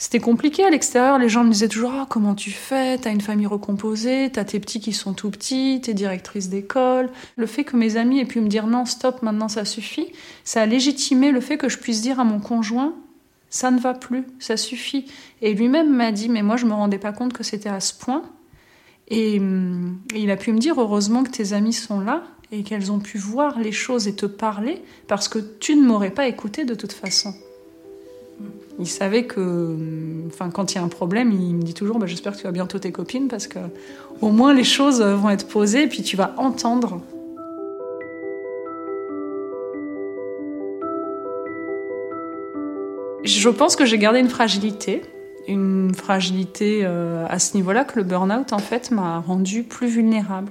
c'était 0.00 0.20
compliqué 0.20 0.64
à 0.64 0.70
l'extérieur. 0.70 1.18
Les 1.18 1.28
gens 1.28 1.42
me 1.42 1.50
disaient 1.50 1.68
toujours 1.68 1.92
ah, 1.92 2.06
comment 2.08 2.36
tu 2.36 2.52
fais? 2.52 2.98
T'as 2.98 3.10
une 3.10 3.20
famille 3.20 3.48
recomposée, 3.48 4.30
t'as 4.32 4.44
tes 4.44 4.60
petits 4.60 4.78
qui 4.78 4.92
sont 4.92 5.12
tout 5.12 5.30
petits, 5.30 5.80
t'es 5.82 5.92
directrice 5.92 6.48
d'école. 6.48 7.10
Le 7.36 7.46
fait 7.46 7.64
que 7.64 7.76
mes 7.76 7.96
amis 7.96 8.20
aient 8.20 8.24
pu 8.24 8.40
me 8.40 8.48
dire 8.48 8.68
non, 8.68 8.84
stop, 8.86 9.22
maintenant 9.22 9.48
ça 9.48 9.64
suffit, 9.64 10.12
ça 10.44 10.62
a 10.62 10.66
légitimé 10.66 11.32
le 11.32 11.40
fait 11.40 11.58
que 11.58 11.68
je 11.68 11.78
puisse 11.78 12.00
dire 12.00 12.20
à 12.20 12.24
mon 12.24 12.38
conjoint 12.38 12.94
ça 13.50 13.70
ne 13.70 13.78
va 13.78 13.94
plus, 13.94 14.24
ça 14.38 14.56
suffit. 14.56 15.06
Et 15.42 15.54
lui-même 15.54 15.94
m'a 15.94 16.12
dit 16.12 16.28
mais 16.28 16.42
moi 16.42 16.56
je 16.56 16.66
me 16.66 16.72
rendais 16.72 16.98
pas 16.98 17.12
compte 17.12 17.32
que 17.32 17.42
c'était 17.42 17.68
à 17.68 17.80
ce 17.80 17.94
point. 17.94 18.22
Et, 19.08 19.38
hum, 19.38 19.98
il 20.14 20.30
a 20.30 20.36
pu 20.36 20.52
me 20.52 20.58
dire 20.58 20.80
heureusement 20.80 21.22
que 21.22 21.30
tes 21.30 21.54
amis 21.54 21.72
sont 21.72 22.00
là 22.00 22.24
et 22.52 22.62
qu'elles 22.62 22.92
ont 22.92 22.98
pu 22.98 23.18
voir 23.18 23.58
les 23.58 23.72
choses 23.72 24.08
et 24.08 24.14
te 24.14 24.26
parler 24.26 24.82
parce 25.06 25.28
que 25.28 25.38
tu 25.38 25.76
ne 25.76 25.86
m'aurais 25.86 26.10
pas 26.10 26.28
écouté 26.28 26.64
de 26.64 26.74
toute 26.74 26.92
façon. 26.92 27.34
Il 28.78 28.86
savait 28.86 29.24
que, 29.24 29.76
enfin, 30.28 30.50
quand 30.50 30.72
il 30.72 30.76
y 30.76 30.78
a 30.78 30.84
un 30.84 30.88
problème, 30.88 31.32
il 31.32 31.56
me 31.56 31.62
dit 31.62 31.74
toujours, 31.74 31.98
bah, 31.98 32.06
j'espère 32.06 32.32
que 32.32 32.38
tu 32.38 32.44
vas 32.44 32.52
bientôt 32.52 32.78
tes 32.78 32.92
copines 32.92 33.26
parce 33.26 33.48
que 33.48 33.58
au 34.20 34.30
moins 34.30 34.54
les 34.54 34.64
choses 34.64 35.02
vont 35.02 35.30
être 35.30 35.48
posées 35.48 35.84
et 35.84 35.88
puis 35.88 36.02
tu 36.02 36.16
vas 36.16 36.34
entendre. 36.36 37.00
Je 43.28 43.50
pense 43.50 43.76
que 43.76 43.84
j'ai 43.84 43.98
gardé 43.98 44.20
une 44.20 44.30
fragilité, 44.30 45.02
une 45.48 45.94
fragilité 45.94 46.80
euh, 46.82 47.26
à 47.28 47.38
ce 47.38 47.56
niveau-là 47.56 47.84
que 47.84 47.98
le 47.98 48.02
burn-out 48.02 48.54
en 48.54 48.58
fait 48.58 48.90
m'a 48.90 49.18
rendue 49.18 49.64
plus 49.64 49.88
vulnérable 49.88 50.50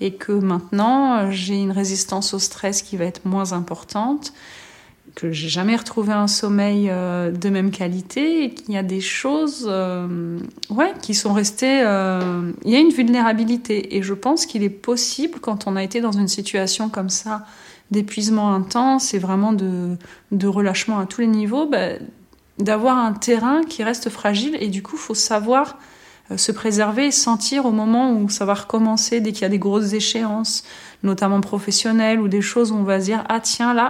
et 0.00 0.14
que 0.14 0.30
maintenant 0.30 1.16
euh, 1.16 1.30
j'ai 1.32 1.56
une 1.56 1.72
résistance 1.72 2.32
au 2.32 2.38
stress 2.38 2.82
qui 2.82 2.96
va 2.96 3.04
être 3.04 3.24
moins 3.24 3.52
importante 3.52 4.32
que 5.16 5.32
j'ai 5.32 5.48
jamais 5.48 5.74
retrouvé 5.74 6.12
un 6.12 6.28
sommeil 6.28 6.88
euh, 6.88 7.32
de 7.32 7.48
même 7.48 7.72
qualité 7.72 8.44
et 8.44 8.50
qu'il 8.54 8.74
y 8.74 8.78
a 8.78 8.84
des 8.84 9.00
choses 9.00 9.68
ouais, 10.70 10.92
qui 11.02 11.14
sont 11.14 11.32
restées. 11.32 11.80
il 11.80 12.70
y 12.70 12.76
a 12.76 12.78
une 12.78 12.92
vulnérabilité 12.92 13.96
et 13.96 14.02
je 14.02 14.14
pense 14.14 14.46
qu'il 14.46 14.62
est 14.62 14.70
possible 14.70 15.40
quand 15.40 15.66
on 15.66 15.74
a 15.74 15.82
été 15.82 16.00
dans 16.00 16.12
une 16.12 16.28
situation 16.28 16.88
comme 16.88 17.10
ça 17.10 17.44
d'épuisement 17.94 18.52
intense 18.54 19.14
et 19.14 19.18
vraiment 19.18 19.52
de, 19.52 19.96
de 20.30 20.46
relâchement 20.46 20.98
à 20.98 21.06
tous 21.06 21.20
les 21.22 21.26
niveaux, 21.40 21.66
bah, 21.66 21.92
d'avoir 22.58 22.98
un 22.98 23.12
terrain 23.12 23.62
qui 23.62 23.82
reste 23.84 24.10
fragile 24.10 24.56
et 24.60 24.68
du 24.68 24.82
coup, 24.82 24.96
faut 24.96 25.14
savoir 25.14 25.78
euh, 26.30 26.36
se 26.36 26.52
préserver 26.52 27.06
et 27.06 27.10
sentir 27.12 27.66
au 27.66 27.72
moment 27.72 28.12
où 28.12 28.28
ça 28.28 28.44
va 28.44 28.54
recommencer, 28.54 29.20
dès 29.20 29.32
qu'il 29.32 29.42
y 29.42 29.44
a 29.44 29.54
des 29.56 29.58
grosses 29.58 29.92
échéances, 29.92 30.64
notamment 31.02 31.40
professionnelles 31.40 32.20
ou 32.20 32.28
des 32.28 32.42
choses 32.42 32.70
où 32.72 32.76
on 32.76 32.84
va 32.84 33.00
se 33.00 33.06
dire 33.06 33.24
ah 33.28 33.40
tiens 33.40 33.74
là 33.74 33.88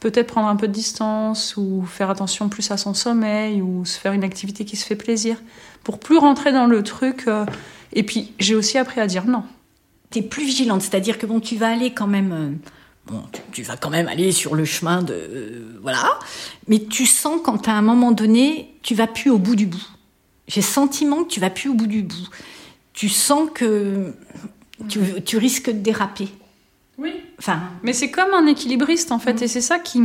peut-être 0.00 0.28
prendre 0.28 0.48
un 0.48 0.56
peu 0.56 0.68
de 0.68 0.72
distance 0.72 1.56
ou 1.56 1.84
faire 1.86 2.10
attention 2.10 2.48
plus 2.50 2.70
à 2.70 2.76
son 2.76 2.94
sommeil 2.94 3.62
ou 3.62 3.84
se 3.86 3.98
faire 3.98 4.12
une 4.12 4.24
activité 4.24 4.64
qui 4.64 4.76
se 4.76 4.84
fait 4.84 4.94
plaisir 4.96 5.36
pour 5.84 5.98
plus 5.98 6.18
rentrer 6.18 6.52
dans 6.52 6.66
le 6.66 6.82
truc. 6.82 7.24
euh, 7.26 7.46
Et 7.92 8.02
puis 8.02 8.34
j'ai 8.38 8.54
aussi 8.54 8.76
appris 8.78 9.00
à 9.00 9.06
dire 9.06 9.24
non. 9.26 9.42
tu 10.10 10.18
es 10.18 10.22
plus 10.22 10.44
vigilante, 10.44 10.82
c'est-à-dire 10.82 11.16
que 11.18 11.26
bon, 11.26 11.40
tu 11.40 11.56
vas 11.56 11.68
aller 11.70 11.92
quand 11.94 12.06
même, 12.06 12.32
euh, 12.32 12.50
bon, 13.06 13.22
tu, 13.32 13.40
tu 13.52 13.62
vas 13.62 13.76
quand 13.76 13.90
même 13.90 14.08
aller 14.08 14.32
sur 14.32 14.54
le 14.54 14.64
chemin 14.64 15.02
de, 15.02 15.14
euh, 15.14 15.78
voilà, 15.82 16.18
mais 16.68 16.80
tu 16.80 17.06
sens 17.06 17.40
quand 17.44 17.68
à 17.68 17.72
un 17.72 17.82
moment 17.82 18.12
donné, 18.12 18.74
tu 18.82 18.94
vas 18.94 19.06
plus 19.06 19.30
au 19.30 19.38
bout 19.38 19.56
du 19.56 19.66
bout. 19.66 19.86
J'ai 20.48 20.60
le 20.60 20.66
sentiment 20.66 21.24
que 21.24 21.28
tu 21.28 21.40
vas 21.40 21.50
plus 21.50 21.68
au 21.68 21.74
bout 21.74 21.86
du 21.86 22.02
bout. 22.02 22.28
Tu 22.92 23.08
sens 23.08 23.48
que 23.52 24.14
tu, 24.88 25.00
tu 25.24 25.36
risques 25.38 25.70
de 25.70 25.78
déraper. 25.78 26.28
Oui. 26.98 27.12
Enfin, 27.38 27.60
Mais 27.82 27.92
c'est 27.92 28.10
comme 28.10 28.32
un 28.32 28.46
équilibriste 28.46 29.12
en 29.12 29.18
fait, 29.18 29.42
et 29.42 29.48
c'est 29.48 29.60
ça 29.60 29.78
qui 29.78 30.00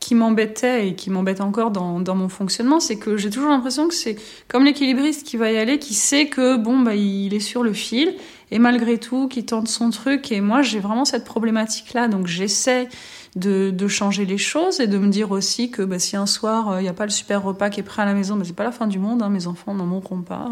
qui 0.00 0.14
m'embêtait 0.14 0.88
et 0.88 0.94
qui 0.94 1.10
m'embête 1.10 1.40
encore 1.40 1.70
dans, 1.70 2.00
dans 2.00 2.14
mon 2.14 2.28
fonctionnement, 2.28 2.80
c'est 2.80 2.96
que 2.96 3.16
j'ai 3.16 3.30
toujours 3.30 3.50
l'impression 3.50 3.88
que 3.88 3.94
c'est 3.94 4.16
comme 4.46 4.64
l'équilibriste 4.64 5.26
qui 5.26 5.36
va 5.36 5.50
y 5.50 5.58
aller, 5.58 5.78
qui 5.78 5.94
sait 5.94 6.28
que 6.28 6.56
bon 6.56 6.78
bah 6.78 6.94
il 6.94 7.34
est 7.34 7.40
sur 7.40 7.62
le 7.62 7.72
fil 7.72 8.14
et 8.50 8.58
malgré 8.58 8.98
tout 8.98 9.28
qui 9.28 9.44
tente 9.44 9.68
son 9.68 9.90
truc. 9.90 10.32
Et 10.32 10.40
moi 10.40 10.62
j'ai 10.62 10.80
vraiment 10.80 11.04
cette 11.04 11.24
problématique 11.24 11.94
là, 11.94 12.08
donc 12.08 12.26
j'essaie 12.26 12.88
de, 13.36 13.88
changer 13.88 14.24
les 14.24 14.38
choses 14.38 14.80
et 14.80 14.86
de 14.86 14.98
me 14.98 15.08
dire 15.08 15.30
aussi 15.30 15.70
que 15.70 15.82
bah, 15.82 15.98
si 15.98 16.16
un 16.16 16.26
soir 16.26 16.80
il 16.80 16.82
n'y 16.82 16.88
a 16.88 16.92
pas 16.92 17.04
le 17.04 17.10
super 17.10 17.42
repas 17.42 17.70
qui 17.70 17.80
est 17.80 17.84
prêt 17.84 18.02
à 18.02 18.04
la 18.04 18.14
maison, 18.14 18.36
bah, 18.36 18.42
c'est 18.44 18.54
pas 18.54 18.64
la 18.64 18.72
fin 18.72 18.86
du 18.86 18.98
monde, 18.98 19.22
hein, 19.22 19.30
mes 19.30 19.46
enfants 19.46 19.74
n'en 19.74 19.86
manqueront 19.86 20.22
pas. 20.22 20.50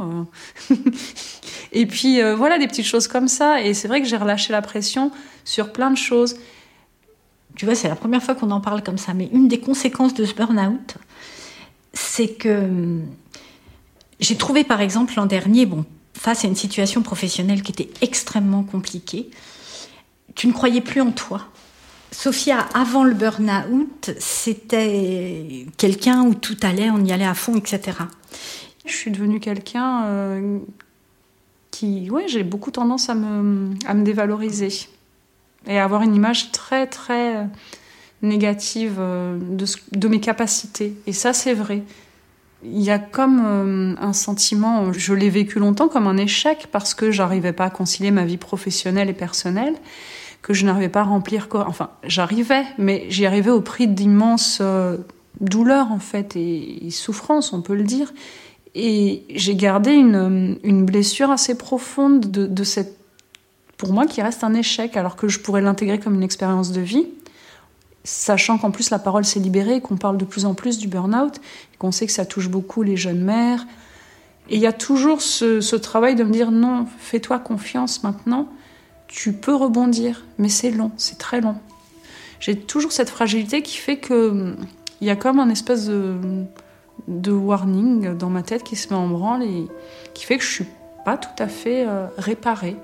euh. 0.70 0.74
et 1.72 1.87
puis 1.87 2.20
euh, 2.20 2.35
voilà 2.35 2.59
des 2.59 2.66
petites 2.66 2.87
choses 2.87 3.09
comme 3.09 3.28
ça. 3.28 3.62
Et 3.62 3.74
c'est 3.74 3.88
vrai 3.88 4.00
que 4.00 4.09
j'ai 4.09 4.16
relâché 4.16 4.52
la 4.52 4.62
pression 4.62 5.11
sur 5.44 5.72
plein 5.72 5.90
de 5.90 5.96
choses 5.96 6.37
Tu 7.56 7.64
vois, 7.64 7.74
c'est 7.74 7.88
la 7.88 7.96
première 7.96 8.22
fois 8.22 8.35
qu'on 8.35 8.50
en 8.50 8.61
parle 8.61 8.82
comme 8.82 8.98
ça. 8.98 9.14
Mais 9.14 9.28
une 9.32 9.48
des 9.48 9.61
conséquences 9.61 10.14
de 10.14 10.24
ce 10.24 10.35
burn-out, 10.35 10.96
c'est 11.92 12.28
que 12.28 12.64
hum, 12.64 13.06
j'ai 14.20 14.37
trouvé, 14.37 14.64
par 14.64 14.80
exemple, 14.80 15.12
l'an 15.16 15.26
dernier, 15.26 15.66
bon, 15.66 15.85
face 16.18 16.44
à 16.44 16.48
une 16.48 16.57
situation 16.57 17.02
professionnelle 17.02 17.62
qui 17.62 17.72
était 17.72 17.90
extrêmement 18.00 18.62
compliquée, 18.62 19.31
tu 20.35 20.46
ne 20.46 20.52
croyais 20.52 20.81
plus 20.81 21.00
en 21.00 21.12
toi. 21.12 21.48
Sophia, 22.12 22.61
avant 22.74 23.05
le 23.05 23.14
burn-out, 23.14 24.11
c'était 24.18 25.66
quelqu'un 25.76 26.22
où 26.22 26.35
tout 26.35 26.57
allait, 26.62 26.90
on 26.90 27.05
y 27.05 27.12
allait 27.12 27.26
à 27.26 27.35
fond, 27.35 27.57
etc. 27.57 27.98
Je 28.85 28.92
suis 28.92 29.11
devenue 29.11 29.40
quelqu'un 29.40 30.05
euh, 30.05 30.59
qui, 31.70 32.09
ouais, 32.11 32.29
j'ai 32.29 32.44
beaucoup 32.44 32.70
tendance 32.70 33.11
à 33.11 33.14
me, 33.14 33.74
à 33.87 33.94
me 33.94 34.05
dévaloriser 34.05 34.88
et 35.66 35.79
à 35.79 35.85
avoir 35.85 36.02
une 36.02 36.14
image 36.14 36.52
très, 36.52 36.87
très 36.87 37.48
négative 38.22 38.96
euh, 38.98 39.38
de 39.92 40.09
mes 40.09 40.20
capacités. 40.20 40.94
Et 41.07 41.12
ça, 41.12 41.33
c'est 41.33 41.55
vrai. 41.55 41.83
Il 42.64 42.81
y 42.81 42.90
a 42.90 42.99
comme 42.99 43.42
euh, 43.45 43.95
un 44.01 44.12
sentiment, 44.12 44.92
je 44.92 45.14
l'ai 45.14 45.29
vécu 45.29 45.59
longtemps 45.59 45.88
comme 45.88 46.07
un 46.07 46.16
échec 46.16 46.69
parce 46.73 46.95
que 46.95 47.11
j'arrivais 47.11 47.53
pas 47.53 47.66
à 47.66 47.71
concilier 47.71 48.11
ma 48.11 48.25
vie 48.25 48.38
professionnelle 48.38 49.09
et 49.09 49.14
personnelle, 49.14 49.75
que 50.42 50.55
je 50.55 50.64
n'arrivais 50.64 50.88
pas 50.88 51.01
à 51.01 51.05
remplir. 51.05 51.49
Enfin, 51.53 51.90
j'arrivais, 52.05 52.64
mais 52.79 53.07
j'y 53.09 53.27
arrivais 53.27 53.51
au 53.51 53.61
prix 53.61 53.88
d'immenses 53.88 54.59
euh, 54.61 54.97
douleurs 55.40 55.92
en 55.92 55.99
fait 55.99 56.35
et, 56.37 56.88
souffrances, 56.90 57.53
on 57.53 57.61
peut 57.61 57.75
le 57.75 57.85
dire. 57.85 58.12
Et 58.75 59.25
j'ai 59.31 59.55
gardé 59.55 59.92
une, 59.92 60.85
blessure 60.85 61.31
assez 61.31 61.57
profonde 61.57 62.31
de, 62.31 62.47
de 62.47 62.64
cette, 62.64 62.99
pour 63.77 63.92
moi, 63.92 64.07
qui 64.07 64.23
reste 64.23 64.45
un 64.45 64.55
échec, 64.55 64.97
alors 64.97 65.16
que 65.16 65.29
je 65.29 65.40
pourrais 65.40 65.62
l'intégrer 65.62 65.99
comme 65.99 66.14
une 66.14 66.23
expérience 66.23 66.73
de 66.73 66.81
vie 66.81 67.07
sachant 68.07 68.57
qu'en 68.57 68.71
plus 68.71 68.90
la 68.90 68.99
parole 68.99 69.25
s'est 69.25 69.40
libérée, 69.40 69.81
qu'on 69.81 69.97
parle 69.97 70.16
de 70.16 70.25
plus 70.25 70.45
en 70.47 70.55
plus 70.55 70.79
du 70.79 70.88
burn-out, 70.88 71.40
qu'on 71.79 71.92
sait 71.92 72.07
que 72.07 72.12
ça 72.12 72.25
touche 72.25 72.49
beaucoup 72.49 72.83
les 72.83 72.97
jeunes 72.97 73.23
mères. 73.23 73.66
Et 74.49 74.55
il 74.57 74.61
y 74.61 74.66
a 74.66 74.73
toujours 74.73 75.21
ce, 75.21 75.77
travail 75.77 76.14
de 76.14 76.23
me 76.23 76.31
dire 76.31 76.53
non, 76.53 76.87
fais-toi 76.99 77.40
confiance 77.40 78.05
maintenant, 78.05 78.49
tu 79.09 79.33
peux 79.33 79.55
rebondir, 79.55 80.25
mais 80.38 80.49
c'est 80.49 80.71
long, 80.71 80.92
c'est 80.97 81.19
très 81.19 81.40
long. 81.40 81.57
J'ai 82.38 82.57
toujours 82.57 82.92
cette 82.92 83.11
fragilité 83.11 83.62
qui 83.62 83.77
fait 83.77 83.97
que 83.97 84.55
il 85.01 85.07
y 85.07 85.11
a 85.11 85.16
comme 85.16 85.40
un 85.40 85.51
espèce 85.51 85.87
de, 85.87 86.14
de, 87.09 87.33
warning 87.33 88.16
dans 88.16 88.31
ma 88.31 88.42
tête 88.42 88.62
qui 88.62 88.77
se 88.77 88.88
met 88.88 88.99
en 88.99 89.09
branle 89.09 89.42
et 89.42 89.66
qui 90.14 90.25
fait 90.25 90.38
que 90.38 90.45
je 90.45 90.51
suis 90.51 90.66
pas 91.05 91.19
tout 91.19 91.42
à 91.42 91.49
fait 91.49 91.87
euh, 91.87 92.07
réparée. 92.16 92.77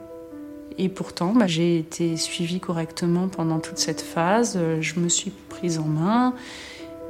Et 0.78 0.88
pourtant, 0.88 1.32
bah, 1.32 1.46
j'ai 1.46 1.78
été 1.78 2.16
suivie 2.16 2.60
correctement 2.60 3.28
pendant 3.28 3.58
toute 3.58 3.78
cette 3.78 4.00
phase. 4.00 4.54
Euh, 4.56 4.78
je 4.80 4.98
me 5.00 5.08
suis 5.08 5.30
prise 5.48 5.78
en 5.78 5.84
main. 5.84 6.34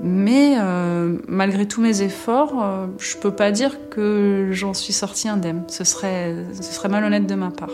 Mais 0.01 0.57
euh, 0.59 1.19
malgré 1.29 1.67
tous 1.67 1.81
mes 1.81 2.03
efforts, 2.03 2.63
euh, 2.63 2.87
je 2.99 3.17
ne 3.17 3.23
peux 3.23 3.31
pas 3.31 3.51
dire 3.51 3.77
que 3.91 4.49
j'en 4.53 4.75
suis 4.75 4.93
sortie 4.93 5.29
indemne. 5.29 5.63
Ce 5.69 5.85
serait, 5.85 6.35
ce 6.55 6.63
serait 6.63 6.89
malhonnête 6.89 7.27
de 7.27 7.35
ma 7.35 7.51
part. 7.51 7.71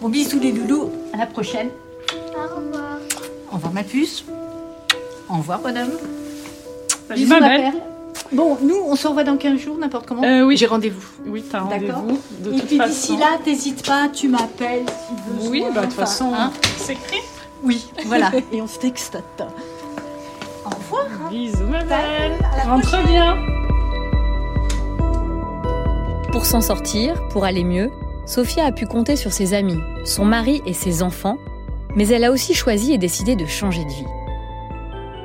Bon 0.00 0.08
bisous 0.08 0.38
les 0.38 0.52
loulous, 0.52 0.90
à 1.12 1.18
la 1.18 1.26
prochaine. 1.26 1.68
Au 2.12 2.56
revoir. 2.56 2.98
Au 3.50 3.54
revoir 3.56 3.72
ma 3.72 3.82
puce. 3.82 4.24
Au 5.28 5.38
revoir 5.38 5.60
madame. 5.60 5.90
Bisous 7.10 7.28
ma 7.28 7.40
belle. 7.40 7.72
Bon, 8.32 8.56
nous, 8.62 8.76
on 8.86 8.96
se 8.96 9.06
revoit 9.06 9.24
dans 9.24 9.36
15 9.36 9.58
jours, 9.58 9.76
n'importe 9.78 10.06
comment. 10.06 10.22
Euh, 10.24 10.42
oui. 10.42 10.56
J'ai 10.56 10.66
rendez-vous. 10.66 11.06
Oui, 11.26 11.44
t'as 11.50 11.60
rendez-vous. 11.60 12.18
De 12.40 12.52
Et 12.52 12.56
toute 12.58 12.66
puis 12.66 12.78
d'ici 12.78 13.16
là, 13.16 13.38
t'hésites 13.44 13.86
pas, 13.86 14.08
tu 14.12 14.28
m'appelles 14.28 14.86
si 14.86 15.32
besoin. 15.32 15.50
Oui, 15.50 15.64
bah 15.74 15.82
de 15.82 15.86
toute 15.86 15.94
façon, 15.94 16.32
hein. 16.34 16.50
c'est 16.78 16.94
écrit. 16.94 17.20
Oui, 17.62 17.86
voilà. 18.06 18.30
Et 18.52 18.60
on 18.60 18.66
se 18.66 18.78
texte. 18.78 19.18
Au 20.64 20.70
revoir. 20.70 21.06
Bisous 21.30 21.64
ma 21.64 21.84
belle. 21.84 22.32
Rentre 22.66 22.88
prochaine. 22.88 23.06
bien. 23.06 23.36
Pour 26.32 26.46
s'en 26.46 26.60
sortir, 26.60 27.14
pour 27.28 27.44
aller 27.44 27.62
mieux, 27.64 27.90
Sophia 28.26 28.64
a 28.64 28.72
pu 28.72 28.86
compter 28.86 29.16
sur 29.16 29.32
ses 29.32 29.54
amis, 29.54 29.78
son 30.04 30.24
mari 30.24 30.62
et 30.66 30.72
ses 30.72 31.02
enfants, 31.02 31.36
mais 31.94 32.08
elle 32.08 32.24
a 32.24 32.32
aussi 32.32 32.54
choisi 32.54 32.92
et 32.92 32.98
décidé 32.98 33.36
de 33.36 33.46
changer 33.46 33.84
de 33.84 33.90
vie. 33.90 34.06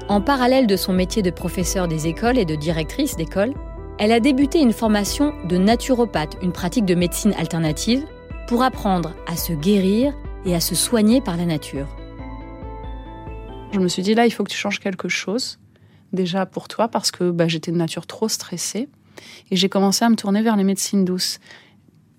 En 0.10 0.22
parallèle 0.22 0.65
de 0.65 0.76
son 0.76 0.91
métier 0.91 1.22
de 1.22 1.30
professeur 1.30 1.88
des 1.88 2.08
écoles 2.08 2.39
et 2.39 2.45
de 2.45 2.56
directrice 2.56 3.15
d'école, 3.15 3.54
elle 4.00 4.12
a 4.12 4.19
débuté 4.19 4.60
une 4.60 4.74
formation 4.74 5.36
de 5.45 5.56
naturopathe, 5.58 6.36
une 6.41 6.52
pratique 6.52 6.86
de 6.86 6.95
médecine 6.95 7.36
alternative, 7.38 8.04
pour 8.48 8.63
apprendre 8.63 9.13
à 9.28 9.36
se 9.36 9.54
guérir 9.54 10.15
et 10.45 10.56
à 10.56 10.60
se 10.62 10.74
soigner 10.74 11.22
par 11.22 11.38
la 11.38 11.45
nature. 11.45 11.88
Je 13.72 13.80
me 13.80 13.88
suis 13.88 14.02
dit 14.02 14.15
là, 14.15 14.26
il 14.26 14.32
faut 14.32 14.43
que 14.43 14.50
tu 14.50 14.58
changes 14.58 14.80
quelque 14.80 15.10
chose. 15.10 15.60
Déjà 16.12 16.48
pour 16.48 16.67
toi, 16.67 16.88
parce 16.88 17.12
que 17.12 17.30
bah, 17.30 17.48
j'étais 17.48 17.72
de 17.72 17.78
nature 17.78 18.08
trop 18.08 18.30
stressée. 18.30 18.89
Et 19.52 19.56
j'ai 19.56 19.69
commencé 19.69 20.04
à 20.06 20.10
me 20.10 20.15
tourner 20.15 20.41
vers 20.41 20.56
les 20.56 20.63
médecines 20.63 21.06
douces. 21.06 21.38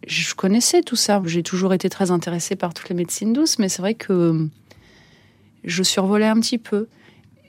Je 0.07 0.33
connaissais 0.37 0.83
tout 0.83 0.95
ça. 0.95 1.21
J'ai 1.25 1.43
toujours 1.43 1.75
été 1.75 1.91
très 1.91 2.13
intéressée 2.13 2.55
par 2.55 2.73
toutes 2.73 2.89
les 2.89 2.95
médecines 2.95 3.33
douces, 3.33 3.59
mais 3.59 3.69
c'est 3.69 3.83
vrai 3.83 3.95
que 3.95 4.49
je 5.65 5.83
survolais 5.83 6.29
un 6.29 6.39
petit 6.39 6.59
peu. 6.59 6.87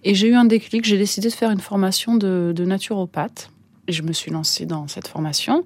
Et 0.04 0.16
j'ai 0.16 0.28
eu 0.28 0.36
un 0.36 0.46
déclic. 0.46 0.86
J'ai 0.86 0.98
décidé 0.98 1.30
de 1.30 1.34
faire 1.34 1.52
une 1.52 1.60
formation 1.60 2.16
de, 2.16 2.54
naturopathe. 2.66 3.52
Et 3.88 3.92
je 3.92 4.04
me 4.04 4.14
suis 4.14 4.32
lancée 4.32 4.66
dans 4.66 4.88
cette 4.88 5.08
formation. 5.08 5.64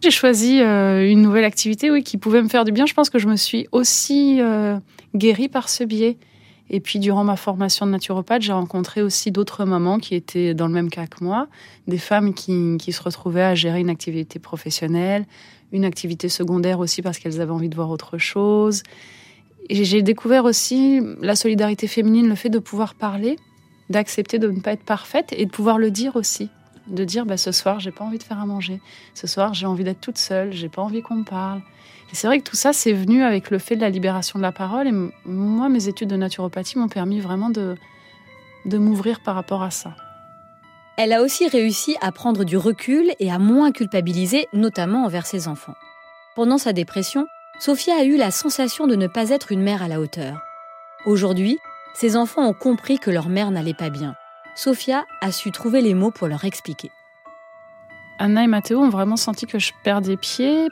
J'ai 0.00 0.10
choisi 0.10 0.60
euh, 0.60 1.10
une 1.10 1.22
nouvelle 1.22 1.44
activité 1.44 1.90
oui, 1.90 2.04
qui 2.04 2.18
pouvait 2.18 2.42
me 2.42 2.48
faire 2.48 2.64
du 2.64 2.72
bien. 2.72 2.86
Je 2.86 2.94
pense 2.94 3.10
que 3.10 3.18
je 3.18 3.26
me 3.26 3.36
suis 3.36 3.66
aussi 3.72 4.40
euh, 4.40 4.78
guérie 5.14 5.48
par 5.48 5.68
ce 5.68 5.82
biais. 5.84 6.16
Et 6.70 6.80
puis, 6.80 6.98
durant 6.98 7.24
ma 7.24 7.36
formation 7.36 7.86
de 7.86 7.92
naturopathe, 7.92 8.42
j'ai 8.42 8.52
rencontré 8.52 9.02
aussi 9.02 9.32
d'autres 9.32 9.64
mamans 9.64 9.98
qui 9.98 10.14
étaient 10.14 10.52
dans 10.54 10.66
le 10.66 10.74
même 10.74 10.90
cas 10.90 11.06
que 11.06 11.24
moi, 11.24 11.48
des 11.86 11.98
femmes 11.98 12.34
qui, 12.34 12.76
qui 12.78 12.92
se 12.92 13.02
retrouvaient 13.02 13.42
à 13.42 13.54
gérer 13.54 13.80
une 13.80 13.88
activité 13.88 14.38
professionnelle, 14.38 15.24
une 15.72 15.84
activité 15.84 16.28
secondaire 16.28 16.78
aussi 16.78 17.00
parce 17.00 17.18
qu'elles 17.18 17.40
avaient 17.40 17.52
envie 17.52 17.70
de 17.70 17.74
voir 17.74 17.90
autre 17.90 18.18
chose. 18.18 18.82
J'ai 19.70 20.02
découvert 20.02 20.44
aussi 20.44 21.00
la 21.20 21.36
solidarité 21.36 21.86
féminine, 21.86 22.28
le 22.28 22.34
fait 22.34 22.48
de 22.48 22.58
pouvoir 22.58 22.94
parler, 22.94 23.38
d'accepter 23.90 24.38
de 24.38 24.48
ne 24.50 24.60
pas 24.60 24.72
être 24.72 24.84
parfaite 24.84 25.32
et 25.36 25.44
de 25.44 25.50
pouvoir 25.50 25.78
le 25.78 25.90
dire 25.90 26.16
aussi. 26.16 26.48
De 26.86 27.04
dire, 27.04 27.26
bah, 27.26 27.36
ce 27.36 27.52
soir, 27.52 27.80
j'ai 27.80 27.90
pas 27.90 28.04
envie 28.04 28.18
de 28.18 28.22
faire 28.22 28.40
à 28.40 28.46
manger. 28.46 28.80
Ce 29.14 29.26
soir, 29.26 29.52
j'ai 29.52 29.66
envie 29.66 29.84
d'être 29.84 30.00
toute 30.00 30.16
seule, 30.16 30.52
j'ai 30.52 30.70
pas 30.70 30.80
envie 30.80 31.02
qu'on 31.02 31.16
me 31.16 31.24
parle. 31.24 31.60
Et 32.10 32.14
c'est 32.14 32.26
vrai 32.26 32.38
que 32.38 32.48
tout 32.48 32.56
ça, 32.56 32.72
c'est 32.72 32.94
venu 32.94 33.22
avec 33.22 33.50
le 33.50 33.58
fait 33.58 33.76
de 33.76 33.82
la 33.82 33.90
libération 33.90 34.38
de 34.38 34.42
la 34.42 34.52
parole. 34.52 34.86
Et 34.86 34.94
moi, 35.26 35.68
mes 35.68 35.88
études 35.88 36.08
de 36.08 36.16
naturopathie 36.16 36.78
m'ont 36.78 36.88
permis 36.88 37.20
vraiment 37.20 37.50
de 37.50 37.76
m'ouvrir 38.64 39.20
par 39.20 39.34
rapport 39.34 39.62
à 39.62 39.70
ça. 39.70 39.94
Elle 40.96 41.12
a 41.12 41.22
aussi 41.22 41.46
réussi 41.46 41.96
à 42.00 42.10
prendre 42.10 42.42
du 42.42 42.56
recul 42.56 43.12
et 43.20 43.30
à 43.30 43.38
moins 43.38 43.70
culpabiliser, 43.70 44.48
notamment 44.52 45.04
envers 45.04 45.26
ses 45.26 45.46
enfants. 45.46 45.76
Pendant 46.34 46.58
sa 46.58 46.72
dépression, 46.72 47.26
Sophia 47.60 47.96
a 47.96 48.04
eu 48.04 48.16
la 48.16 48.30
sensation 48.30 48.86
de 48.86 48.94
ne 48.94 49.08
pas 49.08 49.30
être 49.30 49.50
une 49.50 49.62
mère 49.62 49.82
à 49.82 49.88
la 49.88 50.00
hauteur. 50.00 50.40
Aujourd'hui, 51.06 51.58
ses 51.92 52.16
enfants 52.16 52.46
ont 52.48 52.54
compris 52.54 53.00
que 53.00 53.10
leur 53.10 53.28
mère 53.28 53.50
n'allait 53.50 53.74
pas 53.74 53.90
bien. 53.90 54.14
Sophia 54.54 55.04
a 55.20 55.32
su 55.32 55.50
trouver 55.50 55.80
les 55.80 55.94
mots 55.94 56.12
pour 56.12 56.28
leur 56.28 56.44
expliquer. 56.44 56.92
Anna 58.20 58.44
et 58.44 58.46
Mathéo 58.46 58.78
ont 58.78 58.90
vraiment 58.90 59.16
senti 59.16 59.46
que 59.46 59.58
je 59.58 59.72
perdais 59.82 60.16
pied 60.16 60.68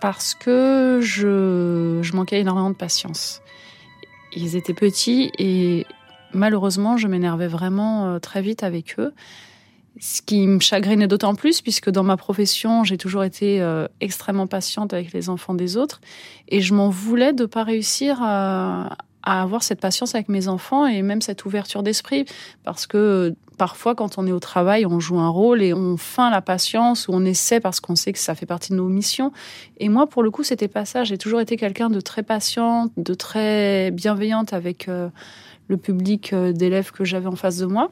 parce 0.00 0.34
que 0.34 0.98
je, 1.00 2.00
je 2.02 2.16
manquais 2.16 2.40
énormément 2.40 2.70
de 2.70 2.76
patience. 2.76 3.40
Ils 4.34 4.56
étaient 4.56 4.74
petits 4.74 5.30
et 5.38 5.86
malheureusement, 6.32 6.96
je 6.96 7.06
m'énervais 7.06 7.48
vraiment 7.48 8.06
euh, 8.06 8.18
très 8.18 8.42
vite 8.42 8.64
avec 8.64 8.98
eux. 8.98 9.14
Ce 9.98 10.20
qui 10.20 10.46
me 10.46 10.60
chagrinait 10.60 11.06
d'autant 11.06 11.34
plus 11.34 11.62
puisque 11.62 11.90
dans 11.90 12.02
ma 12.02 12.16
profession, 12.16 12.84
j'ai 12.84 12.98
toujours 12.98 13.24
été 13.24 13.60
euh, 13.62 13.86
extrêmement 14.00 14.46
patiente 14.46 14.92
avec 14.92 15.12
les 15.12 15.28
enfants 15.30 15.54
des 15.54 15.76
autres 15.76 16.00
et 16.48 16.60
je 16.60 16.74
m'en 16.74 16.90
voulais 16.90 17.32
de 17.32 17.46
pas 17.46 17.64
réussir 17.64 18.18
à, 18.20 18.96
à 19.26 19.42
avoir 19.42 19.62
cette 19.62 19.80
patience 19.80 20.14
avec 20.14 20.28
mes 20.28 20.48
enfants 20.48 20.86
et 20.86 21.02
même 21.02 21.20
cette 21.20 21.44
ouverture 21.44 21.82
d'esprit 21.82 22.24
parce 22.62 22.86
que 22.86 23.34
parfois 23.58 23.94
quand 23.94 24.18
on 24.18 24.26
est 24.26 24.32
au 24.32 24.38
travail, 24.38 24.86
on 24.86 25.00
joue 25.00 25.18
un 25.18 25.28
rôle 25.28 25.62
et 25.62 25.74
on 25.74 25.96
feint 25.96 26.30
la 26.30 26.40
patience 26.40 27.08
ou 27.08 27.12
on 27.12 27.24
essaie 27.24 27.58
parce 27.58 27.80
qu'on 27.80 27.96
sait 27.96 28.12
que 28.12 28.18
ça 28.18 28.34
fait 28.34 28.46
partie 28.46 28.70
de 28.70 28.76
nos 28.76 28.88
missions. 28.88 29.32
Et 29.78 29.88
moi, 29.88 30.06
pour 30.06 30.22
le 30.22 30.30
coup, 30.30 30.44
c'était 30.44 30.68
pas 30.68 30.84
ça. 30.84 31.04
J'ai 31.04 31.18
toujours 31.18 31.40
été 31.40 31.56
quelqu'un 31.56 31.90
de 31.90 32.00
très 32.00 32.22
patiente, 32.22 32.92
de 32.96 33.14
très 33.14 33.90
bienveillante 33.90 34.52
avec 34.52 34.88
euh, 34.88 35.08
le 35.68 35.76
public 35.76 36.32
euh, 36.32 36.52
d'élèves 36.52 36.92
que 36.92 37.04
j'avais 37.04 37.26
en 37.26 37.36
face 37.36 37.58
de 37.58 37.66
moi. 37.66 37.90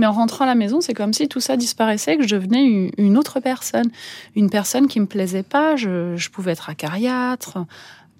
Mais 0.00 0.06
en 0.06 0.12
rentrant 0.12 0.44
à 0.44 0.46
la 0.46 0.54
maison, 0.54 0.80
c'est 0.80 0.94
comme 0.94 1.12
si 1.12 1.28
tout 1.28 1.40
ça 1.40 1.58
disparaissait, 1.58 2.16
que 2.16 2.26
je 2.26 2.34
devenais 2.34 2.90
une- 2.96 3.18
autre 3.18 3.38
personne. 3.38 3.90
Une 4.34 4.48
personne 4.48 4.88
qui 4.88 4.98
me 4.98 5.04
plaisait 5.04 5.42
pas. 5.42 5.76
Je, 5.76 6.28
pouvais 6.30 6.52
être 6.52 6.70
acariâtre, 6.70 7.66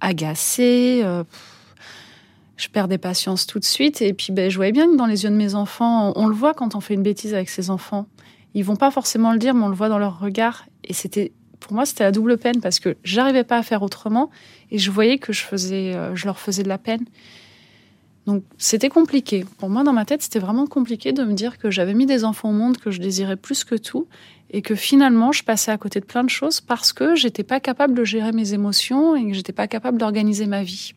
agacée. 0.02 1.00
euh, 1.02 1.24
je 2.58 2.68
perdais 2.68 2.98
patience 2.98 3.46
tout 3.46 3.58
de 3.58 3.64
suite. 3.64 4.02
Et 4.02 4.12
puis, 4.12 4.30
ben, 4.30 4.50
je 4.50 4.56
voyais 4.56 4.72
bien 4.72 4.88
que 4.90 4.96
dans 4.96 5.06
les 5.06 5.24
yeux 5.24 5.30
de 5.30 5.34
mes 5.34 5.54
enfants, 5.54 6.12
on 6.16 6.26
le 6.26 6.34
voit 6.34 6.52
quand 6.52 6.74
on 6.74 6.80
fait 6.80 6.92
une 6.92 7.02
bêtise 7.02 7.32
avec 7.32 7.48
ses 7.48 7.70
enfants. 7.70 8.04
Ils 8.52 8.62
vont 8.62 8.76
pas 8.76 8.90
forcément 8.90 9.32
le 9.32 9.38
dire, 9.38 9.54
mais 9.54 9.64
on 9.64 9.68
le 9.68 9.74
voit 9.74 9.88
dans 9.88 9.98
leur 9.98 10.20
regard. 10.20 10.66
Et 10.84 10.92
c'était 10.92 11.32
pour 11.60 11.72
moi, 11.72 11.86
c'était 11.86 12.04
la 12.04 12.12
double 12.12 12.36
peine 12.36 12.60
parce 12.60 12.78
que 12.78 12.98
j'arrivais 13.04 13.44
pas 13.44 13.56
à 13.56 13.62
faire 13.62 13.82
autrement 13.82 14.28
et 14.70 14.76
je 14.76 14.90
voyais 14.90 15.16
que 15.16 15.32
je 15.32 15.42
faisais, 15.42 15.94
euh, 15.94 16.14
je 16.14 16.26
leur 16.26 16.38
faisais 16.38 16.62
de 16.62 16.68
la 16.68 16.78
peine. 16.78 17.06
Donc 18.30 18.44
c'était 18.58 18.90
compliqué. 18.90 19.44
Pour 19.58 19.70
moi, 19.70 19.82
dans 19.82 19.92
ma 19.92 20.04
tête, 20.04 20.22
c'était 20.22 20.38
vraiment 20.38 20.68
compliqué 20.68 21.12
de 21.12 21.24
me 21.24 21.32
dire 21.32 21.58
que 21.58 21.68
j'avais 21.68 21.94
mis 21.94 22.06
des 22.06 22.24
enfants 22.24 22.50
au 22.50 22.52
monde 22.52 22.76
que 22.76 22.92
je 22.92 23.00
désirais 23.00 23.34
plus 23.34 23.64
que 23.64 23.74
tout 23.74 24.06
et 24.50 24.62
que 24.62 24.76
finalement, 24.76 25.32
je 25.32 25.42
passais 25.42 25.72
à 25.72 25.78
côté 25.78 25.98
de 25.98 26.04
plein 26.04 26.22
de 26.22 26.30
choses 26.30 26.60
parce 26.60 26.92
que 26.92 27.16
j'étais 27.16 27.42
pas 27.42 27.58
capable 27.58 27.92
de 27.94 28.04
gérer 28.04 28.30
mes 28.30 28.54
émotions 28.54 29.16
et 29.16 29.26
que 29.26 29.32
j'étais 29.32 29.52
pas 29.52 29.66
capable 29.66 29.98
d'organiser 29.98 30.46
ma 30.46 30.62
vie. 30.62 30.92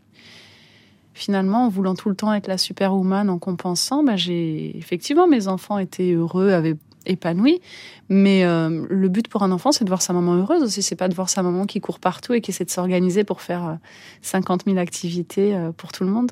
Finalement, 1.15 1.65
en 1.65 1.69
voulant 1.69 1.95
tout 1.95 2.09
le 2.09 2.15
temps 2.15 2.31
être 2.33 2.47
la 2.47 2.59
superwoman 2.59 3.31
en 3.31 3.39
compensant, 3.39 4.03
bah, 4.03 4.15
j'ai 4.15 4.77
effectivement 4.77 5.27
mes 5.27 5.47
enfants 5.47 5.79
étaient 5.79 6.11
heureux, 6.11 6.51
avaient 6.51 6.77
épanoui. 7.07 7.61
Mais 8.09 8.43
euh, 8.43 8.85
le 8.87 9.09
but 9.09 9.27
pour 9.27 9.41
un 9.41 9.51
enfant, 9.51 9.71
c'est 9.71 9.85
de 9.85 9.89
voir 9.89 10.03
sa 10.03 10.13
maman 10.13 10.35
heureuse 10.35 10.61
aussi. 10.61 10.83
C'est 10.83 10.95
pas 10.95 11.07
de 11.07 11.15
voir 11.15 11.29
sa 11.29 11.41
maman 11.41 11.65
qui 11.65 11.81
court 11.81 11.99
partout 11.99 12.33
et 12.33 12.41
qui 12.41 12.51
essaie 12.51 12.65
de 12.65 12.69
s'organiser 12.69 13.23
pour 13.23 13.41
faire 13.41 13.67
euh, 13.67 13.75
50 14.21 14.65
000 14.65 14.77
activités 14.77 15.55
euh, 15.55 15.71
pour 15.71 15.91
tout 15.91 16.03
le 16.03 16.11
monde. 16.11 16.31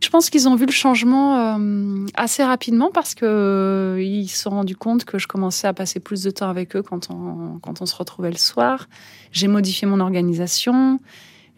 Je 0.00 0.10
pense 0.10 0.30
qu'ils 0.30 0.48
ont 0.48 0.54
vu 0.54 0.64
le 0.64 0.72
changement 0.72 1.56
euh, 1.56 2.06
assez 2.14 2.44
rapidement 2.44 2.90
parce 2.92 3.14
que 3.14 3.24
euh, 3.26 4.02
ils 4.02 4.28
se 4.28 4.42
sont 4.42 4.50
rendus 4.50 4.76
compte 4.76 5.04
que 5.04 5.18
je 5.18 5.26
commençais 5.26 5.66
à 5.66 5.74
passer 5.74 5.98
plus 5.98 6.22
de 6.22 6.30
temps 6.30 6.48
avec 6.48 6.76
eux 6.76 6.82
quand 6.82 7.10
on, 7.10 7.58
quand 7.60 7.82
on 7.82 7.86
se 7.86 7.96
retrouvait 7.96 8.30
le 8.30 8.36
soir. 8.36 8.88
J'ai 9.32 9.48
modifié 9.48 9.88
mon 9.88 9.98
organisation. 9.98 11.00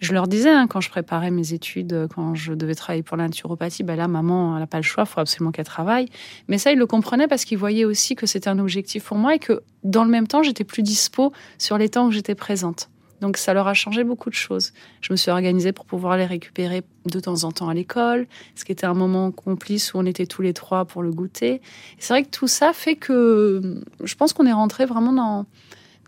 Je 0.01 0.15
leur 0.15 0.29
disais, 0.29 0.49
hein, 0.49 0.67
quand 0.67 0.81
je 0.81 0.89
préparais 0.89 1.31
mes 1.31 1.53
études, 1.53 1.93
euh, 1.93 2.09
quand 2.09 2.35
je 2.35 2.55
devais 2.55 2.75
travailler 2.75 3.03
pour 3.03 3.19
la 3.19 3.25
naturopathie, 3.25 3.83
ben 3.83 3.97
là, 3.97 4.09
maman, 4.09 4.55
elle 4.55 4.61
n'a 4.61 4.67
pas 4.67 4.79
le 4.79 4.83
choix, 4.83 5.05
il 5.07 5.11
faut 5.11 5.21
absolument 5.21 5.53
qu'elle 5.53 5.67
travaille. 5.67 6.09
Mais 6.49 6.57
ça, 6.57 6.73
ils 6.73 6.79
le 6.79 6.87
comprenaient 6.87 7.29
parce 7.29 7.45
qu'ils 7.45 7.59
voyaient 7.59 7.85
aussi 7.85 8.15
que 8.15 8.25
c'était 8.25 8.49
un 8.49 8.59
objectif 8.59 9.05
pour 9.05 9.19
moi 9.19 9.35
et 9.35 9.39
que, 9.39 9.61
dans 9.85 10.05
le 10.05 10.11
même 10.11 10.27
temps, 10.27 10.43
j'étais 10.43 10.65
plus 10.65 10.83
dispo 10.83 11.33
sur 11.59 11.77
les 11.77 11.91
temps 11.91 12.07
où 12.07 12.11
j'étais 12.11 12.35
présente. 12.35 12.89
Donc, 13.21 13.37
ça 13.37 13.55
leur 13.55 13.69
a 13.69 13.75
changé 13.75 14.05
beaucoup 14.05 14.31
de 14.31 14.35
choses. 14.35 14.73
Je 15.01 15.13
me 15.13 15.17
suis 15.17 15.31
organisée 15.31 15.73
pour 15.73 15.85
pouvoir 15.85 16.17
les 16.17 16.27
récupérer 16.27 16.83
de 17.07 17.21
temps 17.21 17.45
en 17.45 17.53
temps 17.53 17.69
à 17.69 17.75
l'école, 17.75 18.27
ce 18.55 18.65
qui 18.65 18.73
était 18.73 18.87
un 18.87 18.95
moment 18.95 19.31
complice 19.31 19.95
où 19.95 19.99
on 19.99 20.07
était 20.07 20.27
tous 20.27 20.43
les 20.43 20.53
trois 20.53 20.85
pour 20.85 21.03
le 21.03 21.11
goûter. 21.11 21.61
C'est 21.99 22.13
vrai 22.13 22.23
que 22.25 22.31
tout 22.31 22.49
ça 22.49 22.73
fait 22.73 22.97
que 22.97 23.83
je 24.03 24.15
pense 24.15 24.33
qu'on 24.33 24.47
est 24.47 24.53
rentré 24.53 24.87
vraiment 24.87 25.13
dans, 25.13 25.47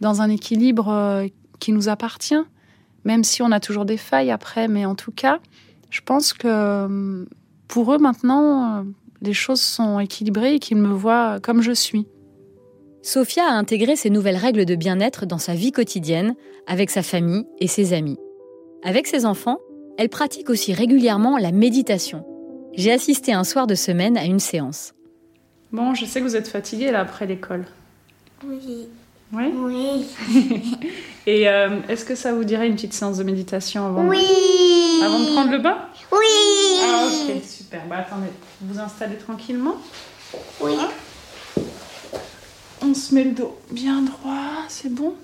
dans 0.00 0.22
un 0.22 0.30
équilibre 0.30 0.88
euh, 0.88 1.26
qui 1.60 1.72
nous 1.72 1.88
appartient 1.88 2.44
même 3.04 3.24
si 3.24 3.42
on 3.42 3.50
a 3.52 3.60
toujours 3.60 3.84
des 3.84 3.96
failles 3.96 4.30
après, 4.30 4.68
mais 4.68 4.84
en 4.84 4.94
tout 4.94 5.12
cas, 5.12 5.38
je 5.90 6.00
pense 6.00 6.32
que 6.32 6.46
euh, 6.46 7.24
pour 7.68 7.92
eux 7.92 7.98
maintenant, 7.98 8.80
euh, 8.80 8.82
les 9.20 9.32
choses 9.32 9.60
sont 9.60 10.00
équilibrées 10.00 10.54
et 10.54 10.58
qu'ils 10.58 10.76
me 10.76 10.92
voient 10.92 11.40
comme 11.40 11.62
je 11.62 11.72
suis. 11.72 12.06
Sophia 13.02 13.44
a 13.46 13.52
intégré 13.52 13.96
ces 13.96 14.10
nouvelles 14.10 14.36
règles 14.36 14.64
de 14.64 14.74
bien-être 14.76 15.26
dans 15.26 15.38
sa 15.38 15.54
vie 15.54 15.72
quotidienne, 15.72 16.34
avec 16.66 16.90
sa 16.90 17.02
famille 17.02 17.44
et 17.58 17.66
ses 17.66 17.92
amis. 17.92 18.18
Avec 18.84 19.06
ses 19.06 19.26
enfants, 19.26 19.58
elle 19.98 20.08
pratique 20.08 20.48
aussi 20.50 20.72
régulièrement 20.72 21.36
la 21.36 21.50
méditation. 21.52 22.24
J'ai 22.74 22.92
assisté 22.92 23.32
un 23.32 23.44
soir 23.44 23.66
de 23.66 23.74
semaine 23.74 24.16
à 24.16 24.24
une 24.24 24.38
séance. 24.40 24.94
Bon, 25.72 25.94
je 25.94 26.04
sais 26.04 26.20
que 26.20 26.24
vous 26.24 26.36
êtes 26.36 26.48
fatiguée 26.48 26.90
là 26.90 27.00
après 27.00 27.26
l'école. 27.26 27.64
Oui. 28.46 28.86
Oui? 29.32 29.44
Oui. 29.54 30.06
Et 31.26 31.48
euh, 31.48 31.80
est-ce 31.88 32.04
que 32.04 32.14
ça 32.14 32.32
vous 32.32 32.44
dirait 32.44 32.66
une 32.68 32.74
petite 32.74 32.92
séance 32.92 33.18
de 33.18 33.24
méditation 33.24 33.86
avant, 33.86 34.06
Oui. 34.06 34.24
avant 35.02 35.18
de 35.18 35.26
prendre 35.32 35.50
le 35.50 35.58
bain? 35.58 35.78
Oui. 36.12 36.18
Ah 36.84 37.06
ok, 37.08 37.42
super. 37.44 37.82
Bah 37.88 37.96
attendez, 38.06 38.28
vous 38.60 38.78
installez 38.78 39.16
tranquillement? 39.16 39.76
Oui. 40.60 40.72
On 42.84 42.94
se 42.94 43.14
met 43.14 43.22
le 43.22 43.30
dos 43.30 43.56
bien 43.70 44.02
droit, 44.02 44.64
c'est 44.68 44.92
bon 44.92 45.14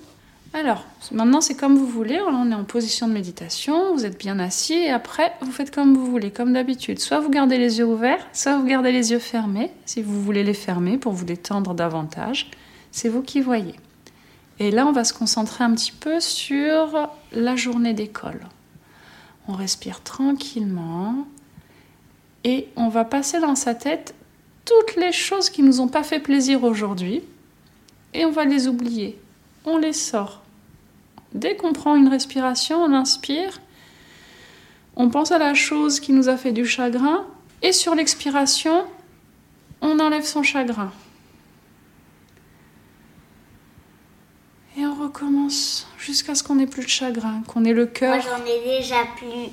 Alors, 0.53 0.85
maintenant 1.11 1.41
c'est 1.41 1.55
comme 1.55 1.77
vous 1.77 1.87
voulez, 1.87 2.17
on 2.21 2.51
est 2.51 2.55
en 2.55 2.63
position 2.63 3.05
de 3.05 3.11
méditation, 3.11 3.93
vous 3.93 4.05
êtes 4.05 4.17
bien 4.17 4.39
assis 4.39 4.75
et 4.75 4.91
après 4.91 5.33
vous 5.41 5.51
faites 5.51 5.69
comme 5.69 5.93
vous 5.93 6.05
voulez, 6.05 6.31
comme 6.31 6.53
d'habitude. 6.53 6.99
Soit 6.99 7.19
vous 7.19 7.29
gardez 7.29 7.57
les 7.57 7.79
yeux 7.79 7.85
ouverts, 7.85 8.25
soit 8.31 8.57
vous 8.57 8.65
gardez 8.65 8.93
les 8.93 9.11
yeux 9.11 9.19
fermés, 9.19 9.71
si 9.85 10.01
vous 10.01 10.21
voulez 10.21 10.45
les 10.45 10.53
fermer 10.53 10.97
pour 10.97 11.11
vous 11.11 11.25
détendre 11.25 11.73
davantage. 11.73 12.49
C'est 12.91 13.09
vous 13.09 13.21
qui 13.21 13.41
voyez. 13.41 13.75
Et 14.59 14.71
là, 14.71 14.87
on 14.87 14.93
va 14.93 15.03
se 15.03 15.13
concentrer 15.13 15.65
un 15.65 15.73
petit 15.73 15.91
peu 15.91 16.21
sur 16.21 17.09
la 17.33 17.57
journée 17.57 17.93
d'école. 17.93 18.39
On 19.49 19.53
respire 19.53 20.01
tranquillement 20.01 21.27
et 22.45 22.69
on 22.77 22.87
va 22.87 23.03
passer 23.03 23.41
dans 23.41 23.55
sa 23.55 23.75
tête 23.75 24.15
toutes 24.63 24.95
les 24.95 25.11
choses 25.11 25.49
qui 25.49 25.61
nous 25.61 25.81
ont 25.81 25.89
pas 25.89 26.03
fait 26.03 26.19
plaisir 26.21 26.63
aujourd'hui 26.63 27.21
et 28.13 28.25
on 28.25 28.31
va 28.31 28.45
les 28.45 28.67
oublier. 28.67 29.19
On 29.65 29.77
les 29.77 29.93
sort. 29.93 30.41
Dès 31.33 31.55
qu'on 31.55 31.73
prend 31.73 31.95
une 31.95 32.07
respiration, 32.07 32.81
on 32.83 32.93
inspire, 32.93 33.59
on 34.95 35.09
pense 35.09 35.31
à 35.31 35.37
la 35.37 35.53
chose 35.53 35.99
qui 35.99 36.11
nous 36.11 36.27
a 36.29 36.37
fait 36.37 36.51
du 36.51 36.65
chagrin 36.65 37.25
et 37.61 37.71
sur 37.71 37.93
l'expiration, 37.95 38.85
on 39.81 39.99
enlève 39.99 40.25
son 40.25 40.43
chagrin. 40.43 40.91
Et 44.77 44.85
on 44.85 44.95
recommence 44.95 45.87
jusqu'à 45.97 46.35
ce 46.35 46.43
qu'on 46.43 46.55
n'ait 46.55 46.67
plus 46.67 46.83
de 46.83 46.89
chagrin, 46.89 47.41
qu'on 47.47 47.65
ait 47.65 47.73
le 47.73 47.83
Moi, 47.85 47.93
cœur. 47.93 48.21
j'en 48.21 48.45
ai 48.45 48.79
déjà 48.79 49.03
plus. 49.17 49.49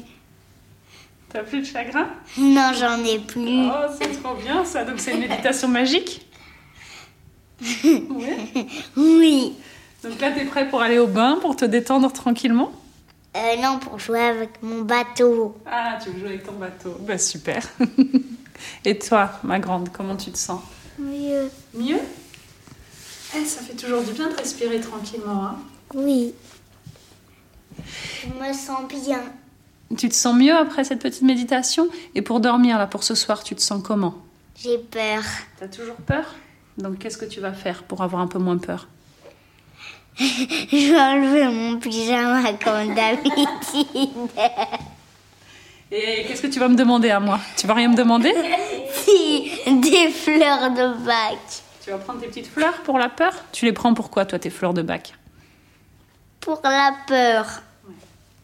T'as 1.28 1.42
plus 1.42 1.60
de 1.60 1.64
chagrin? 1.64 2.08
Non, 2.38 2.70
j'en 2.78 3.02
ai 3.04 3.18
plus. 3.18 3.66
Oh, 3.66 3.92
c'est 4.00 4.22
trop 4.22 4.34
bien 4.34 4.64
ça. 4.64 4.84
Donc 4.84 5.00
c'est 5.00 5.14
une 5.14 5.20
méditation 5.20 5.68
magique? 5.68 6.25
Ouais. 7.60 8.66
Oui. 8.96 9.54
Donc 10.02 10.20
là, 10.20 10.30
t'es 10.32 10.44
prêt 10.44 10.68
pour 10.68 10.82
aller 10.82 10.98
au 10.98 11.06
bain, 11.06 11.38
pour 11.40 11.56
te 11.56 11.64
détendre 11.64 12.12
tranquillement 12.12 12.70
Euh, 13.36 13.56
non, 13.62 13.78
pour 13.78 13.98
jouer 13.98 14.20
avec 14.20 14.62
mon 14.62 14.82
bateau. 14.82 15.56
Ah, 15.66 15.98
tu 16.02 16.10
veux 16.10 16.20
jouer 16.20 16.28
avec 16.30 16.44
ton 16.44 16.52
bateau. 16.52 16.96
Bah 17.00 17.18
super. 17.18 17.62
Et 18.84 18.98
toi, 18.98 19.30
ma 19.42 19.58
grande, 19.58 19.90
comment 19.92 20.16
tu 20.16 20.30
te 20.30 20.38
sens? 20.38 20.60
Mieux. 20.98 21.50
Mieux? 21.74 21.98
Eh, 23.36 23.44
ça 23.44 23.60
fait 23.62 23.74
toujours 23.74 24.02
du 24.02 24.12
bien 24.12 24.30
de 24.30 24.34
respirer 24.36 24.80
tranquillement. 24.80 25.44
Hein 25.44 25.56
Oui. 25.94 26.32
Je 28.22 28.28
me 28.28 28.52
sens 28.54 28.80
bien. 28.88 29.20
tu 29.98 30.08
te 30.08 30.14
sens 30.14 30.34
mieux 30.34 30.54
après 30.56 30.84
cette 30.84 31.00
petite 31.02 31.22
méditation? 31.22 31.88
Et 32.14 32.22
pour 32.22 32.40
dormir, 32.40 32.78
là, 32.78 32.86
pour 32.86 33.02
ce 33.02 33.14
soir, 33.14 33.42
tu 33.42 33.54
te 33.54 33.60
sens 33.60 33.82
comment? 33.82 34.14
J'ai 34.56 34.78
peur. 34.78 35.22
T'as 35.58 35.68
toujours 35.68 35.96
peur? 35.96 36.24
Donc 36.78 36.98
qu'est-ce 36.98 37.16
que 37.16 37.24
tu 37.24 37.40
vas 37.40 37.52
faire 37.52 37.82
pour 37.84 38.02
avoir 38.02 38.22
un 38.22 38.26
peu 38.26 38.38
moins 38.38 38.58
peur? 38.58 38.88
Je 40.18 40.92
vais 40.92 41.00
enlever 41.00 41.44
mon 41.48 41.78
pyjama 41.78 42.52
comme 42.54 42.94
d'habitude. 42.94 44.30
Et 45.90 46.24
qu'est-ce 46.26 46.42
que 46.42 46.46
tu 46.46 46.58
vas 46.58 46.68
me 46.68 46.76
demander 46.76 47.10
à 47.10 47.20
moi? 47.20 47.38
Tu 47.56 47.66
vas 47.66 47.74
rien 47.74 47.88
me 47.88 47.96
demander? 47.96 48.34
Si, 48.92 49.50
des 49.66 50.10
fleurs 50.10 50.70
de 50.70 51.04
bac. 51.04 51.38
Tu 51.84 51.90
vas 51.90 51.98
prendre 51.98 52.20
tes 52.20 52.26
petites 52.26 52.48
fleurs 52.48 52.82
pour 52.82 52.98
la 52.98 53.08
peur? 53.08 53.32
Tu 53.52 53.64
les 53.66 53.72
prends 53.72 53.94
pourquoi, 53.94 54.24
toi, 54.24 54.38
tes 54.38 54.50
fleurs 54.50 54.74
de 54.74 54.82
bac? 54.82 55.14
Pour 56.40 56.60
la 56.64 56.92
peur. 57.06 57.62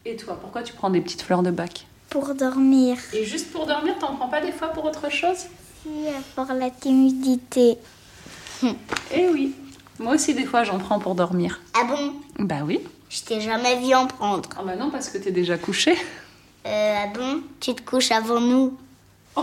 Et 0.05 0.15
toi, 0.15 0.37
pourquoi 0.39 0.63
tu 0.63 0.73
prends 0.73 0.89
des 0.89 1.01
petites 1.01 1.21
fleurs 1.21 1.43
de 1.43 1.51
bac? 1.51 1.85
Pour 2.09 2.33
dormir. 2.33 2.97
Et 3.13 3.25
juste 3.25 3.51
pour 3.51 3.65
dormir, 3.65 3.95
t'en 3.99 4.15
prends 4.15 4.29
pas 4.29 4.41
des 4.41 4.51
fois 4.51 4.69
pour 4.69 4.85
autre 4.85 5.11
chose? 5.11 5.47
Si, 5.81 5.89
pour 6.35 6.45
la 6.45 6.69
timidité. 6.69 7.77
Eh 9.13 9.27
oui. 9.29 9.53
Moi 9.99 10.15
aussi, 10.15 10.33
des 10.33 10.45
fois, 10.45 10.63
j'en 10.63 10.79
prends 10.79 10.99
pour 10.99 11.15
dormir. 11.15 11.61
Ah 11.73 11.83
bon? 11.85 12.13
Bah 12.39 12.63
oui. 12.65 12.79
Je 13.09 13.21
t'ai 13.21 13.41
jamais 13.41 13.75
vu 13.79 13.93
en 13.93 14.07
prendre. 14.07 14.49
Ah 14.57 14.63
bah 14.65 14.75
non, 14.75 14.89
parce 14.89 15.09
que 15.09 15.17
t'es 15.17 15.31
déjà 15.31 15.57
couché. 15.57 15.95
Euh, 16.65 16.95
ah 17.03 17.07
bon? 17.13 17.41
Tu 17.59 17.75
te 17.75 17.81
couches 17.81 18.11
avant 18.11 18.39
nous 18.39 18.73
Ah 19.37 19.41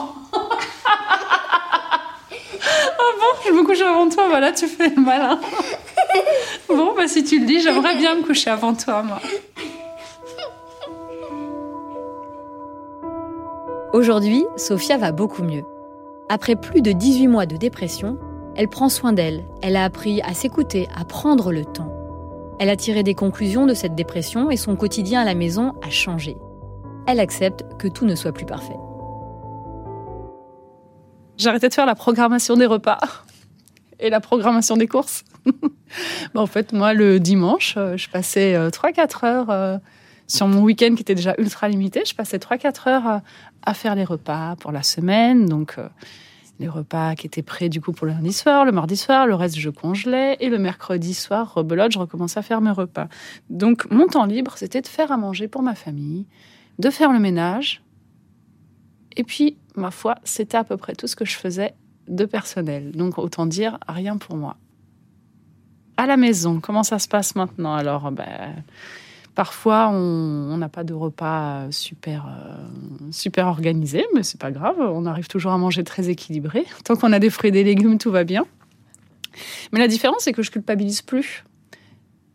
bon, 3.18 3.40
je 3.46 3.52
me 3.52 3.64
couche 3.64 3.80
avant 3.80 4.08
toi, 4.08 4.28
voilà, 4.28 4.52
tu 4.52 4.66
fais 4.66 4.88
le 4.88 5.00
malin. 5.00 5.40
Bon, 6.68 6.94
bah 6.96 7.08
si 7.08 7.24
tu 7.24 7.40
le 7.40 7.46
dis, 7.46 7.60
j'aimerais 7.60 7.96
bien 7.96 8.14
me 8.14 8.22
coucher 8.22 8.50
avant 8.50 8.74
toi, 8.74 9.02
moi. 9.02 9.20
Aujourd'hui, 13.92 14.44
Sophia 14.56 14.96
va 14.96 15.10
beaucoup 15.12 15.42
mieux. 15.42 15.64
Après 16.28 16.54
plus 16.54 16.80
de 16.80 16.92
18 16.92 17.26
mois 17.26 17.46
de 17.46 17.56
dépression, 17.56 18.18
elle 18.56 18.68
prend 18.68 18.88
soin 18.88 19.12
d'elle, 19.12 19.44
elle 19.62 19.76
a 19.76 19.84
appris 19.84 20.20
à 20.22 20.34
s'écouter, 20.34 20.88
à 20.94 21.04
prendre 21.04 21.52
le 21.52 21.64
temps. 21.64 21.92
Elle 22.58 22.68
a 22.68 22.76
tiré 22.76 23.02
des 23.02 23.14
conclusions 23.14 23.66
de 23.66 23.74
cette 23.74 23.94
dépression 23.94 24.50
et 24.50 24.56
son 24.56 24.76
quotidien 24.76 25.22
à 25.22 25.24
la 25.24 25.34
maison 25.34 25.74
a 25.82 25.90
changé. 25.90 26.36
Elle 27.06 27.20
accepte 27.20 27.64
que 27.78 27.88
tout 27.88 28.04
ne 28.04 28.14
soit 28.14 28.32
plus 28.32 28.44
parfait. 28.44 28.76
Arrêté 31.46 31.68
de 31.68 31.74
faire 31.74 31.86
la 31.86 31.94
programmation 31.94 32.56
des 32.56 32.66
repas 32.66 32.98
et 33.98 34.10
la 34.10 34.20
programmation 34.20 34.76
des 34.76 34.86
courses. 34.86 35.24
Bah, 36.34 36.40
en 36.40 36.46
fait, 36.46 36.72
moi, 36.72 36.94
le 36.94 37.18
dimanche, 37.18 37.74
euh, 37.76 37.96
je 37.96 38.08
passais 38.08 38.54
euh, 38.54 38.70
3-4 38.70 39.26
heures 39.26 39.50
euh, 39.50 39.76
sur 40.30 40.46
mon 40.46 40.62
week-end 40.62 40.94
qui 40.94 41.02
était 41.02 41.14
déjà 41.14 41.34
ultra 41.38 41.68
limité. 41.68 42.04
Je 42.06 42.14
passais 42.14 42.38
3-4 42.38 42.88
heures 42.88 43.08
euh, 43.08 43.18
à 43.62 43.74
faire 43.74 43.94
les 43.94 44.04
repas 44.04 44.54
pour 44.60 44.72
la 44.72 44.82
semaine. 44.82 45.46
Donc, 45.46 45.74
euh, 45.78 45.88
les 46.60 46.68
repas 46.68 47.14
qui 47.14 47.26
étaient 47.26 47.42
prêts 47.42 47.70
du 47.70 47.80
coup 47.80 47.92
pour 47.92 48.06
le 48.06 48.12
lundi 48.12 48.34
soir, 48.34 48.66
le 48.66 48.70
mardi 48.70 48.96
soir, 48.96 49.26
le 49.26 49.34
reste 49.34 49.58
je 49.58 49.70
congelais 49.70 50.36
et 50.40 50.50
le 50.50 50.58
mercredi 50.58 51.14
soir, 51.14 51.54
rebelote, 51.54 51.90
je 51.90 51.98
recommençais 51.98 52.38
à 52.38 52.42
faire 52.42 52.60
mes 52.60 52.70
repas. 52.70 53.08
Donc 53.48 53.90
mon 53.90 54.06
temps 54.06 54.26
libre, 54.26 54.52
c'était 54.56 54.82
de 54.82 54.86
faire 54.86 55.10
à 55.10 55.16
manger 55.16 55.48
pour 55.48 55.62
ma 55.62 55.74
famille, 55.74 56.26
de 56.78 56.90
faire 56.90 57.12
le 57.12 57.18
ménage. 57.18 57.82
Et 59.16 59.24
puis, 59.24 59.56
ma 59.74 59.90
foi, 59.90 60.16
c'était 60.22 60.58
à 60.58 60.64
peu 60.64 60.76
près 60.76 60.94
tout 60.94 61.06
ce 61.06 61.16
que 61.16 61.24
je 61.24 61.36
faisais 61.36 61.74
de 62.08 62.26
personnel. 62.26 62.92
Donc 62.92 63.18
autant 63.18 63.46
dire 63.46 63.78
rien 63.88 64.18
pour 64.18 64.36
moi. 64.36 64.56
À 65.96 66.06
la 66.06 66.18
maison, 66.18 66.60
comment 66.60 66.82
ça 66.82 66.98
se 66.98 67.08
passe 67.08 67.34
maintenant 67.36 67.74
Alors, 67.74 68.12
ben, 68.12 68.62
Parfois, 69.40 69.88
on 69.88 70.58
n'a 70.58 70.68
pas 70.68 70.84
de 70.84 70.92
repas 70.92 71.68
super, 71.70 72.26
euh, 72.26 72.54
super 73.10 73.46
organisé, 73.46 74.04
mais 74.14 74.22
c'est 74.22 74.38
pas 74.38 74.50
grave. 74.50 74.76
On 74.78 75.06
arrive 75.06 75.28
toujours 75.28 75.52
à 75.52 75.56
manger 75.56 75.82
très 75.82 76.10
équilibré. 76.10 76.66
Tant 76.84 76.94
qu'on 76.94 77.10
a 77.10 77.18
des 77.18 77.30
fruits 77.30 77.48
et 77.48 77.50
des 77.50 77.64
légumes, 77.64 77.96
tout 77.96 78.10
va 78.10 78.24
bien. 78.24 78.44
Mais 79.72 79.78
la 79.78 79.88
différence, 79.88 80.24
c'est 80.24 80.34
que 80.34 80.42
je 80.42 80.50
culpabilise 80.50 81.00
plus. 81.00 81.42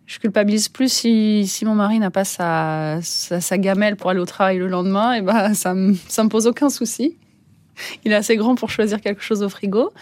Je 0.07 0.17
culpabilise 0.17 0.67
plus 0.67 0.91
si, 0.91 1.63
mon 1.63 1.75
mari 1.75 1.99
n'a 1.99 2.09
pas 2.09 2.25
sa, 2.25 2.97
sa, 3.03 3.57
gamelle 3.59 3.97
pour 3.97 4.09
aller 4.09 4.19
au 4.19 4.25
travail 4.25 4.57
le 4.57 4.67
lendemain. 4.67 5.13
Et 5.13 5.21
ben, 5.21 5.53
ça 5.53 5.75
ne 5.75 5.91
me 5.91 6.27
pose 6.27 6.47
aucun 6.47 6.71
souci. 6.71 7.19
Il 8.03 8.13
est 8.13 8.15
assez 8.15 8.35
grand 8.35 8.55
pour 8.55 8.71
choisir 8.71 8.99
quelque 8.99 9.21
chose 9.21 9.43
au 9.43 9.49
frigo. 9.49 9.93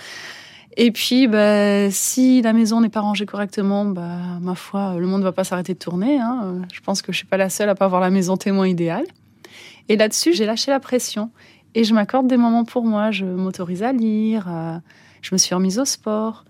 Et 0.76 0.92
puis, 0.92 1.28
bah, 1.28 1.92
si 1.92 2.42
la 2.42 2.54
maison 2.54 2.82
n'est 2.82 2.90
pas 2.90 3.02
rangée 3.02 3.26
correctement, 3.26 3.86
bah, 3.86 4.40
ma 4.42 4.56
foi, 4.56 4.96
le 4.98 5.06
monde 5.06 5.20
ne 5.20 5.26
va 5.26 5.32
pas 5.32 5.44
s'arrêter 5.44 5.74
de 5.74 5.80
tourner. 5.80 6.20
Hein. 6.20 6.62
Je 6.72 6.82
pense 6.82 7.02
que 7.02 7.12
je 7.12 7.18
suis 7.18 7.28
pas 7.28 7.38
la 7.38 7.50
seule 7.50 7.70
à 7.70 7.76
pas 7.76 7.86
avoir 7.86 8.02
la 8.02 8.10
maison 8.10 8.38
témoin 8.38 8.68
idéale. 8.68 9.06
Et 9.90 9.98
là-dessus, 9.98 10.34
j'ai 10.34 10.46
lâché 10.46 10.72
la 10.72 10.80
pression 10.80 11.30
et 11.76 11.84
je 11.84 11.94
m'accorde 11.94 12.28
des 12.28 12.38
moments 12.38 12.66
pour 12.66 12.86
moi. 12.86 13.12
Je 13.12 13.26
m'autorise 13.26 13.84
à 13.84 13.92
lire, 13.92 14.48
je 15.22 15.30
me 15.34 15.38
suis 15.38 15.54
remise 15.54 15.80
au 15.80 15.86
sport. 15.86 16.46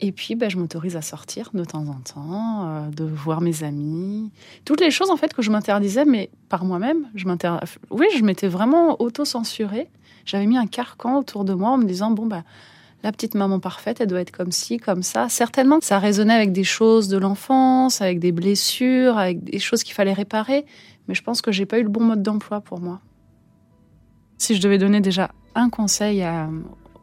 Et 0.00 0.12
puis, 0.12 0.34
bah, 0.34 0.48
je 0.48 0.58
m'autorise 0.58 0.96
à 0.96 1.02
sortir 1.02 1.50
de 1.54 1.64
temps 1.64 1.86
en 1.86 2.00
temps, 2.00 2.68
euh, 2.68 2.90
de 2.90 3.04
voir 3.04 3.40
mes 3.40 3.62
amis. 3.62 4.30
Toutes 4.64 4.80
les 4.80 4.90
choses, 4.90 5.10
en 5.10 5.16
fait, 5.16 5.32
que 5.32 5.40
je 5.40 5.50
m'interdisais, 5.50 6.04
mais 6.04 6.30
par 6.48 6.64
moi-même. 6.64 7.08
Je 7.14 7.26
oui, 7.90 8.06
je 8.16 8.22
m'étais 8.22 8.48
vraiment 8.48 9.00
auto-censurée. 9.00 9.88
J'avais 10.26 10.46
mis 10.46 10.58
un 10.58 10.66
carcan 10.66 11.18
autour 11.18 11.44
de 11.44 11.54
moi 11.54 11.70
en 11.70 11.78
me 11.78 11.84
disant, 11.84 12.10
bon, 12.10 12.26
bah, 12.26 12.42
la 13.04 13.12
petite 13.12 13.34
maman 13.34 13.60
parfaite, 13.60 14.00
elle 14.00 14.06
doit 14.06 14.22
être 14.22 14.32
comme 14.32 14.50
ci, 14.50 14.78
comme 14.78 15.02
ça. 15.02 15.28
Certainement 15.28 15.78
ça 15.82 15.98
résonnait 15.98 16.32
avec 16.32 16.52
des 16.52 16.64
choses 16.64 17.08
de 17.08 17.18
l'enfance, 17.18 18.00
avec 18.00 18.18
des 18.18 18.32
blessures, 18.32 19.18
avec 19.18 19.44
des 19.44 19.58
choses 19.58 19.84
qu'il 19.84 19.94
fallait 19.94 20.14
réparer, 20.14 20.64
mais 21.06 21.14
je 21.14 21.22
pense 21.22 21.42
que 21.42 21.52
j'ai 21.52 21.66
pas 21.66 21.78
eu 21.78 21.82
le 21.82 21.90
bon 21.90 22.02
mode 22.02 22.22
d'emploi 22.22 22.62
pour 22.62 22.80
moi. 22.80 23.00
Si 24.38 24.56
je 24.56 24.62
devais 24.62 24.78
donner 24.78 25.02
déjà 25.02 25.30
un 25.54 25.68
conseil 25.68 26.26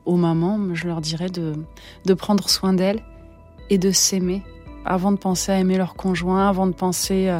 aux 0.06 0.18
mamans, 0.18 0.74
je 0.74 0.88
leur 0.88 1.02
dirais 1.02 1.30
de, 1.30 1.54
de 2.06 2.14
prendre 2.16 2.50
soin 2.50 2.74
d'elles 2.74 3.04
et 3.70 3.78
de 3.78 3.92
s'aimer 3.92 4.42
avant 4.86 5.12
de 5.12 5.18
penser 5.18 5.52
à 5.52 5.60
aimer 5.60 5.78
leur 5.78 5.94
conjoint, 5.94 6.50
avant 6.50 6.66
de 6.66 6.74
penser 6.74 7.30
euh, 7.30 7.40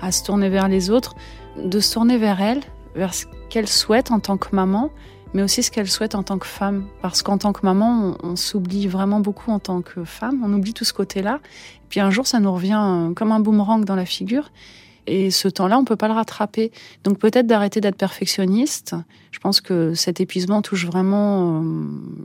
à 0.00 0.12
se 0.12 0.22
tourner 0.22 0.48
vers 0.48 0.68
les 0.68 0.90
autres, 0.90 1.16
de 1.56 1.80
se 1.80 1.92
tourner 1.92 2.16
vers 2.16 2.40
elles, 2.40 2.62
vers 2.94 3.12
ce 3.12 3.26
qu'elles 3.50 3.68
souhaitent 3.68 4.12
en 4.12 4.20
tant 4.20 4.36
que 4.36 4.54
maman 4.54 4.90
mais 5.34 5.42
aussi 5.42 5.62
ce 5.62 5.70
qu'elle 5.70 5.88
souhaite 5.88 6.14
en 6.14 6.22
tant 6.22 6.38
que 6.38 6.46
femme. 6.46 6.86
Parce 7.02 7.22
qu'en 7.22 7.38
tant 7.38 7.52
que 7.52 7.64
maman, 7.64 8.16
on, 8.22 8.36
s'oublie 8.36 8.86
vraiment 8.86 9.20
beaucoup 9.20 9.50
en 9.50 9.58
tant 9.58 9.82
que 9.82 10.04
femme, 10.04 10.42
on 10.44 10.52
oublie 10.52 10.74
tout 10.74 10.84
ce 10.84 10.92
côté-là. 10.92 11.40
Puis 11.88 12.00
un 12.00 12.10
jour, 12.10 12.26
ça 12.26 12.40
nous 12.40 12.52
revient 12.52 12.80
euh, 12.80 13.12
comme 13.14 13.32
un 13.32 13.40
boomerang 13.40 13.84
dans 13.84 13.96
la 13.96 14.06
figure. 14.06 14.50
Et 15.06 15.30
ce 15.30 15.48
temps-là, 15.48 15.78
on 15.78 15.84
peut 15.84 15.96
pas 15.96 16.08
le 16.08 16.14
rattraper. 16.14 16.70
Donc 17.04 17.18
peut-être 17.18 17.46
d'arrêter 17.46 17.80
d'être 17.80 17.96
perfectionniste. 17.96 18.94
Je 19.30 19.38
pense 19.38 19.60
que 19.60 19.94
cet 19.94 20.20
épuisement 20.20 20.60
touche 20.60 20.86
vraiment 20.86 21.60
euh, 21.60 21.62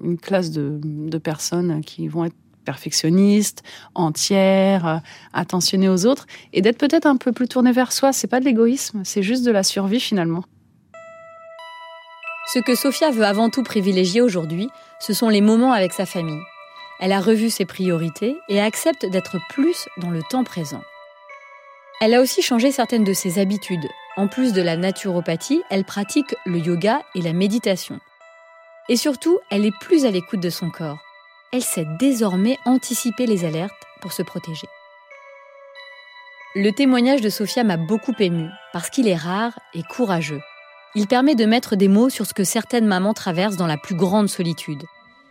une 0.03 0.17
classe 0.17 0.51
de, 0.51 1.17
personnes 1.17 1.81
qui 1.81 2.07
vont 2.07 2.25
être 2.25 2.35
perfectionnistes, 2.65 3.63
entières, 3.95 4.87
euh, 4.87 4.97
attentionnées 5.33 5.89
aux 5.89 6.05
autres, 6.05 6.27
et 6.51 6.61
d'être 6.61 6.77
peut-être 6.77 7.05
un 7.05 7.17
peu 7.17 7.31
plus 7.31 7.47
tourné 7.47 7.71
vers 7.71 7.91
soi. 7.91 8.11
C'est 8.11 8.27
pas 8.27 8.39
de 8.39 8.45
l'égoïsme, 8.45 9.01
c'est 9.03 9.23
juste 9.23 9.45
de 9.45 9.51
la 9.51 9.63
survie 9.63 9.99
finalement. 9.99 10.43
Ce 12.53 12.59
que 12.59 12.75
Sophia 12.75 13.09
veut 13.09 13.25
avant 13.25 13.49
tout 13.49 13.63
privilégier 13.63 14.21
aujourd'hui, 14.21 14.69
ce 14.99 15.11
sont 15.11 15.29
les 15.29 15.41
moments 15.41 15.73
avec 15.73 15.91
sa 15.91 16.05
famille. 16.05 16.43
Elle 16.99 17.11
a 17.11 17.19
revu 17.19 17.49
ses 17.49 17.65
priorités 17.65 18.37
et 18.47 18.61
accepte 18.61 19.07
d'être 19.07 19.39
plus 19.49 19.87
dans 19.97 20.11
le 20.11 20.21
temps 20.21 20.43
présent. 20.43 20.83
Elle 21.99 22.13
a 22.13 22.21
aussi 22.21 22.43
changé 22.43 22.71
certaines 22.71 23.03
de 23.03 23.13
ses 23.13 23.39
habitudes. 23.39 23.87
En 24.17 24.27
plus 24.27 24.53
de 24.53 24.61
la 24.61 24.77
naturopathie, 24.77 25.63
elle 25.71 25.83
pratique 25.83 26.35
le 26.45 26.59
yoga 26.59 27.01
et 27.15 27.23
la 27.23 27.33
méditation. 27.33 27.99
Et 28.87 28.97
surtout, 28.97 29.39
elle 29.49 29.65
est 29.65 29.79
plus 29.81 30.05
à 30.05 30.11
l'écoute 30.11 30.41
de 30.41 30.51
son 30.51 30.69
corps. 30.69 30.99
Elle 31.53 31.63
sait 31.63 31.87
désormais 31.97 32.59
anticiper 32.65 33.25
les 33.25 33.45
alertes 33.45 33.73
pour 33.99 34.13
se 34.13 34.21
protéger. 34.21 34.67
Le 36.53 36.69
témoignage 36.69 37.21
de 37.21 37.29
Sophia 37.29 37.63
m'a 37.63 37.77
beaucoup 37.77 38.13
ému 38.19 38.47
parce 38.73 38.91
qu'il 38.91 39.07
est 39.07 39.15
rare 39.15 39.57
et 39.73 39.81
courageux. 39.81 40.41
Il 40.95 41.07
permet 41.07 41.33
de 41.33 41.45
mettre 41.45 41.75
des 41.75 41.87
mots 41.87 42.09
sur 42.09 42.27
ce 42.27 42.35
que 42.35 42.43
certaines 42.43 42.85
mamans 42.85 43.15
traversent 43.15 43.57
dans 43.57 43.65
la 43.65 43.77
plus 43.77 43.95
grande 43.95 44.29
solitude. 44.29 44.83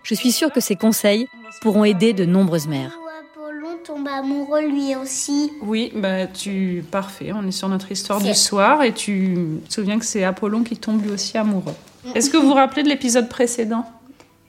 Je 0.03 0.15
suis 0.15 0.33
sûre 0.33 0.51
que 0.51 0.61
ces 0.61 0.75
conseils 0.75 1.29
pourront 1.61 1.85
aider 1.85 2.13
de 2.13 2.25
nombreuses 2.25 2.67
mères. 2.67 2.99
Apollon 3.37 3.77
tombe 3.85 4.09
amoureux 4.09 4.67
lui 4.67 4.97
aussi. 4.97 5.53
Oui, 5.63 5.93
bah 5.95 6.27
tu 6.27 6.85
parfait. 6.91 7.31
On 7.33 7.47
est 7.47 7.53
sur 7.53 7.69
notre 7.69 7.93
histoire 7.93 8.21
du 8.21 8.35
soir 8.35 8.83
et 8.83 8.93
tu 8.93 9.61
te 9.69 9.73
souviens 9.73 10.01
que 10.01 10.05
c'est 10.05 10.25
Apollon 10.25 10.65
qui 10.65 10.77
tombe 10.77 11.01
lui 11.01 11.13
aussi 11.13 11.39
amoureux. 11.39 11.75
Est-ce 12.17 12.29
que 12.29 12.37
vous 12.37 12.49
vous 12.49 12.55
rappelez 12.55 12.83
de 12.83 12.89
l'épisode 12.89 13.29
précédent? 13.29 13.85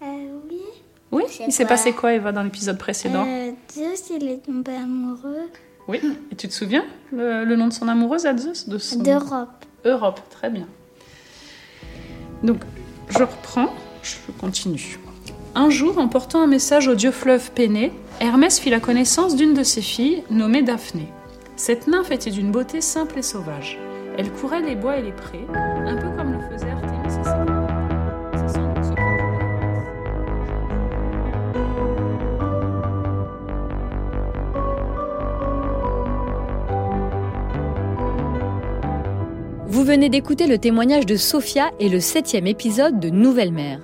Euh, 0.01 0.05
Oui. 0.49 0.57
Oui? 1.11 1.23
Il 1.45 1.53
s'est 1.53 1.67
passé 1.67 1.93
quoi, 1.93 2.13
Eva, 2.13 2.31
dans 2.31 2.41
l'épisode 2.41 2.79
précédent? 2.79 3.25
Euh, 3.27 3.51
Zeus, 3.71 4.09
il 4.09 4.27
est 4.27 4.43
tombé 4.43 4.71
amoureux. 4.75 5.47
Oui. 5.87 5.99
Et 6.31 6.35
tu 6.35 6.47
te 6.47 6.53
souviens 6.53 6.85
le, 7.11 7.55
nom 7.55 7.67
de 7.67 7.73
son 7.73 7.87
amoureuse 7.87 8.25
à 8.25 8.35
Zeus? 8.35 8.67
D'Europe. 8.67 9.65
Europe. 9.85 10.19
Très 10.31 10.49
bien. 10.49 10.65
Donc, 12.43 12.59
je 13.09 13.19
reprends, 13.19 13.73
je 14.01 14.15
continue. 14.39 14.99
Un 15.55 15.69
jour, 15.69 15.97
en 15.97 16.07
portant 16.07 16.41
un 16.41 16.47
message 16.47 16.87
au 16.87 16.95
dieu 16.95 17.11
fleuve 17.11 17.51
Péné, 17.51 17.91
Hermès 18.19 18.59
fit 18.59 18.69
la 18.69 18.79
connaissance 18.79 19.35
d'une 19.35 19.53
de 19.53 19.63
ses 19.63 19.81
filles, 19.81 20.23
nommée 20.29 20.61
Daphné. 20.61 21.07
Cette 21.55 21.87
nymphe 21.87 22.11
était 22.11 22.31
d'une 22.31 22.51
beauté 22.51 22.81
simple 22.81 23.19
et 23.19 23.23
sauvage. 23.23 23.77
Elle 24.17 24.31
courait 24.31 24.61
les 24.61 24.75
bois 24.75 24.97
et 24.97 25.01
les 25.01 25.11
prés, 25.11 25.45
un 25.53 25.95
peu 25.95 26.09
comme 26.17 26.32
Vous 39.73 39.83
venez 39.83 40.07
d'écouter 40.07 40.45
le 40.45 40.59
témoignage 40.59 41.07
de 41.07 41.15
Sophia 41.15 41.71
et 41.79 41.89
le 41.89 41.99
septième 41.99 42.45
épisode 42.45 42.99
de 42.99 43.09
Nouvelle 43.09 43.51
Mère. 43.51 43.79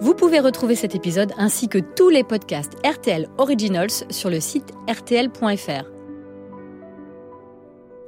Vous 0.00 0.14
pouvez 0.14 0.40
retrouver 0.40 0.74
cet 0.74 0.94
épisode 0.94 1.34
ainsi 1.36 1.68
que 1.68 1.76
tous 1.76 2.08
les 2.08 2.24
podcasts 2.24 2.72
RTL 2.82 3.28
Originals 3.36 3.90
sur 4.08 4.30
le 4.30 4.40
site 4.40 4.72
rtl.fr. 4.88 5.84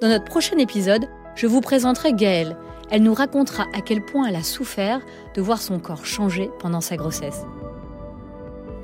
Dans 0.00 0.08
notre 0.08 0.24
prochain 0.24 0.56
épisode, 0.56 1.10
je 1.36 1.46
vous 1.46 1.60
présenterai 1.60 2.14
Gaëlle. 2.14 2.56
Elle 2.90 3.02
nous 3.02 3.12
racontera 3.12 3.64
à 3.74 3.82
quel 3.82 4.02
point 4.02 4.26
elle 4.26 4.36
a 4.36 4.42
souffert 4.42 5.02
de 5.34 5.42
voir 5.42 5.60
son 5.60 5.80
corps 5.80 6.06
changer 6.06 6.48
pendant 6.58 6.80
sa 6.80 6.96
grossesse. 6.96 7.44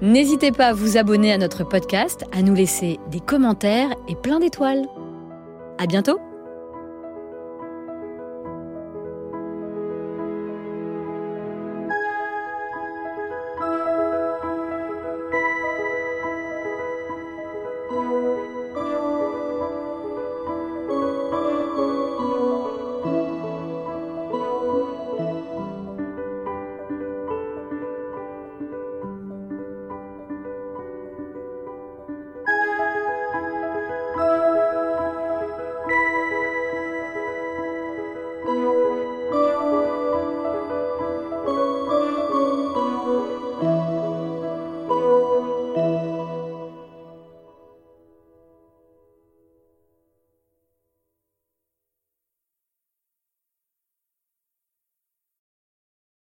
N'hésitez 0.03 0.53
pas 0.53 0.67
à 0.67 0.73
vous 0.75 0.99
abonner 0.99 1.33
à 1.33 1.39
notre 1.39 1.65
podcast, 1.65 2.27
à 2.33 2.43
nous 2.43 2.55
laisser 2.55 3.01
des 3.11 3.21
commentaires 3.21 3.95
et 4.09 4.15
plein 4.15 4.41
d'étoiles. 4.41 4.85
À 5.79 5.87
bientôt! 5.87 6.21